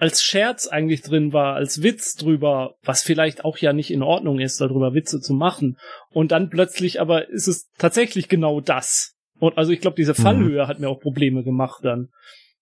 als 0.00 0.22
Scherz 0.22 0.66
eigentlich 0.66 1.02
drin 1.02 1.32
war, 1.32 1.54
als 1.54 1.82
Witz 1.82 2.14
drüber, 2.14 2.76
was 2.82 3.02
vielleicht 3.02 3.44
auch 3.44 3.58
ja 3.58 3.72
nicht 3.72 3.90
in 3.90 4.02
Ordnung 4.02 4.40
ist, 4.40 4.60
darüber 4.60 4.94
Witze 4.94 5.20
zu 5.20 5.34
machen. 5.34 5.76
Und 6.10 6.32
dann 6.32 6.48
plötzlich 6.48 7.00
aber 7.00 7.28
ist 7.28 7.46
es 7.46 7.68
tatsächlich 7.76 8.28
genau 8.28 8.60
das. 8.60 9.14
Und 9.38 9.58
also 9.58 9.72
ich 9.72 9.80
glaube, 9.80 9.96
diese 9.96 10.12
mhm. 10.12 10.22
Fallhöhe 10.22 10.64
mhm. 10.64 10.68
hat 10.68 10.80
mir 10.80 10.88
auch 10.88 11.00
Probleme 11.00 11.44
gemacht 11.44 11.84
dann. 11.84 12.08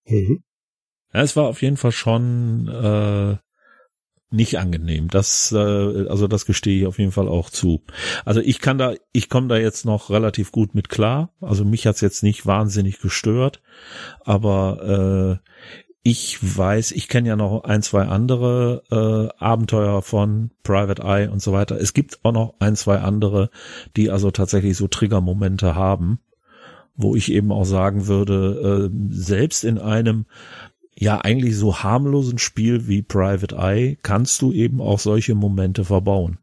Mhm. 0.04 0.42
Ja, 1.14 1.22
es 1.22 1.36
war 1.36 1.46
auf 1.46 1.62
jeden 1.62 1.76
Fall 1.76 1.92
schon 1.92 2.68
äh, 2.68 3.36
nicht 4.30 4.58
angenehm. 4.58 5.08
Das, 5.08 5.52
äh, 5.52 5.56
also 6.08 6.26
das 6.26 6.44
gestehe 6.44 6.80
ich 6.80 6.86
auf 6.86 6.98
jeden 6.98 7.12
Fall 7.12 7.28
auch 7.28 7.50
zu. 7.50 7.84
Also 8.24 8.40
ich 8.40 8.60
kann 8.60 8.78
da, 8.78 8.94
ich 9.12 9.28
komme 9.28 9.48
da 9.48 9.56
jetzt 9.56 9.84
noch 9.84 10.10
relativ 10.10 10.50
gut 10.50 10.74
mit 10.74 10.88
klar. 10.88 11.32
Also 11.40 11.64
mich 11.64 11.86
hat's 11.86 12.00
jetzt 12.00 12.22
nicht 12.22 12.46
wahnsinnig 12.46 12.98
gestört, 12.98 13.62
aber 14.24 15.40
äh, 15.40 15.48
ich 16.02 16.38
weiß, 16.40 16.92
ich 16.92 17.08
kenne 17.08 17.28
ja 17.28 17.36
noch 17.36 17.64
ein, 17.64 17.82
zwei 17.82 18.06
andere 18.06 18.82
äh, 18.90 19.42
Abenteuer 19.42 20.02
von 20.02 20.50
Private 20.62 21.02
Eye 21.02 21.28
und 21.28 21.42
so 21.42 21.52
weiter. 21.52 21.76
Es 21.76 21.92
gibt 21.92 22.24
auch 22.24 22.32
noch 22.32 22.54
ein, 22.60 22.76
zwei 22.76 22.98
andere, 22.98 23.50
die 23.96 24.10
also 24.10 24.30
tatsächlich 24.30 24.76
so 24.76 24.88
Triggermomente 24.88 25.74
haben, 25.74 26.20
wo 26.94 27.14
ich 27.14 27.32
eben 27.32 27.52
auch 27.52 27.64
sagen 27.64 28.06
würde, 28.06 28.90
äh, 28.90 28.96
selbst 29.10 29.64
in 29.64 29.78
einem 29.78 30.26
ja 30.94 31.18
eigentlich 31.18 31.56
so 31.56 31.76
harmlosen 31.82 32.38
Spiel 32.38 32.88
wie 32.88 33.02
Private 33.02 33.56
Eye 33.56 33.96
kannst 34.02 34.42
du 34.42 34.52
eben 34.52 34.80
auch 34.80 34.98
solche 34.98 35.34
Momente 35.34 35.84
verbauen. 35.84 36.38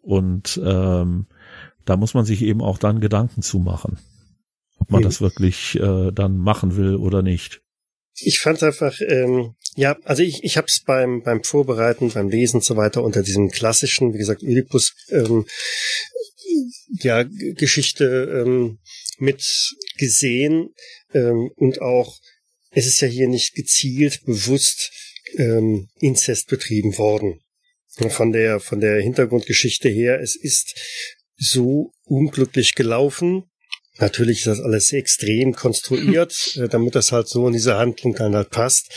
Und 0.00 0.60
ähm, 0.64 1.26
da 1.84 1.96
muss 1.96 2.14
man 2.14 2.24
sich 2.24 2.42
eben 2.42 2.60
auch 2.60 2.78
dann 2.78 3.00
Gedanken 3.00 3.42
zu 3.42 3.58
machen, 3.58 3.98
ob 4.78 4.90
man 4.90 5.00
mhm. 5.00 5.04
das 5.04 5.20
wirklich 5.20 5.78
äh, 5.78 6.10
dann 6.10 6.38
machen 6.38 6.76
will 6.76 6.96
oder 6.96 7.22
nicht 7.22 7.62
ich 8.16 8.38
fand 8.38 8.62
einfach, 8.62 8.94
ähm, 9.00 9.54
ja, 9.74 9.96
also 10.04 10.22
ich, 10.22 10.44
ich 10.44 10.56
habe 10.56 10.66
es 10.66 10.82
beim, 10.84 11.22
beim 11.22 11.42
Vorbereiten, 11.42 12.10
beim 12.10 12.28
Lesen 12.28 12.56
und 12.56 12.64
so 12.64 12.76
weiter 12.76 13.02
unter 13.02 13.22
diesem 13.22 13.50
klassischen, 13.50 14.12
wie 14.12 14.18
gesagt, 14.18 14.42
Oedipus, 14.42 14.94
ähm, 15.10 15.46
ja, 17.00 17.24
Geschichte 17.24 18.44
ähm, 18.44 18.78
mit 19.18 19.42
gesehen 19.96 20.74
ähm, 21.14 21.50
und 21.56 21.80
auch, 21.80 22.18
es 22.70 22.86
ist 22.86 23.00
ja 23.00 23.08
hier 23.08 23.28
nicht 23.28 23.54
gezielt, 23.54 24.20
bewusst 24.24 24.90
ähm, 25.36 25.88
Inzest 26.00 26.48
betrieben 26.48 26.98
worden. 26.98 27.40
Von 27.88 28.32
der, 28.32 28.58
von 28.58 28.80
der 28.80 29.00
Hintergrundgeschichte 29.02 29.88
her, 29.88 30.20
es 30.20 30.34
ist 30.34 30.74
so 31.36 31.92
unglücklich 32.04 32.74
gelaufen, 32.74 33.44
Natürlich 33.98 34.38
ist 34.38 34.46
das 34.46 34.60
alles 34.60 34.92
extrem 34.92 35.52
konstruiert, 35.54 36.56
äh, 36.56 36.68
damit 36.68 36.94
das 36.94 37.12
halt 37.12 37.28
so 37.28 37.46
in 37.46 37.52
diese 37.52 37.76
Handlung 37.76 38.14
dann 38.14 38.34
halt 38.34 38.50
passt. 38.50 38.90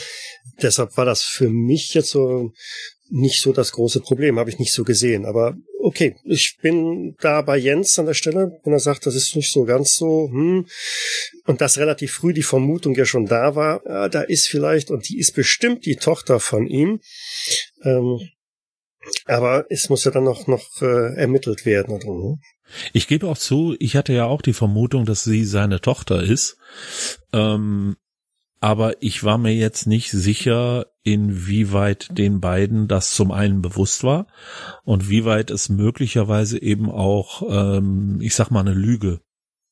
Deshalb 0.62 0.96
war 0.96 1.04
das 1.04 1.22
für 1.22 1.50
mich 1.50 1.94
jetzt 1.94 2.10
so 2.10 2.52
nicht 3.08 3.40
so 3.40 3.52
das 3.52 3.72
große 3.72 4.00
Problem, 4.00 4.38
habe 4.38 4.50
ich 4.50 4.58
nicht 4.58 4.72
so 4.72 4.82
gesehen. 4.82 5.26
Aber 5.26 5.54
okay, 5.80 6.16
ich 6.24 6.56
bin 6.60 7.14
da 7.20 7.42
bei 7.42 7.56
Jens 7.56 7.98
an 7.98 8.06
der 8.06 8.14
Stelle, 8.14 8.58
wenn 8.64 8.72
er 8.72 8.80
sagt, 8.80 9.06
das 9.06 9.14
ist 9.14 9.36
nicht 9.36 9.52
so 9.52 9.64
ganz 9.64 9.94
so, 9.94 10.28
hm, 10.28 10.66
und 11.44 11.60
dass 11.60 11.78
relativ 11.78 12.12
früh 12.12 12.32
die 12.32 12.42
Vermutung 12.42 12.94
ja 12.96 13.04
schon 13.04 13.26
da 13.26 13.54
war, 13.54 13.82
ja, 13.86 14.08
da 14.08 14.22
ist 14.22 14.48
vielleicht, 14.48 14.90
und 14.90 15.08
die 15.08 15.18
ist 15.18 15.34
bestimmt 15.34 15.86
die 15.86 15.96
Tochter 15.96 16.40
von 16.40 16.66
ihm. 16.66 17.00
Ähm, 17.84 18.18
aber 19.26 19.66
es 19.68 19.88
muss 19.88 20.04
ja 20.04 20.10
dann 20.10 20.24
noch, 20.24 20.48
noch 20.48 20.82
äh, 20.82 21.14
ermittelt 21.14 21.64
werden. 21.64 21.94
Oder, 21.94 22.06
ne? 22.06 22.38
Ich 22.92 23.06
gebe 23.06 23.28
auch 23.28 23.38
zu, 23.38 23.76
ich 23.78 23.96
hatte 23.96 24.12
ja 24.12 24.26
auch 24.26 24.42
die 24.42 24.52
Vermutung, 24.52 25.04
dass 25.04 25.24
sie 25.24 25.44
seine 25.44 25.80
Tochter 25.80 26.22
ist. 26.22 26.58
Ähm, 27.32 27.96
aber 28.60 29.02
ich 29.02 29.22
war 29.22 29.38
mir 29.38 29.54
jetzt 29.54 29.86
nicht 29.86 30.10
sicher, 30.10 30.86
inwieweit 31.02 32.16
den 32.18 32.40
beiden 32.40 32.88
das 32.88 33.14
zum 33.14 33.30
einen 33.30 33.62
bewusst 33.62 34.02
war 34.02 34.26
und 34.82 35.08
wie 35.08 35.24
weit 35.24 35.50
es 35.50 35.68
möglicherweise 35.68 36.60
eben 36.60 36.90
auch, 36.90 37.42
ähm, 37.48 38.18
ich 38.20 38.34
sag 38.34 38.50
mal, 38.50 38.60
eine 38.60 38.74
Lüge 38.74 39.20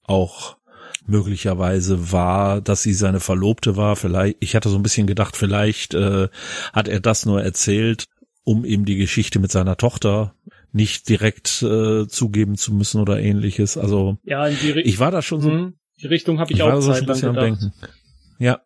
auch 0.04 0.58
möglicherweise 1.06 2.12
war, 2.12 2.60
dass 2.60 2.82
sie 2.82 2.94
seine 2.94 3.20
Verlobte 3.20 3.76
war. 3.76 3.96
Vielleicht, 3.96 4.36
ich 4.40 4.54
hatte 4.54 4.68
so 4.68 4.76
ein 4.76 4.82
bisschen 4.82 5.06
gedacht, 5.06 5.36
vielleicht 5.36 5.94
äh, 5.94 6.28
hat 6.72 6.88
er 6.88 7.00
das 7.00 7.26
nur 7.26 7.42
erzählt, 7.42 8.04
um 8.44 8.64
eben 8.64 8.84
die 8.84 8.96
Geschichte 8.96 9.38
mit 9.38 9.50
seiner 9.50 9.76
Tochter 9.76 10.34
nicht 10.74 11.08
direkt 11.08 11.62
äh, 11.62 12.06
zugeben 12.08 12.56
zu 12.56 12.74
müssen 12.74 13.00
oder 13.00 13.20
ähnliches. 13.20 13.78
Also 13.78 14.18
ja, 14.24 14.48
ich 14.48 14.98
war 14.98 15.10
da 15.10 15.22
schon 15.22 15.40
so. 15.40 15.50
Mhm. 15.50 15.74
Die 16.02 16.08
Richtung 16.08 16.40
habe 16.40 16.52
ich, 16.52 16.58
ich 16.58 16.62
auch 16.62 16.80
so 16.80 16.90
ein 16.90 17.06
bisschen 17.06 17.30
am 17.30 17.36
Denken. 17.36 17.72
Ja. 18.38 18.60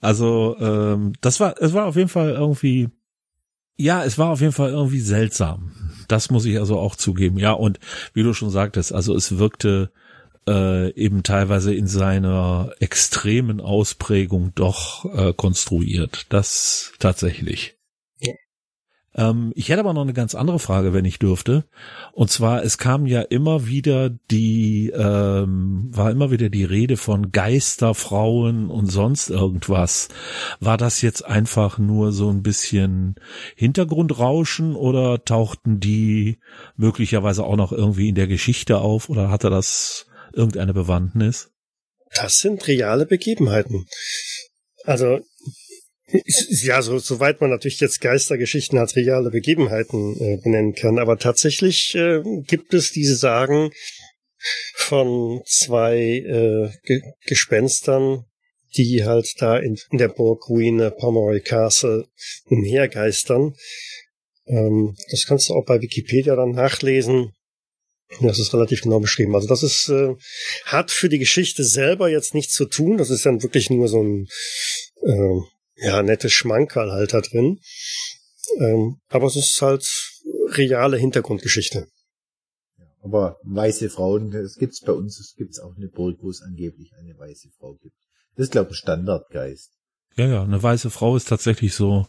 Also 0.00 0.56
ähm, 0.58 1.12
das 1.20 1.38
war, 1.38 1.54
es 1.60 1.72
war 1.72 1.86
auf 1.86 1.94
jeden 1.94 2.08
Fall 2.08 2.30
irgendwie, 2.30 2.88
ja, 3.76 4.02
es 4.04 4.18
war 4.18 4.30
auf 4.30 4.40
jeden 4.40 4.52
Fall 4.52 4.70
irgendwie 4.70 4.98
seltsam. 4.98 5.72
Das 6.08 6.30
muss 6.30 6.44
ich 6.44 6.58
also 6.58 6.78
auch 6.78 6.96
zugeben. 6.96 7.38
Ja, 7.38 7.52
und 7.52 7.78
wie 8.12 8.24
du 8.24 8.34
schon 8.34 8.50
sagtest, 8.50 8.92
also 8.92 9.14
es 9.14 9.38
wirkte 9.38 9.92
äh, 10.48 10.92
eben 10.94 11.22
teilweise 11.22 11.72
in 11.72 11.86
seiner 11.86 12.72
extremen 12.80 13.60
Ausprägung 13.60 14.52
doch 14.56 15.04
äh, 15.14 15.32
konstruiert. 15.32 16.26
Das 16.30 16.92
tatsächlich. 16.98 17.76
Ähm, 19.14 19.52
ich 19.54 19.68
hätte 19.68 19.80
aber 19.80 19.92
noch 19.92 20.02
eine 20.02 20.14
ganz 20.14 20.34
andere 20.34 20.58
Frage, 20.58 20.92
wenn 20.92 21.04
ich 21.04 21.18
dürfte. 21.18 21.64
Und 22.12 22.30
zwar, 22.30 22.64
es 22.64 22.78
kam 22.78 23.06
ja 23.06 23.20
immer 23.22 23.66
wieder 23.66 24.10
die, 24.30 24.90
ähm, 24.94 25.88
war 25.90 26.10
immer 26.10 26.30
wieder 26.30 26.48
die 26.48 26.64
Rede 26.64 26.96
von 26.96 27.30
Geisterfrauen 27.30 28.70
und 28.70 28.86
sonst 28.86 29.30
irgendwas. 29.30 30.08
War 30.60 30.76
das 30.76 31.02
jetzt 31.02 31.24
einfach 31.24 31.78
nur 31.78 32.12
so 32.12 32.30
ein 32.30 32.42
bisschen 32.42 33.16
Hintergrundrauschen 33.56 34.74
oder 34.74 35.24
tauchten 35.24 35.80
die 35.80 36.38
möglicherweise 36.76 37.44
auch 37.44 37.56
noch 37.56 37.72
irgendwie 37.72 38.08
in 38.08 38.14
der 38.14 38.26
Geschichte 38.26 38.78
auf 38.78 39.08
oder 39.08 39.30
hatte 39.30 39.50
das 39.50 40.06
irgendeine 40.32 40.72
Bewandtnis? 40.72 41.50
Das 42.14 42.38
sind 42.38 42.66
reale 42.66 43.06
Begebenheiten. 43.06 43.86
Also 44.84 45.20
ja, 46.62 46.82
so, 46.82 46.98
soweit 46.98 47.40
man 47.40 47.50
natürlich 47.50 47.80
jetzt 47.80 48.00
Geistergeschichten 48.00 48.78
als 48.78 48.96
reale 48.96 49.30
Begebenheiten 49.30 50.16
äh, 50.20 50.36
benennen 50.42 50.74
kann. 50.74 50.98
Aber 50.98 51.18
tatsächlich 51.18 51.94
äh, 51.94 52.22
gibt 52.46 52.74
es 52.74 52.92
diese 52.92 53.16
Sagen 53.16 53.70
von 54.74 55.42
zwei 55.46 55.96
äh, 55.96 56.70
Ge 56.84 57.00
Gespenstern, 57.26 58.24
die 58.76 59.04
halt 59.04 59.34
da 59.38 59.58
in, 59.58 59.78
in 59.90 59.98
der 59.98 60.08
Burgruine 60.08 60.90
Pomeroy 60.90 61.40
Castle 61.40 62.06
umhergeistern. 62.46 63.54
Ähm, 64.46 64.96
das 65.10 65.24
kannst 65.26 65.48
du 65.48 65.54
auch 65.54 65.64
bei 65.64 65.80
Wikipedia 65.80 66.36
dann 66.36 66.50
nachlesen. 66.50 67.32
Das 68.20 68.38
ist 68.38 68.52
relativ 68.52 68.82
genau 68.82 69.00
beschrieben. 69.00 69.34
Also 69.34 69.48
das 69.48 69.62
ist 69.62 69.88
äh, 69.88 70.14
hat 70.66 70.90
für 70.90 71.08
die 71.08 71.18
Geschichte 71.18 71.64
selber 71.64 72.10
jetzt 72.10 72.34
nichts 72.34 72.52
zu 72.52 72.66
tun. 72.66 72.98
Das 72.98 73.10
ist 73.10 73.24
dann 73.24 73.42
wirklich 73.42 73.70
nur 73.70 73.88
so 73.88 74.02
ein 74.02 74.26
äh, 75.02 75.40
ja 75.76 76.02
nettes 76.02 76.32
Schmankerl 76.32 76.92
halt 76.92 77.14
da 77.14 77.20
drin. 77.20 77.60
Ähm, 78.58 78.98
aber 79.08 79.26
es 79.26 79.36
ist 79.36 79.60
halt 79.62 79.84
reale 80.48 80.96
Hintergrundgeschichte. 80.96 81.88
Aber 83.02 83.38
weiße 83.42 83.90
Frauen, 83.90 84.30
das 84.30 84.56
gibt's 84.56 84.80
bei 84.80 84.92
uns, 84.92 85.18
es 85.18 85.34
gibt's 85.36 85.58
auch 85.58 85.76
eine 85.76 85.88
Burg, 85.88 86.18
wo 86.20 86.30
es 86.30 86.42
angeblich 86.42 86.92
eine 86.98 87.18
weiße 87.18 87.48
Frau 87.58 87.74
gibt. 87.82 87.96
Das 88.36 88.44
ist, 88.44 88.52
glaube 88.52 88.70
ich, 88.70 88.76
ein 88.76 88.82
Standardgeist. 88.82 89.72
Ja, 90.16 90.26
ja, 90.26 90.42
eine 90.42 90.62
weiße 90.62 90.90
Frau 90.90 91.16
ist 91.16 91.28
tatsächlich 91.28 91.74
so 91.74 92.06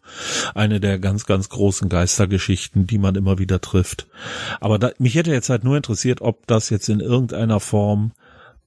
eine 0.54 0.80
der 0.80 1.00
ganz, 1.00 1.26
ganz 1.26 1.50
großen 1.50 1.88
Geistergeschichten, 1.88 2.86
die 2.86 2.98
man 2.98 3.16
immer 3.16 3.40
wieder 3.40 3.62
trifft. 3.62 4.08
Aber 4.60 4.78
da, 4.78 4.92
mich 5.00 5.16
hätte 5.16 5.32
jetzt 5.32 5.50
halt 5.50 5.64
nur 5.64 5.78
interessiert, 5.78 6.22
ob 6.22 6.46
das 6.46 6.70
jetzt 6.70 6.90
in 6.90 7.00
irgendeiner 7.00 7.62
Form 7.62 8.12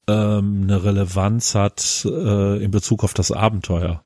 ähm, 0.08 0.62
eine 0.62 0.82
Relevanz 0.84 1.54
hat 1.54 2.06
äh, 2.06 2.62
in 2.62 2.70
Bezug 2.70 3.04
auf 3.04 3.12
das 3.12 3.30
Abenteuer. 3.30 4.05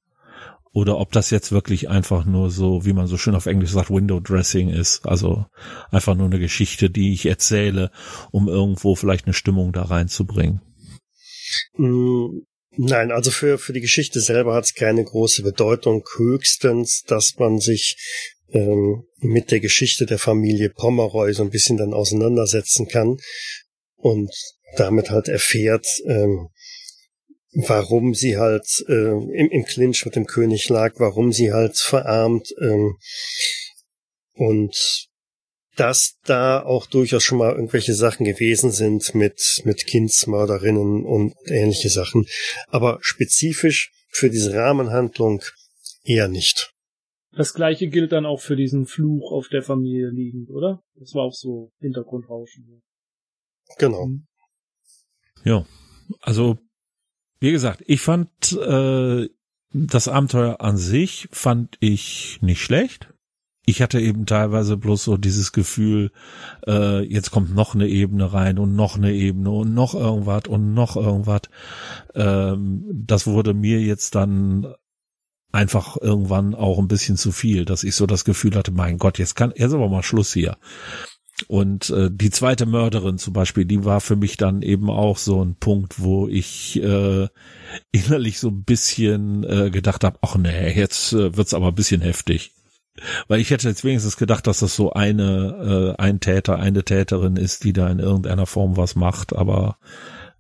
Oder 0.72 0.98
ob 0.98 1.10
das 1.12 1.30
jetzt 1.30 1.50
wirklich 1.50 1.88
einfach 1.88 2.24
nur 2.24 2.50
so, 2.50 2.84
wie 2.84 2.92
man 2.92 3.08
so 3.08 3.16
schön 3.16 3.34
auf 3.34 3.46
Englisch 3.46 3.70
sagt, 3.70 3.90
Window 3.90 4.20
Dressing 4.20 4.68
ist. 4.68 5.04
Also 5.04 5.46
einfach 5.90 6.14
nur 6.14 6.26
eine 6.26 6.38
Geschichte, 6.38 6.90
die 6.90 7.12
ich 7.12 7.26
erzähle, 7.26 7.90
um 8.30 8.48
irgendwo 8.48 8.94
vielleicht 8.94 9.26
eine 9.26 9.34
Stimmung 9.34 9.72
da 9.72 9.82
reinzubringen. 9.82 10.60
Mm, 11.76 12.42
Nein, 12.76 13.10
also 13.10 13.30
für, 13.30 13.58
für 13.58 13.72
die 13.72 13.80
Geschichte 13.80 14.20
selber 14.20 14.54
hat 14.54 14.64
es 14.64 14.74
keine 14.74 15.04
große 15.04 15.42
Bedeutung. 15.42 16.04
Höchstens, 16.16 17.02
dass 17.02 17.34
man 17.36 17.58
sich 17.58 17.96
ähm, 18.52 19.04
mit 19.18 19.50
der 19.50 19.60
Geschichte 19.60 20.06
der 20.06 20.18
Familie 20.18 20.70
Pomeroy 20.70 21.32
so 21.32 21.42
ein 21.42 21.50
bisschen 21.50 21.76
dann 21.76 21.92
auseinandersetzen 21.92 22.86
kann 22.86 23.18
und 23.96 24.30
damit 24.76 25.10
halt 25.10 25.28
erfährt, 25.28 25.86
ähm, 26.06 26.48
warum 27.52 28.14
sie 28.14 28.36
halt 28.36 28.84
äh, 28.88 28.92
im, 28.92 29.50
im 29.50 29.64
Clinch 29.64 30.04
mit 30.04 30.16
dem 30.16 30.26
König 30.26 30.68
lag, 30.68 30.94
warum 30.98 31.32
sie 31.32 31.52
halt 31.52 31.76
verarmt 31.76 32.48
ähm, 32.60 32.96
und 34.34 35.08
dass 35.76 36.18
da 36.24 36.62
auch 36.62 36.86
durchaus 36.86 37.22
schon 37.22 37.38
mal 37.38 37.54
irgendwelche 37.54 37.94
Sachen 37.94 38.26
gewesen 38.26 38.70
sind 38.70 39.14
mit, 39.14 39.62
mit 39.64 39.86
Kindsmörderinnen 39.86 41.04
und 41.04 41.34
ähnliche 41.46 41.88
Sachen. 41.88 42.26
Aber 42.68 42.98
spezifisch 43.00 43.90
für 44.08 44.30
diese 44.30 44.52
Rahmenhandlung 44.52 45.42
eher 46.04 46.28
nicht. 46.28 46.72
Das 47.32 47.54
gleiche 47.54 47.88
gilt 47.88 48.12
dann 48.12 48.26
auch 48.26 48.40
für 48.40 48.56
diesen 48.56 48.86
Fluch 48.86 49.30
auf 49.32 49.48
der 49.48 49.62
Familie 49.62 50.10
liegend, 50.10 50.50
oder? 50.50 50.82
Das 50.96 51.14
war 51.14 51.22
auch 51.22 51.32
so 51.32 51.72
Hintergrundrauschen. 51.78 52.82
Genau. 53.78 54.08
Ja, 55.44 55.64
also 56.20 56.58
wie 57.40 57.52
gesagt, 57.52 57.82
ich 57.86 58.00
fand 58.00 58.52
äh, 58.52 59.28
das 59.72 60.08
Abenteuer 60.08 60.60
an 60.60 60.76
sich 60.76 61.28
fand 61.32 61.76
ich 61.80 62.38
nicht 62.42 62.62
schlecht 62.62 63.10
ich 63.70 63.80
hatte 63.80 64.00
eben 64.00 64.26
teilweise 64.26 64.76
bloß 64.76 65.04
so 65.04 65.16
dieses 65.16 65.52
Gefühl, 65.52 66.10
äh, 66.66 67.02
jetzt 67.04 67.30
kommt 67.30 67.54
noch 67.54 67.74
eine 67.74 67.86
Ebene 67.86 68.32
rein 68.32 68.58
und 68.58 68.74
noch 68.74 68.96
eine 68.96 69.12
Ebene 69.12 69.50
und 69.50 69.74
noch 69.74 69.94
irgendwas 69.94 70.48
und 70.48 70.74
noch 70.74 70.96
irgendwas. 70.96 71.42
Ähm, 72.14 72.84
das 72.92 73.26
wurde 73.26 73.54
mir 73.54 73.80
jetzt 73.80 74.14
dann 74.14 74.74
einfach 75.52 75.96
irgendwann 76.00 76.54
auch 76.54 76.78
ein 76.78 76.88
bisschen 76.88 77.16
zu 77.16 77.32
viel, 77.32 77.64
dass 77.64 77.84
ich 77.84 77.94
so 77.94 78.06
das 78.06 78.24
Gefühl 78.24 78.54
hatte, 78.56 78.72
mein 78.72 78.98
Gott, 78.98 79.18
jetzt 79.18 79.36
kann, 79.36 79.52
jetzt 79.54 79.72
aber 79.72 79.88
mal 79.88 80.02
Schluss 80.02 80.32
hier. 80.32 80.56
Und 81.48 81.90
äh, 81.90 82.10
die 82.12 82.30
zweite 82.30 82.66
Mörderin 82.66 83.18
zum 83.18 83.32
Beispiel, 83.32 83.64
die 83.64 83.84
war 83.84 84.00
für 84.00 84.16
mich 84.16 84.36
dann 84.36 84.62
eben 84.62 84.90
auch 84.90 85.16
so 85.18 85.42
ein 85.44 85.54
Punkt, 85.56 86.00
wo 86.00 86.28
ich 86.28 86.82
äh, 86.82 87.28
innerlich 87.92 88.38
so 88.40 88.48
ein 88.48 88.64
bisschen 88.64 89.44
äh, 89.44 89.70
gedacht 89.70 90.04
habe, 90.04 90.18
ach 90.22 90.36
nee, 90.36 90.72
jetzt 90.72 91.12
äh, 91.12 91.36
wird's 91.36 91.54
aber 91.54 91.68
ein 91.68 91.74
bisschen 91.74 92.00
heftig. 92.00 92.52
Weil 93.28 93.40
ich 93.40 93.50
hätte 93.50 93.68
jetzt 93.68 93.84
wenigstens 93.84 94.16
gedacht, 94.16 94.46
dass 94.46 94.58
das 94.60 94.74
so 94.76 94.92
eine, 94.92 95.94
äh, 95.98 96.02
ein 96.02 96.20
Täter, 96.20 96.58
eine 96.58 96.84
Täterin 96.84 97.36
ist, 97.36 97.64
die 97.64 97.72
da 97.72 97.88
in 97.88 97.98
irgendeiner 97.98 98.46
Form 98.46 98.76
was 98.76 98.94
macht, 98.96 99.34
aber 99.34 99.78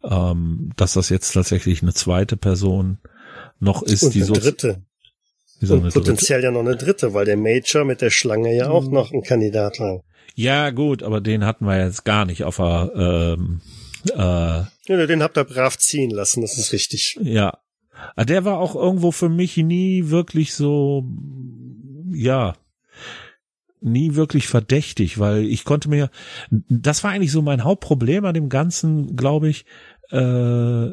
ähm, 0.02 0.70
dass 0.76 0.94
das 0.94 1.08
jetzt 1.08 1.32
tatsächlich 1.32 1.82
eine 1.82 1.94
zweite 1.94 2.36
Person 2.36 2.98
noch 3.60 3.82
ist, 3.82 4.02
Und 4.02 4.14
die 4.14 4.18
eine 4.20 4.26
so. 4.26 4.34
dritte. 4.34 4.82
Wieso 5.60 5.74
Und 5.74 5.80
eine 5.80 5.90
dritte? 5.90 6.00
potenziell 6.00 6.42
ja 6.42 6.50
noch 6.50 6.60
eine 6.60 6.76
dritte, 6.76 7.14
weil 7.14 7.26
der 7.26 7.36
Major 7.36 7.84
mit 7.84 8.00
der 8.00 8.10
Schlange 8.10 8.54
ja 8.54 8.70
auch 8.70 8.86
Mhm. 8.86 8.94
noch 8.94 9.12
ein 9.12 9.22
Kandidat 9.22 9.78
war. 9.78 10.02
Ja, 10.40 10.70
gut, 10.70 11.02
aber 11.02 11.20
den 11.20 11.44
hatten 11.44 11.66
wir 11.66 11.78
jetzt 11.84 12.04
gar 12.04 12.24
nicht 12.24 12.44
auf 12.44 12.56
der, 12.56 12.90
ähm, 12.96 13.60
äh, 14.14 14.16
Ja, 14.16 15.06
den 15.06 15.22
habt 15.22 15.36
ihr 15.36 15.44
brav 15.44 15.76
ziehen 15.76 16.10
lassen, 16.10 16.40
das 16.40 16.56
ist 16.56 16.72
richtig. 16.72 17.18
ja. 17.22 17.58
Aber 18.16 18.24
Der 18.24 18.46
war 18.46 18.58
auch 18.58 18.74
irgendwo 18.74 19.12
für 19.12 19.28
mich 19.28 19.58
nie 19.58 20.08
wirklich 20.08 20.54
so, 20.54 21.04
ja, 22.12 22.54
nie 23.82 24.14
wirklich 24.14 24.48
verdächtig, 24.48 25.18
weil 25.18 25.44
ich 25.44 25.64
konnte 25.64 25.90
mir, 25.90 26.10
das 26.50 27.04
war 27.04 27.10
eigentlich 27.10 27.32
so 27.32 27.42
mein 27.42 27.62
Hauptproblem 27.64 28.24
an 28.24 28.32
dem 28.34 28.48
Ganzen, 28.48 29.16
glaube 29.16 29.50
ich, 29.50 29.66
äh, 30.10 30.88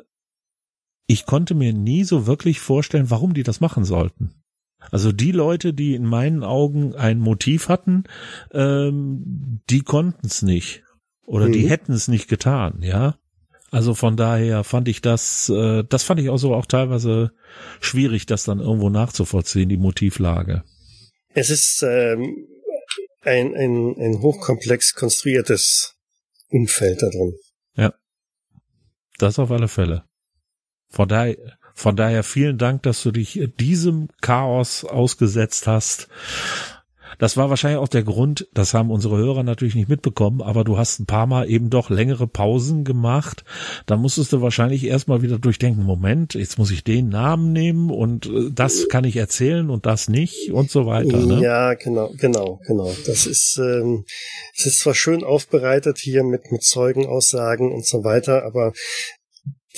ich 1.08 1.26
konnte 1.26 1.56
mir 1.56 1.72
nie 1.72 2.04
so 2.04 2.28
wirklich 2.28 2.60
vorstellen, 2.60 3.10
warum 3.10 3.34
die 3.34 3.44
das 3.44 3.62
machen 3.62 3.86
sollten. 3.86 4.34
Also 4.92 5.12
die 5.12 5.32
Leute, 5.32 5.74
die 5.74 5.96
in 5.96 6.06
meinen 6.06 6.44
Augen 6.44 6.96
ein 6.96 7.20
Motiv 7.20 7.68
hatten, 7.70 8.04
ähm, 8.52 9.62
die 9.70 9.82
konnten 9.82 10.26
es 10.28 10.42
nicht. 10.42 10.84
Oder 11.26 11.50
die 11.50 11.64
Mhm. 11.64 11.68
hätten 11.68 11.94
es 11.94 12.08
nicht 12.08 12.28
getan, 12.30 12.82
ja. 12.82 13.18
Also 13.70 13.94
von 13.96 14.16
daher 14.16 14.64
fand 14.64 14.88
ich 14.88 15.02
das, 15.02 15.50
äh, 15.50 15.84
das 15.84 16.04
fand 16.04 16.22
ich 16.22 16.30
auch 16.30 16.38
so 16.38 16.54
auch 16.54 16.66
teilweise 16.66 17.32
schwierig, 17.82 18.26
das 18.26 18.44
dann 18.44 18.60
irgendwo 18.60 18.90
nachzuvollziehen, 18.90 19.68
die 19.68 19.78
Motivlage. 19.78 20.64
Es 21.34 21.50
ist 21.50 21.84
ähm, 21.84 22.48
ein, 23.22 23.54
ein, 23.56 23.96
ein 24.00 24.22
hochkomplex 24.22 24.96
konstruiertes 24.96 25.96
Umfeld 26.50 27.02
da 27.02 27.10
drin. 27.10 27.34
Das 29.20 29.40
auf 29.40 29.50
alle 29.50 29.68
Fälle. 29.68 30.04
Von 30.90 31.08
daher, 31.10 31.57
von 31.78 31.96
daher 31.96 32.24
vielen 32.24 32.58
Dank, 32.58 32.82
dass 32.82 33.04
du 33.04 33.12
dich 33.12 33.40
diesem 33.60 34.08
Chaos 34.22 34.84
ausgesetzt 34.84 35.68
hast. 35.68 36.08
Das 37.20 37.38
war 37.38 37.52
wahrscheinlich 37.52 37.80
auch 37.80 37.88
der 37.88 38.02
Grund, 38.02 38.48
das 38.56 38.74
haben 38.74 38.90
unsere 38.90 39.16
Hörer 39.16 39.44
natürlich 39.44 39.76
nicht 39.76 39.88
mitbekommen, 39.88 40.42
aber 40.42 40.64
du 40.64 40.80
hast 40.80 41.00
ein 41.00 41.06
paar 41.06 41.28
Mal 41.28 41.48
eben 41.50 41.70
doch 41.70 41.92
längere 41.92 42.26
Pausen 42.28 42.84
gemacht. 42.84 43.44
Da 43.86 43.96
musstest 43.96 44.34
du 44.34 44.42
wahrscheinlich 44.42 44.86
erstmal 44.86 45.22
wieder 45.22 45.38
durchdenken, 45.38 45.84
Moment, 45.84 46.34
jetzt 46.34 46.58
muss 46.58 46.72
ich 46.72 46.84
den 46.84 47.10
Namen 47.10 47.54
nehmen 47.54 47.92
und 47.92 48.26
äh, 48.26 48.50
das 48.52 48.88
kann 48.90 49.04
ich 49.04 49.16
erzählen 49.16 49.70
und 49.70 49.86
das 49.86 50.10
nicht 50.10 50.52
und 50.52 50.72
so 50.72 50.88
weiter. 50.88 51.18
Ne? 51.18 51.42
Ja, 51.44 51.76
genau, 51.76 52.12
genau, 52.18 52.60
genau. 52.66 52.92
Das 53.06 53.28
ist, 53.28 53.60
ähm, 53.60 54.04
es 54.56 54.66
ist 54.66 54.80
zwar 54.80 54.96
schön 54.96 55.24
aufbereitet 55.24 56.00
hier 56.00 56.24
mit, 56.24 56.52
mit 56.52 56.64
Zeugenaussagen 56.64 57.72
und 57.72 57.86
so 57.86 58.04
weiter, 58.04 58.44
aber 58.46 58.74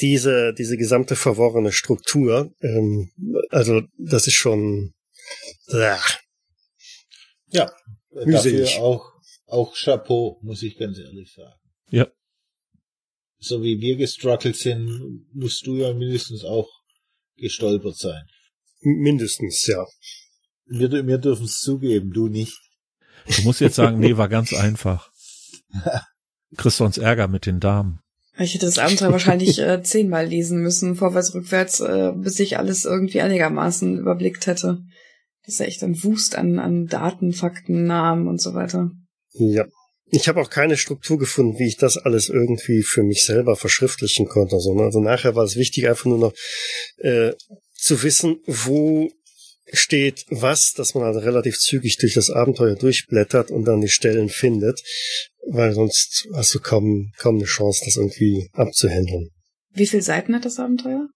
diese, 0.01 0.53
diese 0.53 0.77
gesamte 0.77 1.15
verworrene 1.15 1.71
Struktur, 1.71 2.53
ähm, 2.61 3.11
also 3.49 3.81
das 3.97 4.27
ist 4.27 4.35
schon, 4.35 4.93
äh, 5.67 5.95
Ja, 7.51 7.71
Mühselig. 8.11 8.71
dafür 8.73 8.83
auch, 8.83 9.13
auch 9.47 9.75
Chapeau, 9.75 10.39
muss 10.43 10.63
ich 10.63 10.77
ganz 10.77 10.97
ehrlich 10.99 11.33
sagen. 11.33 11.59
Ja. 11.91 12.07
So 13.39 13.63
wie 13.63 13.79
wir 13.79 13.95
gestruggelt 13.95 14.57
sind, 14.57 15.25
musst 15.33 15.65
du 15.65 15.75
ja 15.75 15.93
mindestens 15.93 16.43
auch 16.43 16.69
gestolpert 17.37 17.97
sein. 17.97 18.23
mindestens, 18.81 19.65
ja. 19.67 19.85
Wir, 20.65 20.91
wir 20.91 21.17
dürfen 21.17 21.45
es 21.45 21.59
zugeben, 21.61 22.11
du 22.11 22.27
nicht. 22.27 22.57
Du 23.35 23.41
musst 23.43 23.59
jetzt 23.61 23.75
sagen, 23.75 23.99
nee, 23.99 24.17
war 24.17 24.29
ganz 24.29 24.53
einfach. 24.67 25.11
Kriegst 26.57 26.79
du 26.79 26.85
uns 26.85 26.97
Ärger 26.97 27.27
mit 27.27 27.45
den 27.45 27.59
Damen. 27.59 28.01
Ich 28.39 28.53
hätte 28.53 28.65
das 28.65 28.77
Abenteuer 28.77 29.11
wahrscheinlich 29.11 29.59
äh, 29.59 29.83
zehnmal 29.83 30.25
lesen 30.27 30.61
müssen, 30.61 30.95
vorwärts, 30.95 31.33
rückwärts, 31.33 31.79
äh, 31.81 32.11
bis 32.15 32.39
ich 32.39 32.57
alles 32.57 32.85
irgendwie 32.85 33.21
einigermaßen 33.21 33.97
überblickt 33.97 34.47
hätte. 34.47 34.79
Das 35.45 35.55
ist 35.55 35.59
ja 35.59 35.65
echt 35.65 35.83
ein 35.83 36.01
Wust 36.03 36.35
an, 36.35 36.59
an 36.59 36.87
Daten, 36.87 37.33
Fakten, 37.33 37.85
Namen 37.85 38.27
und 38.27 38.41
so 38.41 38.53
weiter. 38.53 38.91
Ja. 39.33 39.65
Ich 40.11 40.27
habe 40.27 40.41
auch 40.41 40.49
keine 40.49 40.75
Struktur 40.75 41.19
gefunden, 41.19 41.59
wie 41.59 41.67
ich 41.67 41.77
das 41.77 41.97
alles 41.97 42.29
irgendwie 42.29 42.81
für 42.81 43.03
mich 43.03 43.23
selber 43.23 43.55
verschriftlichen 43.55 44.27
konnte. 44.27 44.55
Also, 44.55 44.73
ne? 44.73 44.83
also 44.83 44.99
nachher 44.99 45.35
war 45.35 45.43
es 45.43 45.55
wichtig, 45.55 45.87
einfach 45.87 46.05
nur 46.05 46.17
noch 46.17 46.33
äh, 46.97 47.33
zu 47.73 48.01
wissen, 48.01 48.37
wo 48.47 49.09
steht 49.73 50.25
was, 50.29 50.73
dass 50.73 50.93
man 50.93 51.03
also 51.03 51.19
relativ 51.19 51.57
zügig 51.57 51.97
durch 51.97 52.13
das 52.13 52.29
Abenteuer 52.29 52.75
durchblättert 52.75 53.51
und 53.51 53.65
dann 53.65 53.81
die 53.81 53.89
Stellen 53.89 54.29
findet, 54.29 54.81
weil 55.47 55.73
sonst 55.73 56.27
hast 56.33 56.53
du 56.53 56.59
kaum, 56.59 57.11
kaum 57.17 57.35
eine 57.35 57.45
Chance, 57.45 57.81
das 57.85 57.97
irgendwie 57.97 58.49
abzuhandeln. 58.53 59.29
Wie 59.71 59.87
viele 59.87 60.01
Seiten 60.01 60.35
hat 60.35 60.45
das 60.45 60.59
Abenteuer? 60.59 61.07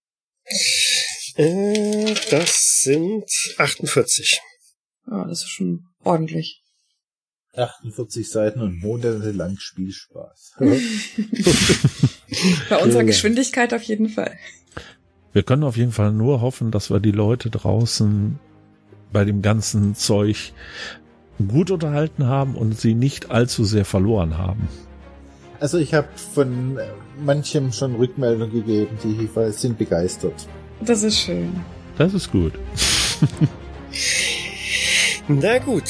Äh, 1.36 2.14
das 2.30 2.80
sind 2.84 3.26
48. 3.58 4.39
Ja, 5.08 5.26
das 5.26 5.43
ist 5.43 5.49
schon 5.49 5.86
ordentlich. 6.04 6.62
48 7.56 8.30
Seiten 8.30 8.62
und 8.62 8.80
monatelang 8.80 9.58
Spielspaß. 9.60 10.54
Bei 12.70 12.78
unserer 12.78 13.04
Geschwindigkeit 13.04 13.74
auf 13.74 13.84
jeden 13.84 14.10
Fall. 14.10 14.38
Wir 15.34 15.41
können 15.41 15.63
auf 15.63 15.77
jeden 15.77 15.91
Fall 15.91 16.11
nur 16.11 16.41
hoffen, 16.41 16.69
dass 16.69 16.91
wir 16.91 16.99
die 16.99 17.11
Leute 17.11 17.49
draußen 17.49 18.38
bei 19.11 19.25
dem 19.25 19.41
ganzen 19.41 19.95
Zeug 19.95 20.53
gut 21.47 21.71
unterhalten 21.71 22.27
haben 22.27 22.55
und 22.55 22.79
sie 22.79 22.93
nicht 22.93 23.31
allzu 23.31 23.63
sehr 23.63 23.86
verloren 23.86 24.38
haben. 24.38 24.67
Also 25.59 25.79
ich 25.79 25.93
habe 25.93 26.07
von 26.34 26.77
manchem 27.23 27.71
schon 27.71 27.95
Rückmeldung 27.95 28.51
gegeben, 28.51 28.97
die 29.03 29.29
sind 29.51 29.77
begeistert. 29.77 30.47
Das 30.81 31.03
ist 31.03 31.19
schön. 31.19 31.51
Das 31.97 32.13
ist 32.13 32.31
gut. 32.31 32.53
Na 35.27 35.57
gut, 35.59 35.89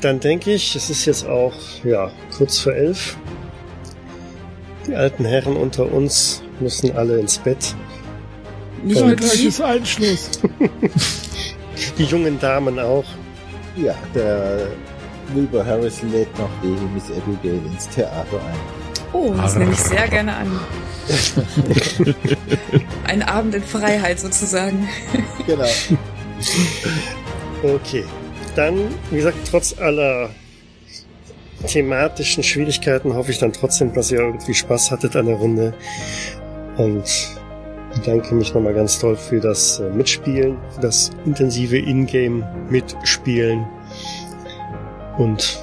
dann 0.00 0.20
denke 0.20 0.54
ich, 0.54 0.76
es 0.76 0.88
ist 0.88 1.04
jetzt 1.04 1.26
auch 1.26 1.54
ja 1.84 2.10
kurz 2.36 2.60
vor 2.60 2.72
elf. 2.72 3.16
Die 4.86 4.94
alten 4.94 5.24
Herren 5.24 5.56
unter 5.56 5.92
uns 5.92 6.42
müssen 6.60 6.92
alle 6.92 7.18
ins 7.18 7.38
Bett. 7.38 7.74
Nicht 8.82 9.00
nur 9.00 9.16
die. 9.16 9.62
Einschluss. 9.62 10.30
Die 11.98 12.04
jungen 12.04 12.38
Damen 12.38 12.78
auch. 12.78 13.04
Ja, 13.76 13.94
der 14.14 14.68
Wilbur 15.34 15.64
Harris 15.64 16.02
lädt 16.02 16.36
noch 16.38 16.50
die 16.62 16.76
Miss 16.94 17.04
Abigail 17.10 17.60
ins 17.66 17.88
Theater 17.88 18.36
ein. 18.36 18.82
Oh, 19.12 19.34
das 19.34 19.56
nehme 19.56 19.72
ich 19.72 19.78
sehr 19.78 20.08
gerne 20.08 20.34
an. 20.34 20.60
Ein 23.04 23.22
Abend 23.22 23.54
in 23.54 23.62
Freiheit 23.62 24.20
sozusagen. 24.20 24.88
Genau. 25.46 25.66
Okay. 27.64 28.04
Dann, 28.54 28.76
wie 29.10 29.16
gesagt, 29.16 29.38
trotz 29.50 29.76
aller 29.76 30.30
thematischen 31.66 32.44
Schwierigkeiten 32.44 33.14
hoffe 33.14 33.32
ich 33.32 33.38
dann 33.38 33.52
trotzdem, 33.52 33.92
dass 33.92 34.12
ihr 34.12 34.20
irgendwie 34.20 34.54
Spaß 34.54 34.92
hattet 34.92 35.16
an 35.16 35.26
der 35.26 35.34
Runde. 35.34 35.74
Und 36.76 37.02
bedanke 37.94 38.34
mich 38.34 38.52
nochmal 38.54 38.74
ganz 38.74 38.98
toll 38.98 39.16
für 39.16 39.40
das 39.40 39.80
äh, 39.80 39.90
Mitspielen, 39.90 40.56
für 40.74 40.80
das 40.80 41.10
intensive 41.24 41.78
Ingame-Mitspielen. 41.78 43.66
Und 45.18 45.58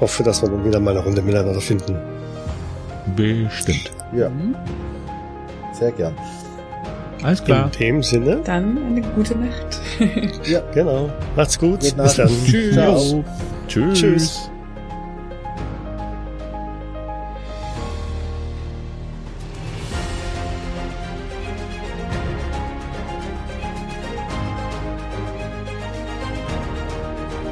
hoffe, 0.00 0.22
dass 0.22 0.42
wir 0.42 0.50
dann 0.50 0.64
wieder 0.64 0.80
mal 0.80 0.90
eine 0.90 1.00
Runde 1.00 1.22
miteinander 1.22 1.60
finden. 1.60 1.96
Bestimmt. 3.16 3.90
Ja, 4.14 4.30
sehr 5.72 5.92
gern. 5.92 6.14
Alles 7.22 7.42
klar. 7.44 7.70
In 7.72 7.78
dem 7.78 8.02
Sinne, 8.02 8.40
Dann 8.44 8.78
eine 8.78 9.02
gute 9.02 9.36
Nacht. 9.38 9.80
Ja, 10.44 10.60
genau. 10.74 11.10
Macht's 11.36 11.58
gut. 11.58 11.80
Bis 11.80 11.94
dann. 11.94 12.28
Tschüss. 12.44 12.74
Ciao. 12.74 13.24
Tschüss. 13.68 13.98
Tschüss. 13.98 14.51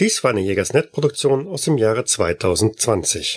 Dies 0.00 0.22
war 0.22 0.30
eine 0.30 0.40
Jägersnet-Produktion 0.42 1.48
aus 1.48 1.62
dem 1.62 1.76
Jahre 1.76 2.04
2020. 2.04 3.36